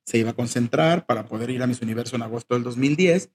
se 0.06 0.18
iba 0.18 0.30
a 0.30 0.34
concentrar 0.34 1.06
para 1.06 1.26
poder 1.26 1.50
ir 1.50 1.62
a 1.62 1.66
Miss 1.66 1.82
Universo 1.82 2.16
en 2.16 2.22
agosto 2.22 2.54
del 2.54 2.64
2010. 2.64 3.30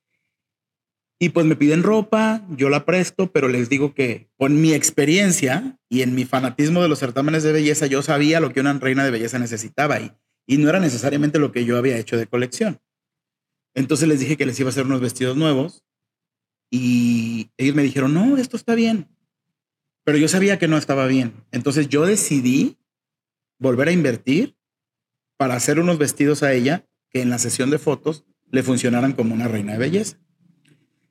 Y 1.20 1.30
pues 1.30 1.46
me 1.46 1.56
piden 1.56 1.84
ropa, 1.84 2.46
yo 2.50 2.70
la 2.70 2.86
presto, 2.86 3.32
pero 3.32 3.48
les 3.48 3.70
digo 3.70 3.94
que 3.94 4.30
con 4.38 4.60
mi 4.60 4.74
experiencia 4.74 5.80
y 5.90 6.02
en 6.02 6.16
mi 6.16 6.26
fanatismo 6.26 6.82
de 6.82 6.90
los 6.90 7.00
certámenes 7.00 7.44
de 7.44 7.52
belleza, 7.52 7.86
yo 7.86 8.02
sabía 8.02 8.40
lo 8.40 8.52
que 8.52 8.60
una 8.60 8.74
reina 8.74 9.06
de 9.06 9.12
belleza 9.12 9.40
necesitaba 9.40 10.00
y, 10.00 10.12
y 10.48 10.58
no 10.58 10.70
era 10.70 10.80
necesariamente 10.80 11.40
lo 11.40 11.52
que 11.52 11.66
yo 11.66 11.78
había 11.78 11.98
hecho 11.98 12.18
de 12.18 12.28
colección. 12.28 12.80
Entonces 13.74 14.08
les 14.08 14.20
dije 14.20 14.38
que 14.38 14.46
les 14.46 14.60
iba 14.60 14.70
a 14.70 14.72
hacer 14.72 14.86
unos 14.86 15.02
vestidos 15.02 15.36
nuevos 15.36 15.84
y 16.70 17.52
ellos 17.58 17.76
me 17.76 17.84
dijeron, 17.84 18.14
no, 18.14 18.38
esto 18.38 18.58
está 18.58 18.76
bien. 18.76 19.08
Pero 20.04 20.18
yo 20.18 20.28
sabía 20.28 20.60
que 20.60 20.68
no 20.68 20.78
estaba 20.78 21.08
bien. 21.08 21.46
Entonces 21.52 21.88
yo 21.90 22.06
decidí 22.06 22.78
volver 23.58 23.88
a 23.88 23.92
invertir 23.92 24.58
para 25.38 25.56
hacer 25.56 25.80
unos 25.80 25.98
vestidos 25.98 26.44
a 26.44 26.54
ella 26.54 26.88
que 27.10 27.22
en 27.22 27.30
la 27.30 27.40
sesión 27.40 27.70
de 27.70 27.80
fotos 27.80 28.26
le 28.50 28.64
funcionaran 28.64 29.14
como 29.14 29.34
una 29.34 29.48
reina 29.48 29.74
de 29.74 29.80
belleza. 29.80 30.20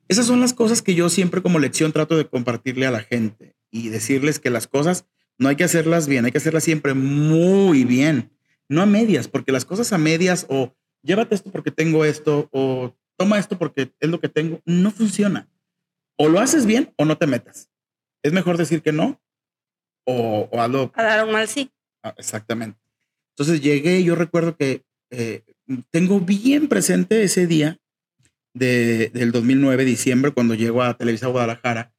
Esas 0.07 0.27
son 0.27 0.39
las 0.39 0.53
cosas 0.53 0.81
que 0.81 0.95
yo 0.95 1.09
siempre 1.09 1.41
como 1.41 1.59
lección 1.59 1.91
trato 1.91 2.17
de 2.17 2.27
compartirle 2.27 2.85
a 2.85 2.91
la 2.91 3.01
gente 3.01 3.55
y 3.71 3.89
decirles 3.89 4.39
que 4.39 4.49
las 4.49 4.67
cosas 4.67 5.05
no 5.37 5.49
hay 5.49 5.55
que 5.55 5.63
hacerlas 5.63 6.07
bien, 6.07 6.25
hay 6.25 6.31
que 6.31 6.37
hacerlas 6.37 6.63
siempre 6.63 6.93
muy 6.93 7.83
bien, 7.83 8.31
no 8.69 8.81
a 8.81 8.85
medias, 8.85 9.27
porque 9.27 9.51
las 9.51 9.65
cosas 9.65 9.91
a 9.93 9.97
medias 9.97 10.45
o 10.49 10.75
llévate 11.03 11.35
esto 11.35 11.51
porque 11.51 11.71
tengo 11.71 12.05
esto 12.05 12.49
o 12.51 12.95
toma 13.17 13.37
esto 13.37 13.57
porque 13.57 13.93
es 13.99 14.09
lo 14.09 14.19
que 14.19 14.29
tengo, 14.29 14.61
no 14.65 14.91
funciona. 14.91 15.47
O 16.17 16.29
lo 16.29 16.39
haces 16.39 16.65
bien 16.65 16.93
o 16.97 17.05
no 17.05 17.17
te 17.17 17.27
metas. 17.27 17.69
Es 18.23 18.33
mejor 18.33 18.57
decir 18.57 18.81
que 18.81 18.91
no 18.91 19.21
o, 20.05 20.49
o 20.51 20.61
hazlo. 20.61 20.91
A 20.95 21.03
dar 21.03 21.25
un 21.25 21.33
mal 21.33 21.47
sí. 21.47 21.71
Ah, 22.03 22.13
exactamente. 22.17 22.79
Entonces 23.35 23.61
llegué, 23.61 24.03
yo 24.03 24.15
recuerdo 24.15 24.55
que 24.55 24.83
eh, 25.11 25.43
tengo 25.91 26.19
bien 26.19 26.67
presente 26.67 27.23
ese 27.23 27.47
día 27.47 27.79
de, 28.53 29.09
del 29.09 29.31
2009, 29.31 29.85
diciembre, 29.85 30.31
cuando 30.31 30.53
llego 30.53 30.83
a 30.83 30.95
Televisa 30.95 31.27
Guadalajara. 31.27 31.93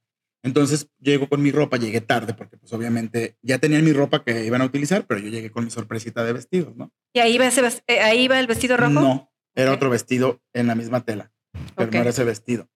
Entonces 0.45 0.89
llego 1.01 1.29
con 1.29 1.43
mi 1.43 1.51
ropa, 1.51 1.79
llegué 1.79 2.01
tarde 2.01 2.35
porque 2.35 2.57
pues 2.57 2.73
obviamente 2.73 3.37
ya 3.43 3.59
tenían 3.59 3.85
mi 3.85 3.93
ropa 3.93 4.23
que 4.23 4.45
iban 4.45 4.61
a 4.61 4.67
utilizar, 4.67 5.07
pero 5.07 5.19
yo 5.19 5.29
llegué 5.29 5.51
con 5.51 5.65
mi 5.65 5.71
sorpresita 5.71 6.23
de 6.23 6.35
vestidos, 6.35 6.77
¿no? 6.77 6.93
¿Y 7.13 7.21
ahí 7.21 7.39
va, 7.39 7.47
ese, 7.47 7.63
eh, 7.87 8.01
ahí 8.01 8.29
va 8.29 8.39
el 8.39 8.47
vestido 8.47 8.77
rojo? 8.77 8.93
No, 8.93 9.33
era 9.55 9.73
otro 9.73 9.91
vestido 9.91 10.43
en 10.53 10.67
la 10.67 10.75
misma 10.75 11.05
tela, 11.05 11.33
pero 11.75 11.91
no 11.91 11.99
era 11.99 12.11
ese 12.11 12.25
vestido. 12.25 12.69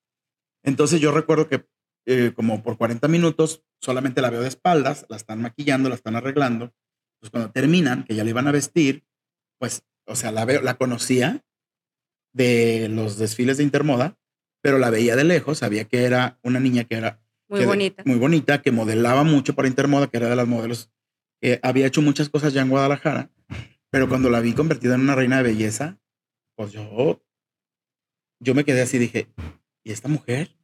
Entonces 0.64 1.00
yo 1.00 1.12
recuerdo 1.12 1.48
que 1.48 1.66
eh, 2.06 2.32
como 2.34 2.62
por 2.62 2.78
40 2.78 3.06
minutos 3.06 3.62
solamente 3.80 4.22
la 4.22 4.30
veo 4.30 4.40
de 4.40 4.48
espaldas, 4.48 5.04
la 5.08 5.16
están 5.16 5.42
maquillando, 5.42 5.88
la 5.90 5.94
están 5.94 6.16
arreglando 6.16 6.72
pues 7.20 7.30
cuando 7.30 7.50
terminan, 7.50 8.04
que 8.04 8.14
ya 8.14 8.24
le 8.24 8.30
iban 8.30 8.48
a 8.48 8.52
vestir, 8.52 9.04
pues, 9.58 9.82
o 10.06 10.14
sea, 10.14 10.32
la, 10.32 10.44
veo, 10.44 10.62
la 10.62 10.76
conocía 10.76 11.44
de 12.32 12.88
los 12.88 13.18
desfiles 13.18 13.56
de 13.56 13.64
Intermoda, 13.64 14.18
pero 14.62 14.78
la 14.78 14.90
veía 14.90 15.16
de 15.16 15.24
lejos, 15.24 15.58
sabía 15.58 15.84
que 15.84 16.04
era 16.04 16.38
una 16.42 16.60
niña 16.60 16.84
que 16.84 16.96
era 16.96 17.20
muy 17.48 17.64
bonita. 17.64 18.02
muy 18.04 18.16
bonita, 18.16 18.62
que 18.62 18.72
modelaba 18.72 19.24
mucho 19.24 19.54
para 19.54 19.68
Intermoda, 19.68 20.08
que 20.08 20.16
era 20.16 20.28
de 20.28 20.36
las 20.36 20.46
modelos 20.46 20.90
que 21.40 21.60
había 21.62 21.86
hecho 21.86 22.02
muchas 22.02 22.28
cosas 22.28 22.52
ya 22.52 22.62
en 22.62 22.70
Guadalajara, 22.70 23.30
pero 23.90 24.08
cuando 24.08 24.30
la 24.30 24.40
vi 24.40 24.52
convertida 24.52 24.94
en 24.94 25.02
una 25.02 25.14
reina 25.14 25.38
de 25.38 25.44
belleza, 25.44 25.98
pues 26.56 26.72
yo, 26.72 27.22
yo 28.40 28.54
me 28.54 28.64
quedé 28.64 28.82
así, 28.82 28.98
dije, 28.98 29.28
¿y 29.84 29.92
esta 29.92 30.08
mujer? 30.08 30.56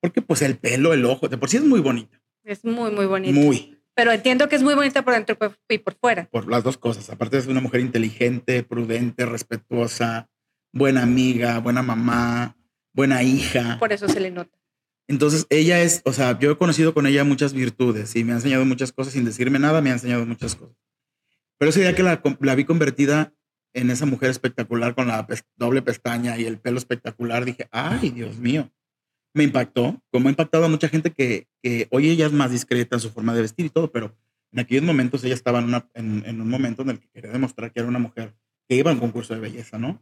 Porque 0.00 0.20
pues 0.20 0.42
el 0.42 0.56
pelo, 0.58 0.92
el 0.92 1.04
ojo, 1.04 1.28
de 1.28 1.38
por 1.38 1.48
sí 1.48 1.56
es 1.56 1.64
muy 1.64 1.80
bonita. 1.80 2.20
Es 2.42 2.64
muy, 2.64 2.90
muy 2.90 3.06
bonita. 3.06 3.32
Muy. 3.32 3.80
Pero 3.94 4.12
entiendo 4.12 4.48
que 4.48 4.56
es 4.56 4.62
muy 4.62 4.74
bonita 4.74 5.02
por 5.02 5.14
dentro 5.14 5.38
y 5.68 5.78
por 5.78 5.94
fuera. 5.94 6.28
Por 6.30 6.48
las 6.48 6.64
dos 6.64 6.76
cosas. 6.76 7.08
Aparte 7.10 7.38
es 7.38 7.46
una 7.46 7.60
mujer 7.60 7.80
inteligente, 7.80 8.64
prudente, 8.64 9.24
respetuosa, 9.24 10.28
buena 10.72 11.02
amiga, 11.02 11.60
buena 11.60 11.82
mamá, 11.82 12.56
buena 12.92 13.22
hija. 13.22 13.78
Por 13.78 13.92
eso 13.92 14.08
se 14.08 14.20
le 14.20 14.30
nota. 14.30 14.58
Entonces 15.06 15.46
ella 15.50 15.82
es, 15.82 16.02
o 16.04 16.12
sea, 16.12 16.38
yo 16.38 16.52
he 16.52 16.58
conocido 16.58 16.94
con 16.94 17.06
ella 17.06 17.24
muchas 17.24 17.52
virtudes 17.52 18.16
y 18.16 18.24
me 18.24 18.32
ha 18.32 18.36
enseñado 18.36 18.64
muchas 18.64 18.92
cosas 18.92 19.12
sin 19.12 19.24
decirme 19.24 19.58
nada, 19.58 19.80
me 19.80 19.90
ha 19.90 19.94
enseñado 19.94 20.24
muchas 20.24 20.56
cosas. 20.56 20.76
Pero 21.58 21.70
ese 21.70 21.80
día 21.80 21.94
que 21.94 22.02
la, 22.02 22.54
vi 22.54 22.64
convertida 22.64 23.32
en 23.74 23.90
esa 23.90 24.06
mujer 24.06 24.30
espectacular 24.30 24.94
con 24.94 25.08
la 25.08 25.26
doble 25.56 25.82
pestaña 25.82 26.38
y 26.38 26.44
el 26.44 26.58
pelo 26.58 26.78
espectacular, 26.78 27.44
dije, 27.44 27.68
ay, 27.70 28.10
Dios 28.10 28.38
mío 28.38 28.70
me 29.34 29.42
impactó, 29.42 30.00
como 30.10 30.28
ha 30.28 30.30
impactado 30.30 30.64
a 30.64 30.68
mucha 30.68 30.88
gente 30.88 31.10
que, 31.10 31.48
que, 31.60 31.88
hoy 31.90 32.08
ella 32.08 32.26
es 32.26 32.32
más 32.32 32.52
discreta 32.52 32.96
en 32.96 33.00
su 33.00 33.10
forma 33.10 33.34
de 33.34 33.42
vestir 33.42 33.66
y 33.66 33.70
todo, 33.70 33.90
pero 33.90 34.16
en 34.52 34.60
aquellos 34.60 34.84
momentos 34.84 35.24
ella 35.24 35.34
estaba 35.34 35.58
en, 35.58 36.22
en, 36.24 36.40
un 36.40 36.48
momento 36.48 36.82
en 36.82 36.90
el 36.90 37.00
que 37.00 37.08
quería 37.08 37.32
demostrar 37.32 37.72
que 37.72 37.80
era 37.80 37.88
una 37.88 37.98
mujer 37.98 38.32
que 38.68 38.76
iba 38.76 38.90
a 38.90 38.94
un 38.94 39.00
concurso 39.00 39.34
de 39.34 39.40
belleza, 39.40 39.76
¿no? 39.76 40.00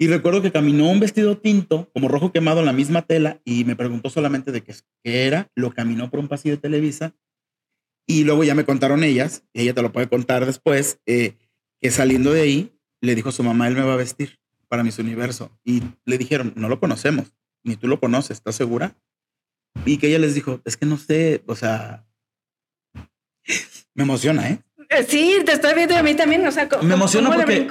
Y 0.00 0.06
recuerdo 0.06 0.40
que 0.40 0.50
caminó 0.50 0.88
un 0.88 0.98
vestido 0.98 1.36
tinto, 1.36 1.90
como 1.92 2.08
rojo 2.08 2.32
quemado 2.32 2.60
en 2.60 2.66
la 2.66 2.72
misma 2.72 3.02
tela, 3.02 3.38
y 3.44 3.66
me 3.66 3.76
preguntó 3.76 4.08
solamente 4.08 4.50
de 4.50 4.62
qué, 4.62 4.74
era, 5.04 5.50
lo 5.54 5.74
caminó 5.74 6.08
por 6.08 6.20
un 6.20 6.28
pasillo 6.28 6.54
de 6.54 6.62
Televisa, 6.62 7.14
y 8.06 8.24
luego 8.24 8.42
ya 8.42 8.54
me 8.54 8.64
contaron 8.64 9.04
ellas, 9.04 9.44
y 9.52 9.60
ella 9.60 9.74
te 9.74 9.82
lo 9.82 9.92
puede 9.92 10.08
contar 10.08 10.46
después, 10.46 11.00
eh, 11.04 11.36
que 11.82 11.90
saliendo 11.90 12.32
de 12.32 12.40
ahí, 12.40 12.72
le 13.02 13.14
dijo 13.14 13.28
a 13.28 13.32
su 13.32 13.42
mamá, 13.42 13.68
él 13.68 13.74
me 13.74 13.82
va 13.82 13.92
a 13.92 13.96
vestir 13.96 14.38
para 14.68 14.82
mis 14.82 14.98
universo. 14.98 15.50
Y 15.64 15.82
le 16.06 16.16
dijeron, 16.16 16.54
no 16.56 16.70
lo 16.70 16.80
conocemos 16.80 17.34
ni 17.62 17.76
tú 17.76 17.86
lo 17.86 18.00
conoces, 18.00 18.38
¿estás 18.38 18.54
segura? 18.54 18.96
Y 19.84 19.98
que 19.98 20.06
ella 20.06 20.18
les 20.18 20.34
dijo, 20.34 20.62
es 20.64 20.78
que 20.78 20.86
no 20.86 20.96
sé, 20.96 21.42
o 21.44 21.54
sea, 21.54 22.06
me 23.92 24.04
emociona, 24.04 24.48
¿eh? 24.48 24.62
eh 24.88 25.04
sí, 25.06 25.42
te 25.44 25.52
estoy 25.52 25.74
viendo 25.74 25.94
a 25.94 26.02
mí 26.02 26.14
también, 26.14 26.46
o 26.46 26.50
sea, 26.50 26.68
me 26.80 26.94
emociona 26.94 27.30
porque, 27.30 27.68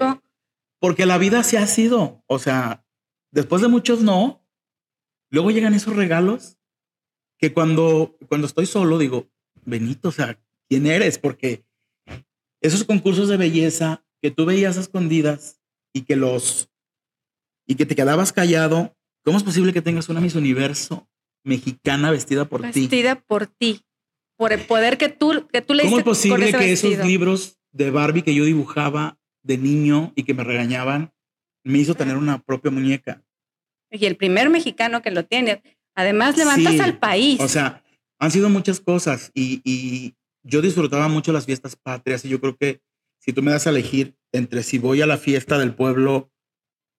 porque 0.80 1.06
la 1.06 1.18
vida 1.18 1.44
se 1.44 1.58
ha 1.58 1.68
sido, 1.68 2.24
o 2.28 2.40
sea, 2.40 2.86
después 3.32 3.62
de 3.62 3.68
muchos 3.68 4.02
no, 4.02 4.46
luego 5.30 5.52
llegan 5.52 5.74
esos 5.74 5.96
regalos 5.96 6.58
que 7.38 7.54
cuando, 7.54 8.18
cuando 8.28 8.48
estoy 8.48 8.66
solo 8.66 8.98
digo, 8.98 9.30
Benito, 9.66 10.10
o 10.10 10.12
sea, 10.12 10.40
¿quién 10.68 10.88
eres? 10.88 11.20
Porque 11.20 11.66
esos 12.62 12.84
concursos 12.84 13.30
de 13.30 13.38
belleza 13.38 14.06
que 14.22 14.32
tú 14.32 14.46
veías 14.46 14.78
a 14.78 14.82
escondidas 14.82 15.62
y 15.94 16.02
que 16.02 16.16
los 16.16 16.70
y 17.66 17.76
que 17.76 17.86
te 17.86 17.96
quedabas 17.96 18.34
callado, 18.34 18.98
¿cómo 19.24 19.38
es 19.38 19.44
posible 19.44 19.74
que 19.74 19.82
tengas 19.82 20.10
una 20.10 20.22
Miss 20.22 20.36
Universo 20.36 21.08
mexicana 21.44 22.10
vestida 22.10 22.46
por 22.46 22.62
ti? 22.62 22.82
Vestida 22.82 23.16
por 23.22 23.46
ti, 23.46 23.86
por 24.36 24.52
el 24.52 24.62
poder 24.66 24.98
que 24.98 25.10
tú 25.10 25.48
que 25.52 25.62
tú 25.62 25.74
le 25.74 25.84
¿Cómo 25.84 26.00
es 26.00 26.04
posible 26.04 26.52
que 26.52 26.72
esos 26.72 26.98
libros 27.06 27.60
de 27.72 27.92
Barbie 27.92 28.24
que 28.24 28.34
yo 28.34 28.44
dibujaba 28.44 29.19
de 29.50 29.58
niño 29.58 30.14
y 30.16 30.24
que 30.24 30.36
me 30.36 30.44
regañaban 30.44 31.12
me 31.64 31.80
hizo 31.80 31.96
tener 31.96 32.16
una 32.16 32.42
propia 32.42 32.72
muñeca? 32.72 33.24
Y 33.92 34.06
el 34.06 34.16
primer 34.16 34.50
mexicano 34.50 35.02
que 35.02 35.12
lo 35.12 35.26
tiene. 35.26 35.62
Además, 35.96 36.38
levantas 36.38 36.80
al 36.80 37.00
país. 37.00 37.40
O 37.42 37.48
sea, 37.48 37.84
han 38.20 38.32
sido 38.32 38.50
muchas 38.50 38.80
cosas 38.80 39.32
y, 39.34 39.62
y 39.66 40.16
yo 40.44 40.62
disfrutaba 40.62 41.08
mucho 41.08 41.34
las 41.34 41.46
fiestas 41.46 41.76
patrias 41.76 42.24
y 42.24 42.30
yo 42.30 42.40
creo 42.40 42.56
que 42.56 42.82
si 43.18 43.34
tú 43.34 43.42
me 43.42 43.52
das 43.52 43.68
a 43.68 43.72
elegir 43.72 44.16
entre 44.32 44.64
si 44.64 44.78
voy 44.78 45.02
a 45.02 45.08
la 45.08 45.18
fiesta 45.18 45.58
del 45.58 45.74
pueblo 45.74 46.32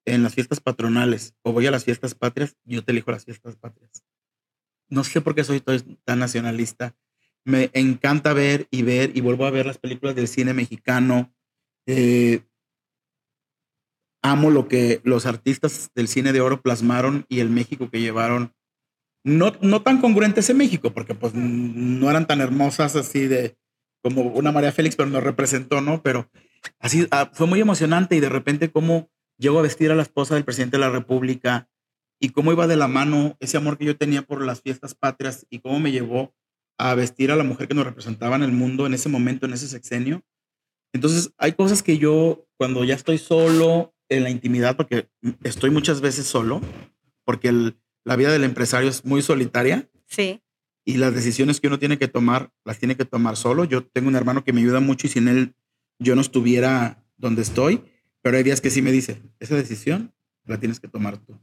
en 0.04 0.22
las 0.22 0.34
fiestas 0.34 0.60
patronales 0.60 1.34
o 1.42 1.52
voy 1.52 1.66
a 1.66 1.70
las 1.70 1.84
fiestas 1.84 2.14
patrias, 2.14 2.56
yo 2.64 2.82
te 2.84 2.90
elijo 2.92 3.12
las 3.12 3.24
fiestas 3.24 3.56
patrias. 3.56 4.04
No 4.88 5.04
sé 5.04 5.20
por 5.20 5.36
qué 5.36 5.44
soy 5.44 5.60
tan 5.60 6.18
nacionalista. 6.18 6.96
Me 7.44 7.70
encanta 7.74 8.32
ver 8.34 8.66
y 8.70 8.82
ver 8.82 9.16
y 9.16 9.20
vuelvo 9.20 9.46
a 9.46 9.50
ver 9.50 9.66
las 9.66 9.78
películas 9.78 10.16
del 10.16 10.28
cine 10.28 10.52
mexicano. 10.52 11.32
Eh, 11.92 12.44
amo 14.22 14.50
lo 14.50 14.68
que 14.68 15.00
los 15.02 15.26
artistas 15.26 15.90
del 15.92 16.06
cine 16.06 16.32
de 16.32 16.40
oro 16.40 16.62
plasmaron 16.62 17.26
y 17.28 17.40
el 17.40 17.50
México 17.50 17.90
que 17.90 18.00
llevaron. 18.00 18.54
No, 19.24 19.52
no 19.60 19.82
tan 19.82 20.00
congruentes 20.00 20.48
en 20.50 20.58
México, 20.58 20.92
porque 20.92 21.16
pues 21.16 21.34
no 21.34 22.08
eran 22.08 22.28
tan 22.28 22.40
hermosas 22.40 22.94
así 22.94 23.26
de 23.26 23.58
como 24.04 24.22
una 24.22 24.52
María 24.52 24.70
Félix, 24.70 24.94
pero 24.94 25.10
nos 25.10 25.24
representó, 25.24 25.80
¿no? 25.80 26.00
Pero 26.00 26.30
así 26.78 27.08
ah, 27.10 27.30
fue 27.34 27.48
muy 27.48 27.60
emocionante 27.60 28.14
y 28.14 28.20
de 28.20 28.28
repente 28.28 28.70
cómo 28.70 29.10
llegó 29.36 29.58
a 29.58 29.62
vestir 29.62 29.90
a 29.90 29.96
la 29.96 30.02
esposa 30.02 30.36
del 30.36 30.44
presidente 30.44 30.76
de 30.76 30.82
la 30.82 30.90
República 30.90 31.68
y 32.20 32.28
cómo 32.28 32.52
iba 32.52 32.68
de 32.68 32.76
la 32.76 32.86
mano 32.86 33.36
ese 33.40 33.56
amor 33.56 33.78
que 33.78 33.84
yo 33.84 33.96
tenía 33.96 34.22
por 34.22 34.44
las 34.44 34.62
fiestas 34.62 34.94
patrias 34.94 35.44
y 35.50 35.58
cómo 35.58 35.80
me 35.80 35.90
llevó 35.90 36.34
a 36.78 36.94
vestir 36.94 37.32
a 37.32 37.36
la 37.36 37.44
mujer 37.44 37.66
que 37.66 37.74
nos 37.74 37.84
representaba 37.84 38.36
en 38.36 38.42
el 38.44 38.52
mundo 38.52 38.86
en 38.86 38.94
ese 38.94 39.08
momento, 39.08 39.44
en 39.44 39.54
ese 39.54 39.66
sexenio. 39.66 40.22
Entonces, 40.92 41.32
hay 41.38 41.52
cosas 41.52 41.82
que 41.82 41.98
yo, 41.98 42.46
cuando 42.56 42.84
ya 42.84 42.94
estoy 42.94 43.18
solo 43.18 43.94
en 44.08 44.24
la 44.24 44.30
intimidad, 44.30 44.76
porque 44.76 45.08
estoy 45.44 45.70
muchas 45.70 46.00
veces 46.00 46.26
solo, 46.26 46.60
porque 47.24 47.52
la 48.04 48.16
vida 48.16 48.32
del 48.32 48.44
empresario 48.44 48.88
es 48.88 49.04
muy 49.04 49.22
solitaria. 49.22 49.88
Sí. 50.06 50.40
Y 50.84 50.96
las 50.96 51.14
decisiones 51.14 51.60
que 51.60 51.68
uno 51.68 51.78
tiene 51.78 51.98
que 51.98 52.08
tomar, 52.08 52.50
las 52.64 52.78
tiene 52.78 52.96
que 52.96 53.04
tomar 53.04 53.36
solo. 53.36 53.64
Yo 53.64 53.84
tengo 53.84 54.08
un 54.08 54.16
hermano 54.16 54.42
que 54.42 54.52
me 54.52 54.60
ayuda 54.60 54.80
mucho 54.80 55.06
y 55.06 55.10
sin 55.10 55.28
él 55.28 55.54
yo 56.00 56.14
no 56.14 56.22
estuviera 56.22 57.04
donde 57.18 57.42
estoy, 57.42 57.82
pero 58.22 58.36
hay 58.36 58.42
días 58.42 58.60
que 58.60 58.70
sí 58.70 58.82
me 58.82 58.90
dice, 58.90 59.22
esa 59.38 59.54
decisión 59.54 60.12
la 60.46 60.58
tienes 60.58 60.80
que 60.80 60.88
tomar 60.88 61.18
tú. 61.18 61.38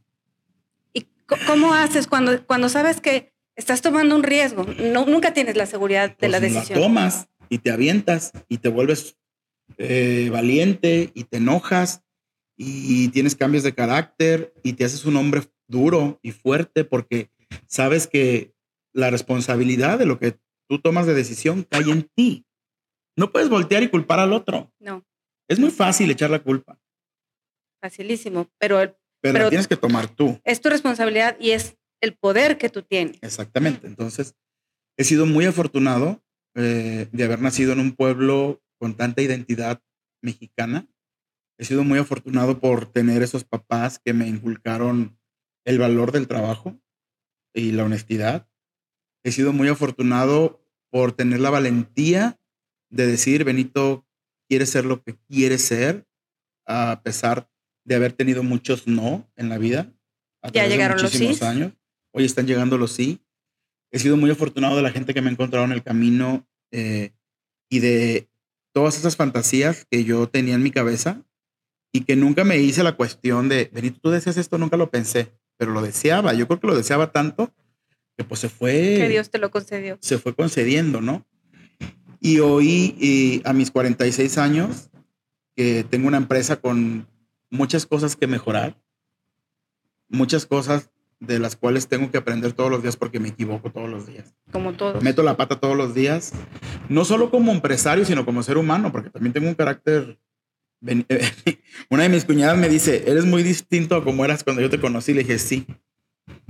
¿Y 0.93 1.07
cómo 1.45 1.73
haces 1.73 2.07
cuando, 2.07 2.45
cuando 2.45 2.67
sabes 2.67 2.99
que 2.99 3.33
estás 3.55 3.81
tomando 3.81 4.15
un 4.15 4.23
riesgo? 4.23 4.65
No, 4.79 5.05
nunca 5.05 5.33
tienes 5.33 5.55
la 5.55 5.67
seguridad 5.67 6.09
de 6.09 6.15
pues 6.15 6.31
la 6.31 6.39
decisión. 6.39 6.79
La 6.79 6.87
tomas 6.87 7.29
y 7.49 7.59
te 7.59 7.71
avientas 7.71 8.33
y 8.49 8.57
te 8.57 8.69
vuelves 8.69 9.15
eh, 9.77 10.29
valiente 10.31 11.11
y 11.13 11.25
te 11.25 11.37
enojas 11.37 12.03
y 12.55 13.09
tienes 13.09 13.35
cambios 13.35 13.63
de 13.63 13.75
carácter 13.75 14.53
y 14.63 14.73
te 14.73 14.85
haces 14.85 15.05
un 15.05 15.15
hombre 15.15 15.43
duro 15.67 16.19
y 16.23 16.31
fuerte 16.31 16.83
porque 16.83 17.29
sabes 17.67 18.07
que 18.07 18.53
la 18.93 19.11
responsabilidad 19.11 19.99
de 19.99 20.07
lo 20.07 20.19
que 20.19 20.39
tú 20.67 20.79
tomas 20.81 21.05
de 21.05 21.13
decisión 21.13 21.63
cae 21.69 21.89
en 21.89 22.09
ti. 22.15 22.45
No 23.15 23.31
puedes 23.31 23.49
voltear 23.49 23.83
y 23.83 23.89
culpar 23.89 24.19
al 24.19 24.33
otro. 24.33 24.71
No. 24.79 25.05
Es 25.47 25.59
muy 25.59 25.69
fácil 25.69 26.09
echar 26.09 26.29
la 26.29 26.39
culpa. 26.39 26.79
Facilísimo, 27.81 28.49
pero... 28.57 28.97
pero, 29.21 29.39
la 29.39 29.49
tienes 29.49 29.67
que 29.67 29.77
tomar 29.77 30.07
tú. 30.07 30.39
Es 30.43 30.61
tu 30.61 30.69
responsabilidad 30.69 31.37
y 31.39 31.51
es 31.51 31.77
el 32.01 32.15
poder 32.15 32.57
que 32.57 32.69
tú 32.69 32.81
tienes. 32.81 33.17
Exactamente. 33.21 33.87
Entonces, 33.87 34.35
he 34.97 35.03
sido 35.03 35.25
muy 35.25 35.45
afortunado 35.45 36.23
eh, 36.55 37.07
de 37.11 37.23
haber 37.23 37.41
nacido 37.41 37.73
en 37.73 37.79
un 37.79 37.91
pueblo 37.93 38.61
con 38.79 38.95
tanta 38.95 39.21
identidad 39.21 39.81
mexicana 40.21 40.87
he 41.57 41.65
sido 41.65 41.83
muy 41.83 41.99
afortunado 41.99 42.59
por 42.59 42.91
tener 42.91 43.23
esos 43.23 43.43
papás 43.43 43.99
que 43.99 44.13
me 44.13 44.27
inculcaron 44.27 45.19
el 45.65 45.79
valor 45.79 46.11
del 46.11 46.27
trabajo 46.27 46.79
y 47.53 47.71
la 47.71 47.83
honestidad. 47.83 48.47
He 49.23 49.31
sido 49.31 49.53
muy 49.53 49.67
afortunado 49.67 50.63
por 50.89 51.11
tener 51.11 51.39
la 51.39 51.49
valentía 51.49 52.39
de 52.89 53.07
decir, 53.07 53.43
Benito 53.43 54.05
quiere 54.47 54.65
ser 54.65 54.85
lo 54.85 55.03
que 55.03 55.17
quiere 55.27 55.57
ser, 55.57 56.07
a 56.65 57.01
pesar 57.03 57.49
de 57.83 57.95
haber 57.95 58.13
tenido 58.13 58.43
muchos 58.43 58.87
no 58.87 59.29
en 59.35 59.49
la 59.49 59.57
vida. 59.57 59.91
ya 60.53 60.67
llegaron 60.67 61.01
los 61.01 61.11
sí. 61.11 61.37
años. 61.41 61.73
Hoy 62.13 62.25
están 62.25 62.45
llegando 62.45 62.77
los 62.77 62.91
sí. 62.91 63.21
He 63.91 63.99
sido 63.99 64.15
muy 64.15 64.29
afortunado 64.29 64.75
de 64.75 64.81
la 64.81 64.91
gente 64.91 65.13
que 65.13 65.21
me 65.21 65.29
ha 65.29 65.33
encontrado 65.33 65.65
en 65.65 65.71
el 65.71 65.83
camino 65.83 66.47
eh, 66.71 67.13
y 67.69 67.79
de 67.79 68.29
todas 68.77 68.95
esas 68.95 69.15
fantasías 69.15 69.87
que 69.89 70.03
yo 70.03 70.29
tenía 70.29 70.53
en 70.53 70.61
mi 70.61 70.69
cabeza 70.69 71.23
y 71.91 72.01
que 72.01 72.15
nunca 72.15 72.43
me 72.43 72.59
hice 72.59 72.83
la 72.83 72.95
cuestión 72.95 73.49
de, 73.49 73.71
Benito, 73.73 73.97
tú 73.99 74.11
deseas 74.11 74.37
esto, 74.37 74.59
nunca 74.59 74.77
lo 74.77 74.91
pensé, 74.91 75.31
pero 75.57 75.71
lo 75.71 75.81
deseaba. 75.81 76.35
Yo 76.35 76.47
creo 76.47 76.59
que 76.59 76.67
lo 76.67 76.77
deseaba 76.77 77.11
tanto 77.11 77.51
que 78.15 78.23
pues 78.23 78.39
se 78.39 78.49
fue. 78.49 78.73
Que 78.99 79.09
Dios 79.09 79.31
te 79.31 79.39
lo 79.39 79.49
concedió. 79.49 79.97
Se 79.99 80.19
fue 80.19 80.35
concediendo, 80.35 81.01
¿no? 81.01 81.25
Y 82.19 82.37
hoy, 82.37 83.41
a 83.45 83.53
mis 83.53 83.71
46 83.71 84.37
años, 84.37 84.91
que 85.55 85.83
tengo 85.83 86.07
una 86.07 86.17
empresa 86.17 86.57
con 86.57 87.07
muchas 87.49 87.87
cosas 87.87 88.15
que 88.15 88.27
mejorar, 88.27 88.79
muchas 90.07 90.45
cosas 90.45 90.91
de 91.19 91.39
las 91.39 91.55
cuales 91.55 91.87
tengo 91.87 92.11
que 92.11 92.17
aprender 92.17 92.53
todos 92.53 92.69
los 92.69 92.83
días 92.83 92.95
porque 92.95 93.19
me 93.19 93.29
equivoco 93.29 93.71
todos 93.71 93.89
los 93.89 94.05
días. 94.05 94.35
Como 94.51 94.73
todos. 94.73 95.03
Meto 95.03 95.23
la 95.23 95.37
pata 95.37 95.59
todos 95.59 95.75
los 95.75 95.95
días, 95.95 96.33
no 96.89 97.05
solo 97.05 97.31
como 97.31 97.51
empresario, 97.51 98.05
sino 98.05 98.25
como 98.25 98.43
ser 98.43 98.57
humano, 98.57 98.91
porque 98.91 99.09
también 99.09 99.33
tengo 99.33 99.47
un 99.47 99.55
carácter 99.55 100.19
una 101.89 102.03
de 102.03 102.09
mis 102.09 102.25
cuñadas 102.25 102.57
me 102.57 102.69
dice, 102.69 103.09
eres 103.09 103.25
muy 103.25 103.43
distinto 103.43 103.95
a 103.95 104.03
como 104.03 104.23
eras 104.23 104.43
cuando 104.43 104.61
yo 104.61 104.69
te 104.69 104.79
conocí. 104.79 105.13
Le 105.13 105.23
dije, 105.23 105.39
sí, 105.39 105.65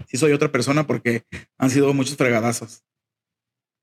sí 0.07 0.17
soy 0.17 0.33
otra 0.33 0.51
persona 0.51 0.85
porque 0.85 1.23
han 1.57 1.69
sido 1.69 1.93
muchos 1.93 2.17
fregadazos. 2.17 2.83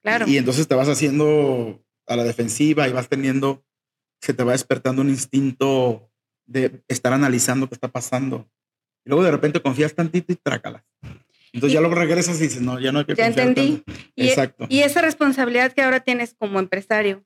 Claro. 0.02 0.26
Y, 0.28 0.36
entonces 0.36 0.68
te 0.68 0.74
vas 0.74 0.88
haciendo 0.88 1.82
a 2.06 2.16
la 2.16 2.24
defensiva 2.24 2.86
y 2.88 2.92
vas 2.92 3.08
teniendo, 3.08 3.64
se 4.20 4.34
te 4.34 4.44
va 4.44 4.52
despertando 4.52 5.00
un 5.00 5.08
instinto 5.08 6.10
de 6.46 6.84
estar 6.88 7.14
analizando 7.14 7.68
qué 7.68 7.74
está 7.74 7.88
pasando. 7.88 8.50
Y 9.04 9.10
luego 9.10 9.24
de 9.24 9.30
repente 9.30 9.60
confías 9.60 9.94
tantito 9.94 10.32
y 10.32 10.36
trácalas. 10.36 10.84
Entonces 11.52 11.74
ya 11.74 11.80
luego 11.80 11.94
regresas 11.94 12.38
y 12.40 12.44
dices, 12.44 12.62
no, 12.62 12.80
ya 12.80 12.90
no 12.90 13.00
hay 13.00 13.04
que 13.04 13.14
ya 13.14 13.26
entendí. 13.26 13.84
Y, 14.16 14.28
Exacto. 14.28 14.66
Y 14.68 14.80
esa 14.80 15.02
responsabilidad 15.02 15.72
que 15.72 15.82
ahora 15.82 16.00
tienes 16.00 16.34
como 16.34 16.58
empresario, 16.58 17.24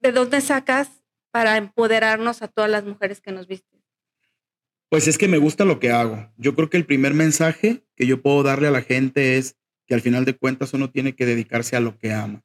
¿de 0.00 0.12
dónde 0.12 0.40
sacas 0.40 1.02
para 1.30 1.56
empoderarnos 1.56 2.42
a 2.42 2.48
todas 2.48 2.70
las 2.70 2.84
mujeres 2.84 3.20
que 3.20 3.32
nos 3.32 3.46
visten? 3.46 3.80
Pues 4.88 5.06
es 5.06 5.18
que 5.18 5.28
me 5.28 5.38
gusta 5.38 5.64
lo 5.64 5.78
que 5.78 5.90
hago. 5.90 6.32
Yo 6.36 6.54
creo 6.56 6.68
que 6.68 6.76
el 6.76 6.86
primer 6.86 7.14
mensaje 7.14 7.84
que 7.94 8.06
yo 8.06 8.20
puedo 8.20 8.42
darle 8.42 8.66
a 8.66 8.72
la 8.72 8.82
gente 8.82 9.38
es 9.38 9.56
que 9.86 9.94
al 9.94 10.00
final 10.00 10.24
de 10.24 10.36
cuentas 10.36 10.72
uno 10.74 10.90
tiene 10.90 11.14
que 11.14 11.26
dedicarse 11.26 11.76
a 11.76 11.80
lo 11.80 11.96
que 11.96 12.12
ama. 12.12 12.42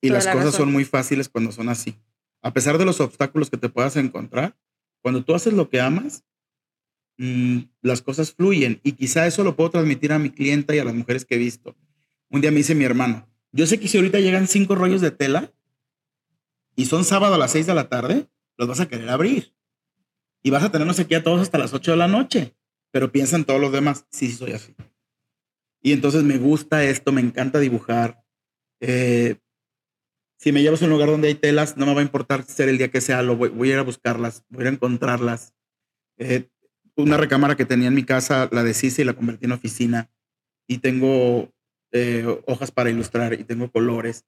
y 0.00 0.08
las 0.10 0.26
cosas 0.26 0.54
son 0.54 0.72
muy 0.72 0.84
fáciles 0.84 1.28
cuando 1.28 1.52
son 1.52 1.68
así. 1.68 1.96
A 2.42 2.52
pesar 2.52 2.78
de 2.78 2.84
los 2.84 3.00
obstáculos 3.00 3.50
que 3.50 3.56
te 3.56 3.68
puedas 3.68 3.96
encontrar, 3.96 4.56
cuando 5.02 5.24
tú 5.24 5.34
haces 5.34 5.52
lo 5.52 5.68
que 5.68 5.80
amas, 5.80 6.24
mm, 7.18 7.60
las 7.82 8.02
cosas 8.02 8.32
fluyen. 8.32 8.80
Y 8.82 8.92
quizá 8.92 9.26
eso 9.26 9.44
lo 9.44 9.56
puedo 9.56 9.70
transmitir 9.70 10.12
a 10.12 10.18
mi 10.18 10.30
clienta 10.30 10.74
y 10.74 10.78
a 10.78 10.84
las 10.84 10.94
mujeres 10.94 11.24
que 11.24 11.36
he 11.36 11.38
visto. 11.38 11.76
Un 12.28 12.40
día 12.40 12.50
me 12.50 12.58
dice 12.58 12.74
mi 12.74 12.84
hermano, 12.84 13.28
yo 13.52 13.66
sé 13.66 13.80
que 13.80 13.88
si 13.88 13.98
ahorita 13.98 14.20
llegan 14.20 14.46
cinco 14.46 14.74
rollos 14.74 15.00
de 15.00 15.10
tela 15.10 15.52
y 16.76 16.86
son 16.86 17.04
sábado 17.04 17.34
a 17.34 17.38
las 17.38 17.50
seis 17.52 17.66
de 17.66 17.74
la 17.74 17.88
tarde, 17.88 18.28
los 18.56 18.68
vas 18.68 18.80
a 18.80 18.88
querer 18.88 19.08
abrir. 19.08 19.54
Y 20.42 20.50
vas 20.50 20.62
a 20.62 20.70
tenernos 20.70 20.98
aquí 21.00 21.14
a 21.14 21.22
todos 21.22 21.40
hasta 21.40 21.58
las 21.58 21.74
ocho 21.74 21.90
de 21.90 21.96
la 21.96 22.08
noche. 22.08 22.54
Pero 22.90 23.12
piensan 23.12 23.44
todos 23.44 23.60
los 23.60 23.72
demás, 23.72 24.06
sí, 24.10 24.32
soy 24.32 24.52
así. 24.52 24.74
Y 25.82 25.92
entonces 25.92 26.22
me 26.22 26.38
gusta 26.38 26.84
esto, 26.84 27.12
me 27.12 27.20
encanta 27.20 27.58
dibujar. 27.58 28.22
Eh, 28.80 29.36
si 30.40 30.52
me 30.52 30.62
llevas 30.62 30.80
a 30.80 30.86
un 30.86 30.90
lugar 30.90 31.10
donde 31.10 31.28
hay 31.28 31.34
telas, 31.34 31.76
no 31.76 31.84
me 31.84 31.92
va 31.92 32.00
a 32.00 32.04
importar 32.04 32.44
ser 32.44 32.70
el 32.70 32.78
día 32.78 32.90
que 32.90 33.02
sea, 33.02 33.20
lo 33.20 33.36
voy, 33.36 33.68
a 33.68 33.72
ir 33.72 33.78
a 33.78 33.82
buscarlas, 33.82 34.42
voy 34.48 34.60
a 34.60 34.62
ir 34.62 34.68
a 34.68 34.74
encontrarlas. 34.74 35.52
Eh, 36.16 36.48
una 36.96 37.18
recámara 37.18 37.56
que 37.56 37.66
tenía 37.66 37.88
en 37.88 37.94
mi 37.94 38.04
casa 38.04 38.48
la 38.50 38.64
deshice 38.64 39.02
y 39.02 39.04
la 39.04 39.12
convertí 39.12 39.44
en 39.44 39.52
oficina. 39.52 40.10
Y 40.66 40.78
tengo 40.78 41.50
eh, 41.92 42.24
hojas 42.46 42.70
para 42.70 42.88
ilustrar 42.88 43.34
y 43.34 43.44
tengo 43.44 43.70
colores. 43.70 44.24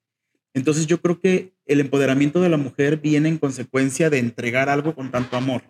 Entonces 0.52 0.86
yo 0.86 1.00
creo 1.00 1.18
que 1.18 1.54
el 1.64 1.80
empoderamiento 1.80 2.42
de 2.42 2.50
la 2.50 2.58
mujer 2.58 2.98
viene 2.98 3.30
en 3.30 3.38
consecuencia 3.38 4.10
de 4.10 4.18
entregar 4.18 4.68
algo 4.68 4.94
con 4.94 5.10
tanto 5.10 5.38
amor. 5.38 5.62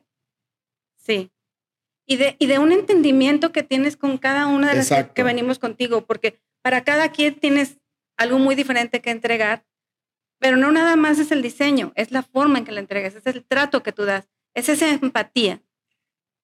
Sí. 0.97 1.31
y 2.05 2.17
de, 2.17 2.35
y 2.41 2.47
de 2.47 2.59
un 2.59 2.73
entendimiento 2.73 3.53
que 3.53 3.63
tienes 3.63 3.97
con 3.97 4.19
cada 4.19 4.49
una 4.49 4.71
de 4.71 4.77
las 4.77 5.11
que 5.15 5.23
venimos 5.23 5.61
contigo, 5.61 6.05
porque 6.05 6.41
para 6.63 6.83
cada 6.83 7.13
quien 7.13 7.39
tienes 7.39 7.79
algo 8.17 8.41
muy 8.41 8.57
diferente 8.57 9.01
que 9.01 9.11
entregar, 9.11 9.65
pero 10.43 10.57
no 10.57 10.73
nada 10.73 10.97
más 10.97 11.21
es 11.21 11.31
el 11.31 11.41
diseño, 11.41 11.93
es 11.95 12.11
la 12.11 12.25
forma 12.25 12.59
en 12.59 12.65
que 12.65 12.73
la 12.73 12.81
entregas, 12.81 13.15
es 13.15 13.25
el 13.27 13.45
trato 13.45 13.85
que 13.85 13.93
tú 13.93 14.03
das, 14.05 14.29
es 14.55 14.69
esa 14.69 14.91
empatía. 14.93 15.63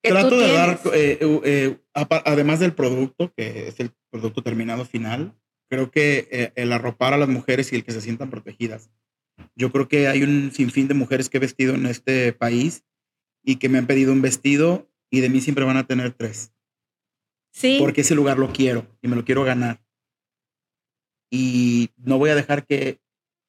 Que 0.00 0.10
Trato 0.10 0.28
tú 0.28 0.36
de 0.36 0.44
tienes. 0.44 0.84
dar, 0.84 0.94
eh, 0.94 1.18
eh, 1.20 1.78
además 1.92 2.60
del 2.60 2.74
producto, 2.74 3.32
que 3.36 3.66
es 3.66 3.80
el 3.80 3.90
producto 4.08 4.44
terminado 4.44 4.84
final, 4.84 5.34
creo 5.68 5.90
que 5.90 6.28
eh, 6.30 6.52
el 6.54 6.72
arropar 6.72 7.12
a 7.12 7.16
las 7.16 7.28
mujeres 7.28 7.72
y 7.72 7.74
el 7.74 7.82
que 7.82 7.90
se 7.90 8.00
sientan 8.00 8.30
protegidas. 8.30 8.88
Yo 9.56 9.72
creo 9.72 9.88
que 9.88 10.06
hay 10.06 10.22
un 10.22 10.52
sinfín 10.52 10.86
de 10.86 10.94
mujeres 10.94 11.28
que 11.28 11.38
he 11.38 11.40
vestido 11.40 11.74
en 11.74 11.86
este 11.86 12.32
país 12.32 12.84
y 13.42 13.56
que 13.56 13.68
me 13.68 13.78
han 13.78 13.88
pedido 13.88 14.12
un 14.12 14.22
vestido 14.22 14.88
y 15.10 15.22
de 15.22 15.28
mí 15.28 15.40
siempre 15.40 15.64
van 15.64 15.76
a 15.76 15.88
tener 15.88 16.12
tres. 16.12 16.52
Sí, 17.50 17.78
Porque 17.80 18.02
ese 18.02 18.14
lugar 18.14 18.38
lo 18.38 18.52
quiero 18.52 18.86
y 19.02 19.08
me 19.08 19.16
lo 19.16 19.24
quiero 19.24 19.42
ganar. 19.42 19.82
Y 21.32 21.90
no 21.96 22.16
voy 22.18 22.30
a 22.30 22.36
dejar 22.36 22.64
que, 22.64 23.00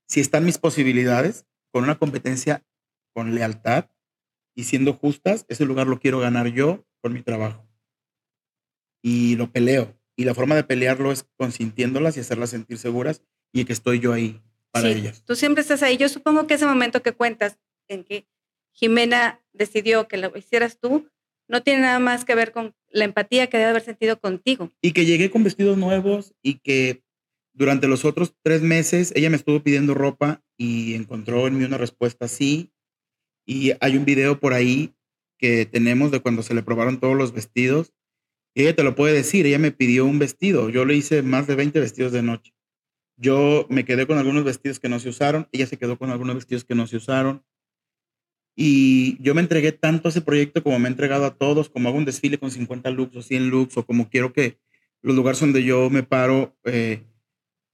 si 0.09 0.19
están 0.19 0.43
mis 0.43 0.57
posibilidades, 0.57 1.45
con 1.71 1.83
una 1.83 1.99
competencia 1.99 2.65
con 3.13 3.35
lealtad 3.35 3.89
y 4.55 4.63
siendo 4.63 4.93
justas, 4.93 5.45
ese 5.47 5.65
lugar 5.65 5.87
lo 5.87 5.99
quiero 5.99 6.19
ganar 6.19 6.47
yo 6.47 6.85
con 7.01 7.13
mi 7.13 7.21
trabajo. 7.21 7.65
Y 9.01 9.35
lo 9.35 9.51
peleo. 9.51 9.95
Y 10.17 10.25
la 10.25 10.33
forma 10.33 10.55
de 10.55 10.63
pelearlo 10.63 11.11
es 11.11 11.25
consintiéndolas 11.37 12.17
y 12.17 12.21
hacerlas 12.21 12.49
sentir 12.49 12.77
seguras 12.77 13.21
y 13.53 13.63
que 13.65 13.73
estoy 13.73 13.99
yo 13.99 14.11
ahí 14.11 14.41
para 14.71 14.91
sí, 14.91 14.99
ellas. 14.99 15.23
Tú 15.25 15.35
siempre 15.35 15.61
estás 15.61 15.83
ahí. 15.83 15.95
Yo 15.95 16.09
supongo 16.09 16.47
que 16.47 16.55
ese 16.55 16.65
momento 16.65 17.01
que 17.01 17.13
cuentas 17.13 17.57
en 17.87 18.03
que 18.03 18.27
Jimena 18.71 19.39
decidió 19.53 20.07
que 20.07 20.17
lo 20.17 20.35
hicieras 20.35 20.79
tú, 20.79 21.07
no 21.47 21.63
tiene 21.63 21.81
nada 21.81 21.99
más 21.99 22.25
que 22.25 22.35
ver 22.35 22.51
con 22.51 22.75
la 22.89 23.05
empatía 23.05 23.47
que 23.47 23.57
debe 23.57 23.69
haber 23.69 23.83
sentido 23.83 24.19
contigo. 24.19 24.71
Y 24.81 24.91
que 24.91 25.05
llegué 25.05 25.29
con 25.29 25.43
vestidos 25.43 25.77
nuevos 25.77 26.33
y 26.41 26.55
que 26.55 27.03
durante 27.59 27.89
los 27.89 28.05
otros 28.05 28.33
tres 28.41 28.61
meses 28.61 29.11
ella 29.15 29.29
me 29.29 29.35
estuvo 29.35 29.61
pidiendo 29.61 29.93
ropa 29.93 30.41
y 30.57 30.95
encontró 30.95 31.45
en 31.45 31.57
mí 31.57 31.65
una 31.65 31.77
respuesta 31.77 32.29
sí. 32.29 32.71
Y 33.45 33.73
hay 33.81 33.97
un 33.97 34.05
video 34.05 34.39
por 34.39 34.53
ahí 34.53 34.95
que 35.37 35.65
tenemos 35.65 36.09
de 36.09 36.21
cuando 36.21 36.41
se 36.41 36.53
le 36.53 36.63
probaron 36.63 37.01
todos 37.01 37.17
los 37.17 37.33
vestidos. 37.33 37.93
Y 38.55 38.61
ella 38.61 38.77
te 38.77 38.83
lo 38.83 38.95
puede 38.95 39.13
decir, 39.13 39.45
ella 39.45 39.59
me 39.59 39.71
pidió 39.71 40.05
un 40.05 40.19
vestido. 40.19 40.69
Yo 40.69 40.85
le 40.85 40.95
hice 40.95 41.21
más 41.21 41.47
de 41.47 41.55
20 41.55 41.81
vestidos 41.81 42.13
de 42.13 42.21
noche. 42.21 42.53
Yo 43.17 43.67
me 43.69 43.83
quedé 43.83 44.07
con 44.07 44.17
algunos 44.17 44.45
vestidos 44.45 44.79
que 44.79 44.87
no 44.87 45.01
se 45.01 45.09
usaron, 45.09 45.49
ella 45.51 45.67
se 45.67 45.75
quedó 45.75 45.97
con 45.97 46.11
algunos 46.11 46.35
vestidos 46.35 46.63
que 46.63 46.75
no 46.75 46.87
se 46.87 46.95
usaron. 46.95 47.43
Y 48.55 49.21
yo 49.21 49.35
me 49.35 49.41
entregué 49.41 49.73
tanto 49.73 50.07
a 50.07 50.11
ese 50.11 50.21
proyecto 50.21 50.63
como 50.63 50.79
me 50.79 50.87
he 50.87 50.91
entregado 50.91 51.25
a 51.25 51.35
todos, 51.35 51.67
como 51.67 51.89
hago 51.89 51.97
un 51.97 52.05
desfile 52.05 52.37
con 52.37 52.51
50 52.51 52.89
looks 52.91 53.17
o 53.17 53.21
100 53.21 53.49
looks, 53.49 53.75
o 53.75 53.85
como 53.85 54.09
quiero 54.09 54.31
que 54.31 54.57
los 55.01 55.13
lugares 55.13 55.41
donde 55.41 55.63
yo 55.63 55.89
me 55.89 56.03
paro 56.03 56.57
eh, 56.63 57.03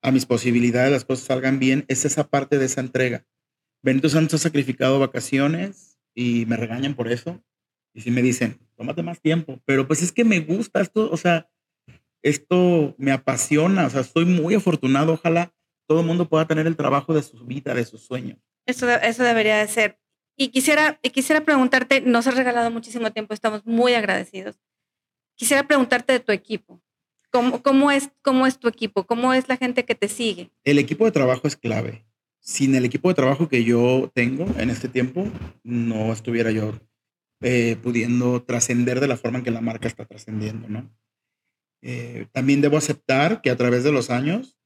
a 0.05 0.11
mis 0.11 0.27
posibilidades, 0.27 0.91
las 0.91 1.03
cosas 1.03 1.25
salgan 1.25 1.57
bien, 1.57 1.83
es 1.87 2.05
esa 2.05 2.27
parte 2.27 2.59
de 2.59 2.65
esa 2.65 2.79
entrega. 2.79 3.25
Benito 3.81 4.07
Santos 4.07 4.39
ha 4.39 4.43
sacrificado 4.43 4.99
vacaciones 4.99 5.99
y 6.13 6.45
me 6.45 6.57
regañan 6.57 6.93
por 6.93 7.11
eso. 7.11 7.43
Y 7.91 8.01
sí 8.01 8.11
me 8.11 8.21
dicen, 8.21 8.59
tómate 8.75 9.01
más 9.01 9.19
tiempo. 9.19 9.59
Pero 9.65 9.87
pues 9.87 10.03
es 10.03 10.11
que 10.11 10.23
me 10.23 10.41
gusta 10.41 10.81
esto, 10.81 11.09
o 11.11 11.17
sea, 11.17 11.49
esto 12.21 12.93
me 12.99 13.11
apasiona, 13.11 13.87
o 13.87 13.89
sea, 13.89 14.01
estoy 14.01 14.25
muy 14.25 14.53
afortunado. 14.53 15.13
Ojalá 15.13 15.51
todo 15.87 16.01
el 16.01 16.05
mundo 16.05 16.29
pueda 16.29 16.45
tener 16.45 16.67
el 16.67 16.75
trabajo 16.75 17.15
de 17.15 17.23
su 17.23 17.43
vida, 17.43 17.73
de 17.73 17.85
sus 17.85 18.01
sueños. 18.01 18.37
Eso, 18.67 18.87
eso 18.87 19.23
debería 19.23 19.57
de 19.57 19.67
ser. 19.67 19.99
Y 20.37 20.49
quisiera, 20.49 20.99
y 21.01 21.09
quisiera 21.09 21.43
preguntarte, 21.43 22.01
nos 22.01 22.27
has 22.27 22.35
regalado 22.35 22.69
muchísimo 22.69 23.11
tiempo, 23.11 23.33
estamos 23.33 23.65
muy 23.65 23.95
agradecidos. 23.95 24.59
Quisiera 25.35 25.65
preguntarte 25.65 26.13
de 26.13 26.19
tu 26.19 26.31
equipo. 26.31 26.84
¿Cómo, 27.35 27.61
cómo, 27.61 27.91
es, 27.91 28.11
¿Cómo 28.21 28.47
es 28.47 28.59
tu 28.59 28.69
equipo? 28.69 29.05
¿Cómo 29.05 29.33
es 29.33 29.49
la 29.49 29.57
gente 29.57 29.83
que 29.83 29.93
te 29.93 30.07
sigue? 30.07 30.51
El 30.63 30.79
equipo 30.79 31.03
de 31.03 31.11
trabajo 31.11 31.49
es 31.49 31.57
clave. 31.57 32.05
Sin 32.39 32.75
el 32.75 32.85
equipo 32.85 33.09
de 33.09 33.15
trabajo 33.15 33.49
que 33.49 33.65
yo 33.65 34.09
tengo 34.13 34.45
en 34.57 34.69
este 34.69 34.87
tiempo, 34.87 35.27
no 35.61 36.13
estuviera 36.13 36.51
yo 36.51 36.79
eh, 37.41 37.75
pudiendo 37.83 38.41
trascender 38.43 39.01
de 39.01 39.09
la 39.09 39.17
forma 39.17 39.39
en 39.39 39.43
que 39.43 39.51
la 39.51 39.59
marca 39.59 39.85
está 39.85 40.05
trascendiendo, 40.05 40.69
¿no? 40.69 40.89
Eh, 41.81 42.27
también 42.31 42.61
debo 42.61 42.77
aceptar 42.77 43.41
que 43.41 43.49
a 43.49 43.57
través 43.57 43.83
de 43.83 43.91
los 43.91 44.09
años 44.11 44.57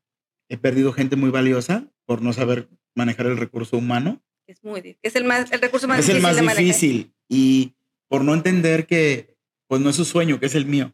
he 0.48 0.58
perdido 0.58 0.94
gente 0.94 1.16
muy 1.16 1.32
valiosa 1.32 1.92
por 2.06 2.22
no 2.22 2.34
saber 2.34 2.70
manejar 2.94 3.26
el 3.26 3.38
recurso 3.38 3.80
humano. 3.80 4.22
Es 4.46 4.64
muy 4.64 4.82
difícil. 4.82 5.00
Es 5.02 5.16
el, 5.16 5.24
más, 5.24 5.52
el 5.52 5.60
recurso 5.60 5.88
más 5.88 6.02
es 6.02 6.06
difícil 6.06 6.18
el 6.28 6.44
más 6.44 6.56
de 6.56 6.64
difícil 6.64 7.16
y 7.28 7.74
por 8.08 8.24
no 8.24 8.36
entender 8.36 8.86
que 8.86 9.40
pues 9.66 9.82
no 9.82 9.90
es 9.90 9.96
su 9.96 10.06
sueño, 10.06 10.40
que 10.40 10.46
es 10.46 10.54
el 10.54 10.68
mío. 10.68 10.94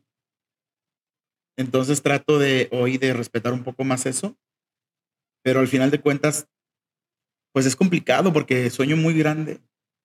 Entonces 1.58 2.01
trato 2.01 2.39
de 2.39 2.68
hoy 2.72 2.97
de 2.97 3.14
respetar 3.14 3.53
un 3.53 3.64
poco 3.64 3.84
más 3.84 4.06
eso, 4.06 4.38
pero 5.43 5.60
al 5.60 5.68
final 5.68 5.91
de 5.91 6.01
cuentas 6.01 6.47
pues 7.53 7.66
es 7.66 7.76
complicado 7.76 8.34
porque 8.34 8.70
sueño 8.70 8.97
muy 8.97 9.14
grande 9.14 9.62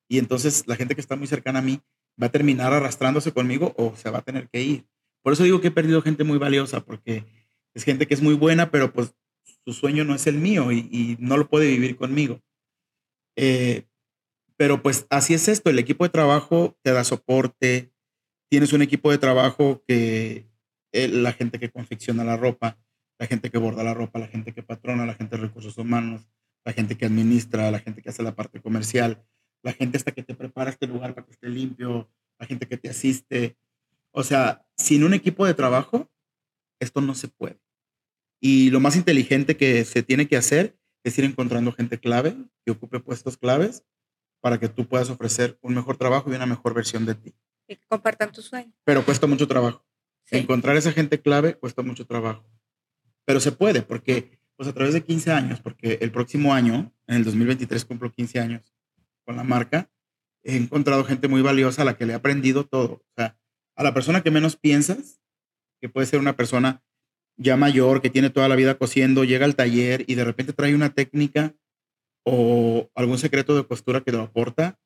y 0.08 0.18
entonces 0.18 0.64
la 0.66 0.76
gente 0.76 0.94
que 0.94 1.00
está 1.00 1.16
muy 1.16 1.26
cercana 1.26 1.58
a 1.58 1.62
mí 1.62 1.80
va 2.20 2.28
a 2.28 2.32
terminar 2.32 2.72
arrastrándose 2.72 3.32
conmigo 3.32 3.74
o 3.76 3.96
se 3.96 4.10
va 4.10 4.18
a 4.18 4.22
tener 4.22 4.48
que 4.48 4.62
ir. 4.62 4.86
Por 5.22 5.32
eso 5.32 5.42
digo 5.42 5.60
que 5.60 5.68
he 5.68 5.72
perdido 5.72 6.02
gente 6.02 6.24
muy 6.24 6.38
valiosa 6.38 6.84
porque 6.84 7.24
es 7.74 7.84
gente 7.84 8.06
que 8.06 8.14
es 8.14 8.22
muy 8.22 8.34
buena, 8.34 8.70
pero 8.70 8.92
pues 8.92 9.14
su 9.64 9.72
sueño 9.72 10.04
no 10.04 10.14
es 10.14 10.26
el 10.26 10.36
mío 10.36 10.72
y, 10.72 11.16
no 11.20 11.36
lo 11.36 11.48
puede 11.48 11.68
vivir 11.68 11.96
conmigo. 11.96 12.40
Eh, 13.36 13.86
pero 14.56 14.82
pues 14.82 15.06
así 15.10 15.34
es 15.34 15.48
esto, 15.48 15.70
el 15.70 15.78
equipo 15.78 16.04
de 16.04 16.10
trabajo 16.10 16.76
te 16.82 16.92
da 16.92 17.04
soporte, 17.04 17.92
tienes 18.50 18.72
un 18.72 18.82
equipo 18.82 19.10
de 19.10 19.18
trabajo 19.18 19.82
que 19.86 20.49
eh, 20.92 21.08
la 21.08 21.32
gente 21.32 21.58
que 21.58 21.70
confecciona 21.70 22.24
la 22.24 22.36
ropa, 22.36 22.78
la 23.18 23.26
gente 23.26 23.50
que 23.50 23.58
borda 23.58 23.84
la 23.84 23.94
ropa, 23.94 24.18
la 24.18 24.28
gente 24.28 24.52
que 24.52 24.62
patrona, 24.62 25.06
la 25.06 25.14
gente 25.14 25.36
de 25.36 25.42
recursos 25.42 25.76
humanos, 25.78 26.28
la 26.64 26.72
gente 26.72 26.96
que 26.96 27.06
administra, 27.06 27.70
la 27.70 27.78
gente 27.78 28.02
que 28.02 28.10
hace 28.10 28.22
la 28.22 28.34
parte 28.34 28.60
comercial, 28.60 29.24
la 29.62 29.72
gente 29.72 29.96
hasta 29.98 30.12
que 30.12 30.22
te 30.22 30.34
prepara 30.34 30.70
este 30.70 30.86
lugar 30.86 31.14
para 31.14 31.26
que 31.26 31.32
esté 31.32 31.48
limpio, 31.48 32.10
la 32.38 32.46
gente 32.46 32.66
que 32.66 32.76
te 32.76 32.88
asiste. 32.88 33.56
O 34.12 34.22
sea, 34.22 34.66
sin 34.76 35.04
un 35.04 35.14
equipo 35.14 35.46
de 35.46 35.54
trabajo, 35.54 36.10
esto 36.80 37.00
no 37.00 37.14
se 37.14 37.28
puede. 37.28 37.60
Y 38.40 38.70
lo 38.70 38.80
más 38.80 38.96
inteligente 38.96 39.56
que 39.56 39.84
se 39.84 40.02
tiene 40.02 40.26
que 40.26 40.36
hacer 40.36 40.78
es 41.04 41.18
ir 41.18 41.24
encontrando 41.24 41.72
gente 41.72 41.98
clave 41.98 42.36
que 42.64 42.72
ocupe 42.72 43.00
puestos 43.00 43.36
claves 43.36 43.84
para 44.40 44.58
que 44.58 44.68
tú 44.68 44.86
puedas 44.86 45.10
ofrecer 45.10 45.58
un 45.60 45.74
mejor 45.74 45.96
trabajo 45.98 46.30
y 46.30 46.34
una 46.34 46.46
mejor 46.46 46.74
versión 46.74 47.04
de 47.04 47.14
ti. 47.14 47.34
Y 47.68 47.76
que 47.76 47.86
compartan 47.86 48.32
tus 48.32 48.46
sueños. 48.46 48.74
Pero 48.84 49.04
cuesta 49.04 49.26
mucho 49.26 49.46
trabajo. 49.46 49.84
Encontrar 50.30 50.76
esa 50.76 50.92
gente 50.92 51.20
clave 51.20 51.54
cuesta 51.54 51.82
mucho 51.82 52.06
trabajo. 52.06 52.48
Pero 53.24 53.40
se 53.40 53.52
puede 53.52 53.82
porque 53.82 54.40
pues 54.56 54.68
a 54.68 54.74
través 54.74 54.92
de 54.92 55.02
15 55.02 55.30
años, 55.30 55.60
porque 55.60 55.98
el 56.02 56.12
próximo 56.12 56.52
año, 56.52 56.92
en 57.06 57.16
el 57.16 57.24
2023 57.24 57.84
cumplo 57.86 58.12
15 58.12 58.40
años 58.40 58.74
con 59.24 59.36
la 59.36 59.42
marca, 59.42 59.90
he 60.42 60.56
encontrado 60.56 61.04
gente 61.04 61.28
muy 61.28 61.40
valiosa 61.40 61.82
a 61.82 61.84
la 61.86 61.96
que 61.96 62.04
le 62.04 62.12
he 62.12 62.16
aprendido 62.16 62.66
todo. 62.66 62.92
O 62.92 63.12
sea, 63.16 63.38
a 63.74 63.82
la 63.82 63.94
persona 63.94 64.22
que 64.22 64.30
menos 64.30 64.56
piensas, 64.56 65.20
que 65.80 65.88
puede 65.88 66.06
ser 66.06 66.20
una 66.20 66.36
persona 66.36 66.82
ya 67.38 67.56
mayor, 67.56 68.02
que 68.02 68.10
tiene 68.10 68.28
toda 68.28 68.48
la 68.48 68.56
vida 68.56 68.76
cosiendo, 68.76 69.24
llega 69.24 69.46
al 69.46 69.56
taller 69.56 70.04
y 70.06 70.14
de 70.14 70.24
repente 70.24 70.52
trae 70.52 70.74
una 70.74 70.92
técnica 70.92 71.54
o 72.24 72.90
algún 72.94 73.18
secreto 73.18 73.56
de 73.56 73.66
costura 73.66 74.02
que 74.02 74.12
lo 74.12 74.20
aporta. 74.20 74.78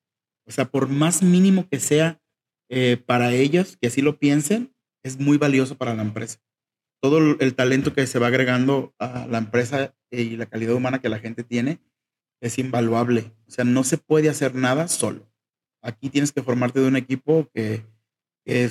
O 0.47 0.53
sea, 0.53 0.66
por 0.66 0.88
más 0.88 1.22
mínimo 1.22 1.68
que 1.68 1.80
sea 1.80 2.20
eh, 2.68 2.97
para 2.97 3.32
ellos, 3.32 3.76
que 3.80 3.88
así 3.88 4.03
lo 4.03 4.18
piensen, 4.18 4.73
es 5.05 5.20
muy 5.20 5.36
valioso 5.36 5.76
para 5.76 5.94
la 5.94 6.02
empresa. 6.02 6.40
Todo 7.00 7.18
el, 7.18 7.55
talento 7.55 7.92
que 7.92 8.07
se 8.07 8.18
va 8.18 8.28
agregando 8.28 8.94
a 8.98 9.26
la 9.26 9.38
empresa 9.38 9.94
y 10.11 10.36
la 10.36 10.46
calidad 10.46 10.74
humana 10.74 11.00
que 11.00 11.11
la 11.11 11.18
gente 11.18 11.44
tiene 11.44 11.78
es 12.40 12.59
invaluable. 12.59 13.32
O 13.46 13.50
sea, 13.50 13.64
no 13.64 13.84
se 13.84 13.98
puede 13.98 14.30
hacer 14.30 14.55
nada 14.55 14.88
solo. 14.88 15.30
Aquí 15.82 16.09
tienes 16.09 16.32
que 16.32 16.42
formarte 16.42 16.80
de 16.80 16.88
un 16.88 16.96
equipo 16.96 17.48
que, 17.52 17.84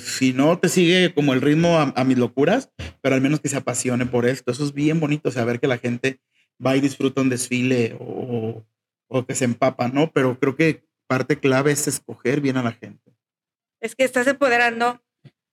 si 0.00 0.32
no 0.32 0.58
te 0.58 0.68
sigue 0.68 1.14
como 1.14 1.32
el 1.32 1.40
ritmo 1.40 1.78
a, 1.78 2.04
mis 2.04 2.18
locuras, 2.18 2.72
pero 3.00 3.14
al 3.14 3.20
menos 3.20 3.38
que 3.38 3.48
se 3.48 3.56
apasione 3.56 4.04
por 4.04 4.26
esto. 4.26 4.50
Eso 4.50 4.64
es 4.64 4.74
bien 4.74 4.98
bonito, 4.98 5.30
saber 5.30 5.60
que 5.60 5.68
la 5.68 5.78
gente 5.78 6.20
va 6.64 6.76
y 6.76 6.80
disfruta 6.80 7.20
un 7.20 7.28
desfile 7.28 7.96
o, 8.00 8.64
o 9.06 9.26
que 9.26 9.36
se 9.36 9.44
empapa, 9.44 9.88
¿no? 9.88 10.10
Pero 10.10 10.40
creo 10.40 10.56
que 10.56 10.84
parte 11.06 11.38
clave 11.38 11.70
es 11.70 11.86
escoger 11.86 12.40
bien 12.40 12.56
a 12.56 12.64
la 12.64 12.72
gente. 12.72 13.14
Es 13.80 13.94
que 13.94 14.02
estás 14.02 14.26
empoderando 14.26 15.00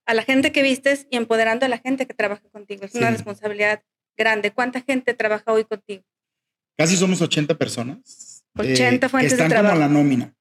a 0.06 0.14
la 0.14 0.22
gente 0.22 0.52
que 0.52 0.62
vistes 0.62 1.06
y 1.10 1.16
empoderando 1.16 1.66
a 1.66 1.68
la 1.68 1.78
gente 1.78 2.06
que 2.06 2.14
trabaja 2.14 2.48
contigo. 2.50 2.84
Es 2.84 2.94
una 2.94 3.08
Sí. 3.08 3.14
responsabilidad 3.14 3.82
grande. 4.16 4.50
¿Cuánta 4.52 4.80
gente 4.80 5.14
trabaja 5.14 5.52
hoy 5.52 5.64
contigo? 5.64 6.02
Casi 6.76 6.96
somos 6.96 7.20
80 7.20 7.56
personas. 7.56 8.44
80 8.56 9.06
eh, 9.06 9.08
fuentes 9.08 9.32
que 9.32 9.36
de 9.36 9.42
están 9.44 9.48
como 9.58 9.68
trabajo. 9.68 9.76
a 9.76 9.78
la 9.88 9.88
nómina. 9.92 10.34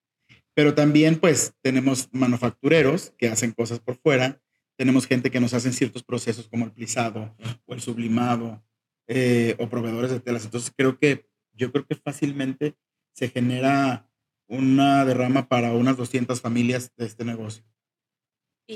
Pero 0.54 0.74
también, 0.74 1.18
pues, 1.20 1.54
tenemos 1.62 2.10
manufactureros 2.12 3.14
que 3.18 3.30
hacen 3.30 3.52
cosas 3.52 3.80
por 3.80 3.96
fuera. 3.98 4.42
Tenemos 4.78 5.08
gente 5.08 5.32
que 5.32 5.40
nos 5.40 5.54
hacen 5.54 5.74
ciertos 5.74 6.04
procesos 6.04 6.48
como 6.50 6.66
el 6.66 6.72
plisado 6.72 7.36
o 7.66 7.74
el 7.74 7.82
sublimado 7.82 8.64
eh, 9.08 9.56
o 9.60 9.70
proveedores 9.70 10.12
de 10.12 10.20
telas. 10.20 10.44
Entonces, 10.46 10.72
creo 10.76 10.98
que 10.98 11.28
yo 11.54 11.72
creo 11.72 11.86
que 11.86 11.96
fácilmente 11.96 12.76
se 13.14 13.30
genera 13.30 14.10
una 14.48 15.06
derrama 15.06 15.48
para 15.48 15.74
unas 15.74 15.98
200 15.98 16.42
familias 16.42 16.92
de 16.98 17.06
este 17.06 17.24
negocio. 17.26 17.64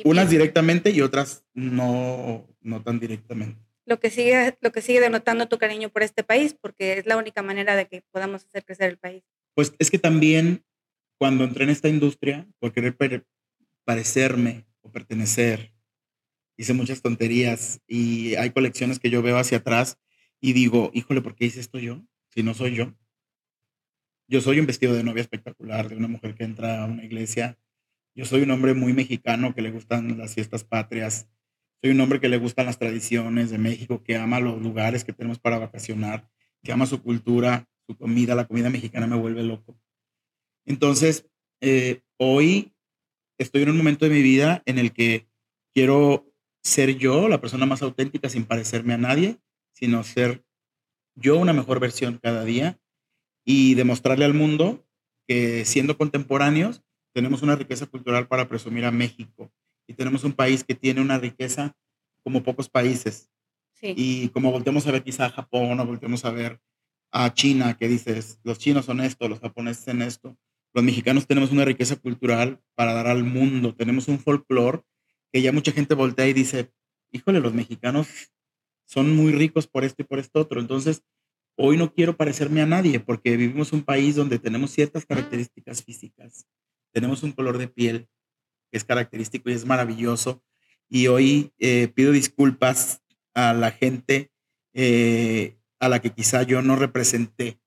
Unas 0.04 0.30
directamente 0.30 0.92
y 0.92 1.02
otras 1.02 1.46
no, 1.54 2.48
no 2.62 2.84
tan 2.84 3.00
directamente. 3.00 3.60
Lo 3.86 4.00
que, 4.00 4.10
sigue, 4.10 4.58
lo 4.62 4.72
que 4.72 4.82
sigue 4.82 5.00
denotando 5.00 5.48
tu 5.48 5.58
cariño 5.58 5.90
por 5.90 6.02
este 6.02 6.24
país, 6.24 6.56
porque 6.60 6.98
es 6.98 7.06
la 7.06 7.18
única 7.18 7.44
manera 7.44 7.76
de 7.76 7.88
que 7.88 8.04
podamos 8.12 8.44
hacer 8.44 8.66
crecer 8.66 8.90
el 8.90 8.98
país. 8.98 9.24
Pues 9.54 9.74
es 9.78 9.92
que 9.92 10.00
también 10.00 10.66
cuando 11.18 11.44
entré 11.44 11.64
en 11.64 11.70
esta 11.70 11.88
industria, 11.88 12.48
por 12.60 12.74
querer 12.74 12.96
parecerme 13.86 14.66
o 14.82 14.92
pertenecer, 14.92 15.72
hice 16.58 16.74
muchas 16.74 17.02
tonterías 17.02 17.80
y 17.88 18.36
hay 18.36 18.52
colecciones 18.52 19.00
que 19.00 19.10
yo 19.10 19.22
veo 19.22 19.38
hacia 19.38 19.60
atrás 19.60 19.98
y 20.42 20.54
digo, 20.54 20.92
híjole, 20.94 21.22
¿por 21.22 21.36
qué 21.36 21.46
hice 21.46 21.60
esto 21.60 21.80
yo? 21.80 22.02
Si 22.30 22.44
no 22.44 22.54
soy 22.54 22.76
yo. 22.76 22.94
Yo 24.28 24.42
soy 24.42 24.60
un 24.60 24.66
vestido 24.66 24.94
de 24.94 25.04
novia 25.04 25.22
espectacular, 25.22 25.90
de 25.90 25.96
una 25.96 26.08
mujer 26.08 26.36
que 26.36 26.44
entra 26.44 26.84
a 26.84 26.86
una 26.86 27.06
iglesia. 27.06 27.58
Yo 28.16 28.24
soy 28.24 28.44
un 28.44 28.52
hombre 28.52 28.74
muy 28.74 28.94
mexicano 28.94 29.54
que 29.54 29.62
le 29.62 29.72
gustan 29.72 30.18
las 30.18 30.34
fiestas 30.34 30.64
patrias. 30.64 31.28
Soy 31.82 31.92
un 31.92 32.00
hombre 32.00 32.22
que 32.22 32.30
le 32.30 32.38
gustan 32.38 32.66
las 32.66 32.80
tradiciones 32.80 33.50
de 33.50 33.58
México, 33.58 34.04
que 34.04 34.16
ama 34.16 34.40
los 34.40 34.62
lugares 34.62 35.04
que 35.04 35.12
tenemos 35.12 35.38
para 35.38 35.60
vacacionar, 35.60 36.30
que 36.64 36.72
ama 36.72 36.86
su 36.86 37.04
cultura, 37.04 37.68
su 37.86 37.98
comida. 37.98 38.34
La 38.34 38.48
comida 38.48 38.70
mexicana 38.70 39.06
me 39.06 39.18
vuelve 39.18 39.44
loco. 39.44 39.78
Entonces, 40.66 41.30
eh, 41.60 42.04
hoy 42.18 42.74
estoy 43.38 43.64
en 43.64 43.72
un 43.72 43.78
momento 43.78 44.06
de 44.06 44.12
mi 44.12 44.22
vida 44.22 44.64
en 44.66 44.80
el 44.80 44.94
que 44.94 45.28
quiero 45.74 46.34
ser 46.64 46.98
yo, 46.98 47.28
la 47.28 47.42
persona 47.42 47.66
más 47.66 47.82
auténtica, 47.82 48.30
sin 48.30 48.46
parecerme 48.46 48.94
a 48.94 48.98
nadie, 48.98 49.40
sino 49.74 50.06
ser 50.06 50.46
yo 51.16 51.38
una 51.38 51.52
mejor 51.52 51.82
versión 51.82 52.18
cada 52.24 52.46
día 52.46 52.80
y 53.44 53.76
demostrarle 53.76 54.24
al 54.24 54.34
mundo 54.34 54.88
que 55.28 55.66
siendo 55.66 55.98
contemporáneos 55.98 56.85
tenemos 57.16 57.42
una 57.42 57.56
riqueza 57.56 57.86
cultural 57.86 58.28
para 58.28 58.50
presumir 58.50 58.84
a 58.84 58.92
México 58.92 59.50
y 59.88 59.94
tenemos 59.94 60.26
un 60.26 60.34
país 60.34 60.66
que 60.66 60.76
tiene 60.76 61.00
una 61.00 61.18
riqueza 61.18 61.74
como 62.24 62.44
pocos 62.44 62.68
países. 62.68 63.32
Y 63.82 64.30
como 64.30 64.52
volteamos 64.52 64.86
a 64.86 64.92
ver 64.92 65.04
quizá 65.04 65.28
a 65.28 65.30
Japón 65.30 65.80
o 65.80 65.86
volteamos 65.86 66.26
a 66.26 66.32
ver 66.32 66.60
a 67.12 67.34
China, 67.34 67.78
que 67.78 67.88
dices, 67.88 68.40
los 68.44 68.58
chinos 68.58 68.86
son 68.86 69.00
esto, 69.00 69.30
los 69.30 69.40
japoneses 69.40 69.86
son 69.86 70.02
esto. 70.02 70.38
Los 70.74 70.84
mexicanos 70.84 71.26
tenemos 71.26 71.52
una 71.52 71.64
riqueza 71.64 71.96
cultural 71.96 72.60
para 72.74 72.94
dar 72.94 73.08
al 73.08 73.24
mundo, 73.24 73.74
tenemos 73.74 74.10
un 74.10 74.20
folclore 74.20 74.82
que 75.32 75.42
ya 75.42 75.54
mucha 75.54 75.72
gente 75.72 75.94
voltea 75.94 76.28
y 76.28 76.34
dice, 76.34 76.72
híjole, 77.12 77.40
los 77.40 77.54
mexicanos 77.54 78.08
son 78.86 79.16
muy 79.16 79.32
ricos 79.32 79.68
por 79.68 79.86
esto 79.86 80.02
y 80.02 80.06
por 80.06 80.20
esto 80.20 80.42
otro. 80.42 80.60
Entonces, 80.60 81.04
Hoy 81.58 81.78
no 81.78 81.94
quiero 81.94 82.18
parecerme 82.18 82.62
a 82.62 82.66
nadie 82.66 83.00
porque 83.00 83.38
vivimos 83.38 83.72
un 83.72 83.82
país 83.82 84.16
donde 84.16 84.40
tenemos 84.40 84.72
ciertas 84.72 85.04
ah. 85.04 85.06
características 85.08 85.84
físicas. 85.84 86.46
Tenemos 86.96 87.24
un 87.24 87.34
color 87.34 87.58
de 87.58 87.68
piel 87.68 88.08
que 88.72 88.78
es 88.78 88.86
característico 88.86 89.50
y 89.50 89.54
es 89.54 89.66
maravilloso. 89.66 90.42
Y 90.88 91.08
hoy 91.08 91.52
eh, 91.60 91.90
pido 91.94 92.14
disculpas 92.14 93.02
a 93.34 93.54
la 93.54 93.72
gente 93.72 94.32
eh, 94.74 95.58
a 95.82 95.90
la 95.90 96.00
que 96.00 96.12
quizá 96.12 96.44
yo 96.44 96.62
no 96.62 96.78
representé. 96.78 97.60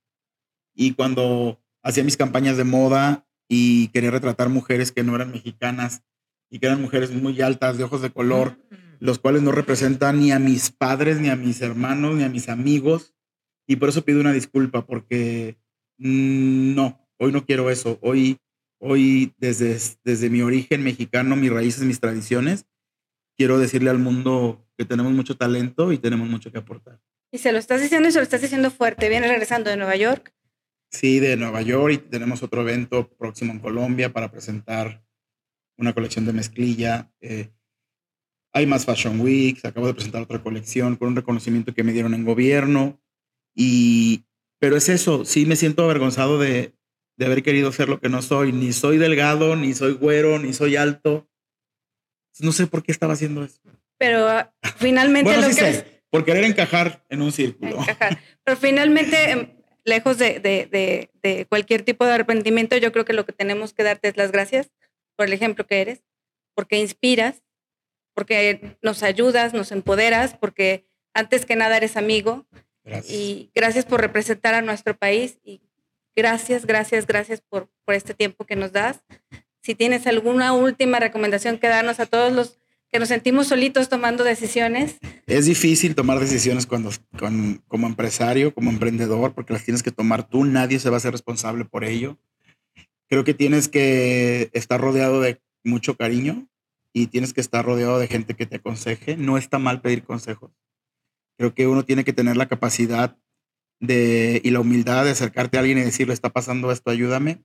Y 0.75 0.95
cuando 0.95 1.63
hacía 1.83 2.05
mis 2.05 2.17
campañas 2.17 2.57
de 2.57 2.65
moda 2.65 3.29
y 3.49 3.89
quería 3.89 4.11
retratar 4.11 4.49
mujeres 4.49 4.93
que 4.93 5.05
no 5.05 5.15
eran 5.15 5.31
mexicanas 5.31 6.03
y 6.49 6.59
que 6.59 6.67
eran 6.67 6.81
mujeres 6.81 7.11
muy 7.11 7.39
altas, 7.43 7.77
de 7.77 7.85
ojos 7.85 8.01
de 8.01 8.09
color, 8.09 8.57
mm. 8.71 8.77
los 9.01 9.19
cuales 9.19 9.43
no 9.43 9.53
representan 9.53 10.21
ni 10.21 10.33
a 10.33 10.39
mis 10.39 10.71
padres, 10.71 11.21
ni 11.21 11.29
a 11.29 11.37
mis 11.37 11.61
hermanos, 11.61 12.15
ni 12.17 12.25
a 12.25 12.31
mis 12.31 12.49
amigos, 12.49 13.13
y 13.67 13.77
por 13.77 13.91
eso 13.91 14.07
pido 14.07 14.21
una 14.21 14.33
disculpa, 14.33 14.87
porque 14.87 15.59
mm, 15.99 16.75
no, 16.75 17.07
hoy 17.19 17.31
no 17.31 17.45
quiero 17.45 17.69
eso. 17.69 17.99
Hoy, 18.01 18.39
hoy 18.79 19.35
desde, 19.39 19.79
desde 20.05 20.31
mi 20.31 20.43
origen 20.43 20.83
mexicano, 20.83 21.37
mis 21.37 21.53
raíces, 21.53 21.85
mis 21.85 22.01
tradiciones, 22.01 22.67
quiero 23.37 23.59
decirle 23.59 23.91
al 23.91 23.99
mundo 23.99 24.67
que 24.77 24.85
tenemos 24.85 25.13
mucho 25.13 25.37
talento 25.37 25.93
y 25.93 25.99
tenemos 25.99 26.29
mucho 26.29 26.53
que 26.53 26.59
aportar. 26.59 27.01
Y 27.31 27.39
se 27.39 27.53
lo 27.53 27.59
estás 27.59 27.83
diciendo 27.83 28.09
y 28.09 28.13
se 28.13 28.19
lo 28.19 28.23
estás 28.23 28.41
diciendo 28.41 28.71
fuerte. 28.71 29.09
Vienes 29.09 29.31
regresando 29.31 29.71
de 29.71 29.77
Nueva 29.77 29.97
York. 29.97 30.35
Sí, 30.91 31.21
de 31.21 31.37
Nueva 31.37 31.61
York 31.61 31.95
y 31.95 31.99
tenemos 31.99 32.43
otro 32.43 32.63
evento 32.63 33.11
próximo 33.11 33.53
en 33.53 33.59
Colombia 33.59 34.13
para 34.13 34.31
presentar 34.31 35.05
una 35.77 35.93
colección 35.93 36.25
de 36.25 36.33
mezclilla. 36.33 37.13
Eh, 37.21 37.51
hay 38.53 38.67
más 38.67 38.87
Fashion 38.87 39.21
Weeks, 39.21 39.65
acabo 39.67 39.87
de 39.87 39.95
presentar 39.95 40.23
otra 40.23 40.43
colección 40.43 40.97
con 40.97 41.09
un 41.09 41.17
reconocimiento 41.17 41.75
que 41.75 41.85
me 41.85 41.93
dieron 41.93 42.15
en 42.15 42.25
gobierno. 42.25 43.01
Y, 43.55 44.25
pero 44.59 44.77
es 44.77 44.89
eso, 44.89 45.25
sí 45.25 45.45
me 45.45 45.57
siento 45.57 45.85
avergonzado 45.85 46.39
de, 46.39 46.78
de 47.19 47.27
haber 47.27 47.43
querido 47.43 47.73
ser 47.73 47.89
lo 47.89 48.01
que 48.01 48.09
no 48.09 48.23
soy. 48.23 48.53
Ni 48.53 48.73
soy 48.73 48.97
delgado, 48.97 49.57
ni 49.57 49.75
soy 49.75 49.93
güero, 49.93 50.39
ni 50.39 50.55
soy 50.55 50.77
alto. 50.77 51.29
No 52.39 52.53
sé 52.53 52.67
por 52.69 52.83
qué 52.83 52.93
estaba 52.93 53.15
haciendo 53.15 53.45
eso. 53.45 53.61
Pero 53.99 54.29
ah, 54.29 54.55
finalmente 54.77 55.37
lo 55.37 55.49
que 55.49 55.53
sé, 55.53 56.03
por 56.11 56.25
querer 56.25 56.45
encajar 56.45 57.05
en 57.09 57.21
un 57.21 57.33
círculo. 57.33 57.79
Pero 58.45 58.57
finalmente, 58.57 59.33
em, 59.33 59.51
lejos 59.85 60.19
de, 60.19 60.39
de, 60.39 61.11
de, 61.21 61.47
cualquier 61.47 61.83
tipo 61.83 62.07
de 62.07 62.13
arrepentimiento, 62.13 62.77
yo 62.77 62.93
creo 62.93 63.05
que 63.05 63.13
lo 63.13 63.27
que 63.27 63.33
tenemos 63.33 63.73
que 63.73 63.83
darte 63.83 64.09
es 64.09 64.17
las 64.17 64.31
gracias 64.31 64.71
por 65.17 65.27
el 65.27 65.33
ejemplo 65.33 65.67
que 65.67 65.81
eres, 65.81 66.05
porque 66.55 66.79
inspiras, 66.79 67.43
porque 68.15 68.77
nos 68.81 69.03
ayudas, 69.03 69.53
nos 69.53 69.73
empoderas, 69.73 70.35
porque 70.35 70.87
antes 71.15 71.45
que 71.45 71.57
nada 71.57 71.77
eres 71.77 71.97
amigo 71.97 72.47
y 73.09 73.51
gracias 73.55 73.85
por 73.85 74.01
representar 74.01 74.55
a 74.55 74.63
nuestro 74.63 74.97
país 74.97 75.39
y 75.43 75.61
gracias, 76.19 76.67
gracias, 76.67 77.07
gracias 77.07 77.41
por, 77.49 77.71
por 77.85 77.95
este 77.95 78.13
tiempo 78.13 78.45
que 78.45 78.57
nos 78.57 78.73
das. 78.73 79.05
Si 79.63 79.77
tienes 79.77 80.05
alguna 80.09 80.53
última 80.53 80.99
recomendación 80.99 81.59
que 81.59 81.69
darnos 81.69 82.01
a 82.01 82.07
todos 82.07 82.33
los 82.33 82.59
que 82.91 82.99
nos 82.99 83.09
sentimos 83.09 83.47
solitos 83.47 83.89
tomando 83.89 84.25
decisiones. 84.25 84.97
Es 85.27 85.47
difícil 85.47 85.95
tomar 85.95 86.19
decisiones 86.19 86.67
cuando, 86.67 86.91
como 87.69 87.87
empresario, 87.87 88.53
como 88.53 88.71
emprendedor, 88.71 89.35
porque 89.35 89.53
las 89.53 89.63
tienes 89.63 89.83
que 89.83 89.93
tomar 89.93 90.29
tú, 90.29 90.45
nadie 90.45 90.81
se 90.81 90.91
va 90.91 90.97
a 90.97 91.01
ser 91.01 91.13
responsable 91.13 91.65
por 91.65 91.85
ello. 91.85 92.19
Creo 93.09 93.25
que 93.25 93.35
tienes 93.35 93.69
que 93.69 94.51
estar 94.55 94.81
rodeado 94.81 95.21
de 95.21 95.41
mucho 95.63 95.97
cariño 95.97 96.49
y 96.93 97.07
tienes 97.07 97.33
que 97.33 97.41
estar 97.41 97.65
rodeado 97.65 97.99
de 97.99 98.09
gente 98.09 98.35
que 98.35 98.47
te 98.47 98.57
aconseje. 98.57 99.17
No 99.17 99.39
está 99.39 99.59
mal 99.59 99.83
pedir 99.83 100.03
consejos. 100.03 100.51
Creo 101.37 101.55
que 101.55 101.69
uno 101.69 101.85
tiene 101.85 102.05
que 102.05 102.13
tener 102.13 102.37
la 102.37 102.49
capacidad 102.49 103.17
de, 103.81 104.41
y 104.45 104.51
la 104.51 104.61
humildad 104.61 105.05
de 105.05 105.11
acercarte 105.11 105.57
a 105.57 105.61
alguien 105.61 105.79
y 105.79 105.83
decirle, 105.83 106.15
está 106.15 106.31
pasando 106.31 106.71
esto, 106.73 106.91
ayúdame. 106.91 107.43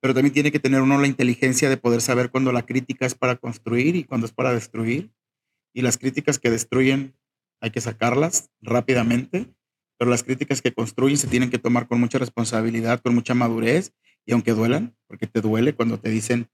Pero 0.00 0.14
también 0.14 0.32
tiene 0.32 0.52
que 0.52 0.60
tener 0.60 0.80
uno 0.80 0.98
la 0.98 1.08
inteligencia 1.08 1.68
de 1.68 1.76
poder 1.76 2.00
saber 2.00 2.30
cuando 2.30 2.52
la 2.52 2.64
crítica 2.64 3.04
es 3.04 3.14
para 3.14 3.36
construir 3.36 3.96
y 3.96 4.04
cuando 4.04 4.26
es 4.26 4.32
para 4.32 4.52
destruir. 4.52 5.10
Y 5.74 5.82
las 5.82 5.98
críticas 5.98 6.38
que 6.38 6.50
destruyen 6.50 7.14
hay 7.60 7.70
que 7.70 7.80
sacarlas 7.80 8.50
rápidamente, 8.60 9.46
pero 9.98 10.10
las 10.10 10.22
críticas 10.22 10.62
que 10.62 10.72
construyen 10.72 11.18
se 11.18 11.26
tienen 11.26 11.50
que 11.50 11.58
tomar 11.58 11.88
con 11.88 11.98
mucha 11.98 12.18
responsabilidad, 12.18 13.00
con 13.00 13.14
mucha 13.14 13.34
madurez 13.34 13.92
y 14.24 14.32
aunque 14.32 14.52
duelan, 14.52 14.94
porque 15.06 15.26
te 15.26 15.40
duele 15.40 15.74
cuando 15.74 15.98
te 15.98 16.10
dicen... 16.10 16.48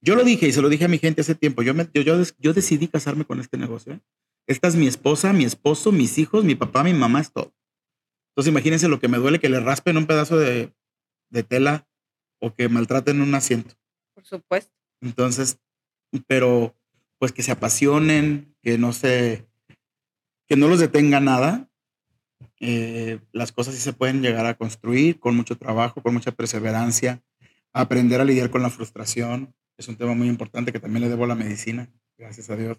Yo 0.00 0.16
lo 0.16 0.24
dije 0.24 0.48
y 0.48 0.52
se 0.52 0.62
lo 0.62 0.68
dije 0.68 0.86
a 0.86 0.88
mi 0.88 0.98
gente 0.98 1.20
hace 1.20 1.34
tiempo, 1.34 1.62
yo, 1.62 1.74
me, 1.74 1.86
yo, 1.92 2.02
yo, 2.02 2.20
yo 2.38 2.52
decidí 2.52 2.88
casarme 2.88 3.24
con 3.24 3.38
este 3.38 3.58
negocio. 3.58 3.92
¿eh? 3.92 4.00
Esta 4.46 4.68
es 4.68 4.76
mi 4.76 4.86
esposa, 4.86 5.32
mi 5.32 5.44
esposo, 5.44 5.92
mis 5.92 6.18
hijos, 6.18 6.42
mi 6.44 6.54
papá, 6.54 6.82
mi 6.82 6.94
mamá, 6.94 7.20
es 7.20 7.32
todo. 7.32 7.54
Entonces 8.32 8.50
imagínense 8.50 8.88
lo 8.88 8.98
que 8.98 9.08
me 9.08 9.18
duele 9.18 9.40
que 9.40 9.48
le 9.48 9.60
raspen 9.60 9.96
un 9.96 10.06
pedazo 10.06 10.38
de, 10.38 10.72
tela 11.48 11.86
o 12.40 12.54
que 12.54 12.68
maltraten 12.68 13.20
un 13.20 13.34
asiento. 13.34 13.74
Por 14.14 14.24
supuesto. 14.24 14.72
Entonces, 15.00 15.58
pero 16.26 16.74
pues 17.18 17.32
que 17.32 17.42
se 17.42 17.52
apasionen, 17.52 18.56
que 18.62 18.78
no 18.78 18.92
se, 18.92 19.46
que 20.48 20.56
no 20.56 20.68
los 20.68 20.80
detenga 20.80 21.20
nada. 21.20 21.68
Eh, 22.60 23.20
las 23.32 23.52
cosas 23.52 23.74
sí 23.74 23.80
se 23.80 23.92
pueden 23.92 24.22
llegar 24.22 24.46
a 24.46 24.54
construir 24.54 25.20
con 25.20 25.36
mucho 25.36 25.56
trabajo, 25.56 26.02
con 26.02 26.14
mucha 26.14 26.32
perseverancia, 26.32 27.22
aprender 27.72 28.20
a 28.20 28.24
lidiar 28.24 28.50
con 28.50 28.62
la 28.62 28.70
frustración. 28.70 29.54
Es 29.76 29.88
un 29.88 29.96
tema 29.96 30.14
muy 30.14 30.28
importante 30.28 30.72
que 30.72 30.80
también 30.80 31.02
le 31.02 31.08
debo 31.08 31.24
a 31.24 31.28
la 31.28 31.34
medicina, 31.34 31.90
gracias 32.16 32.50
a 32.50 32.56
Dios 32.56 32.78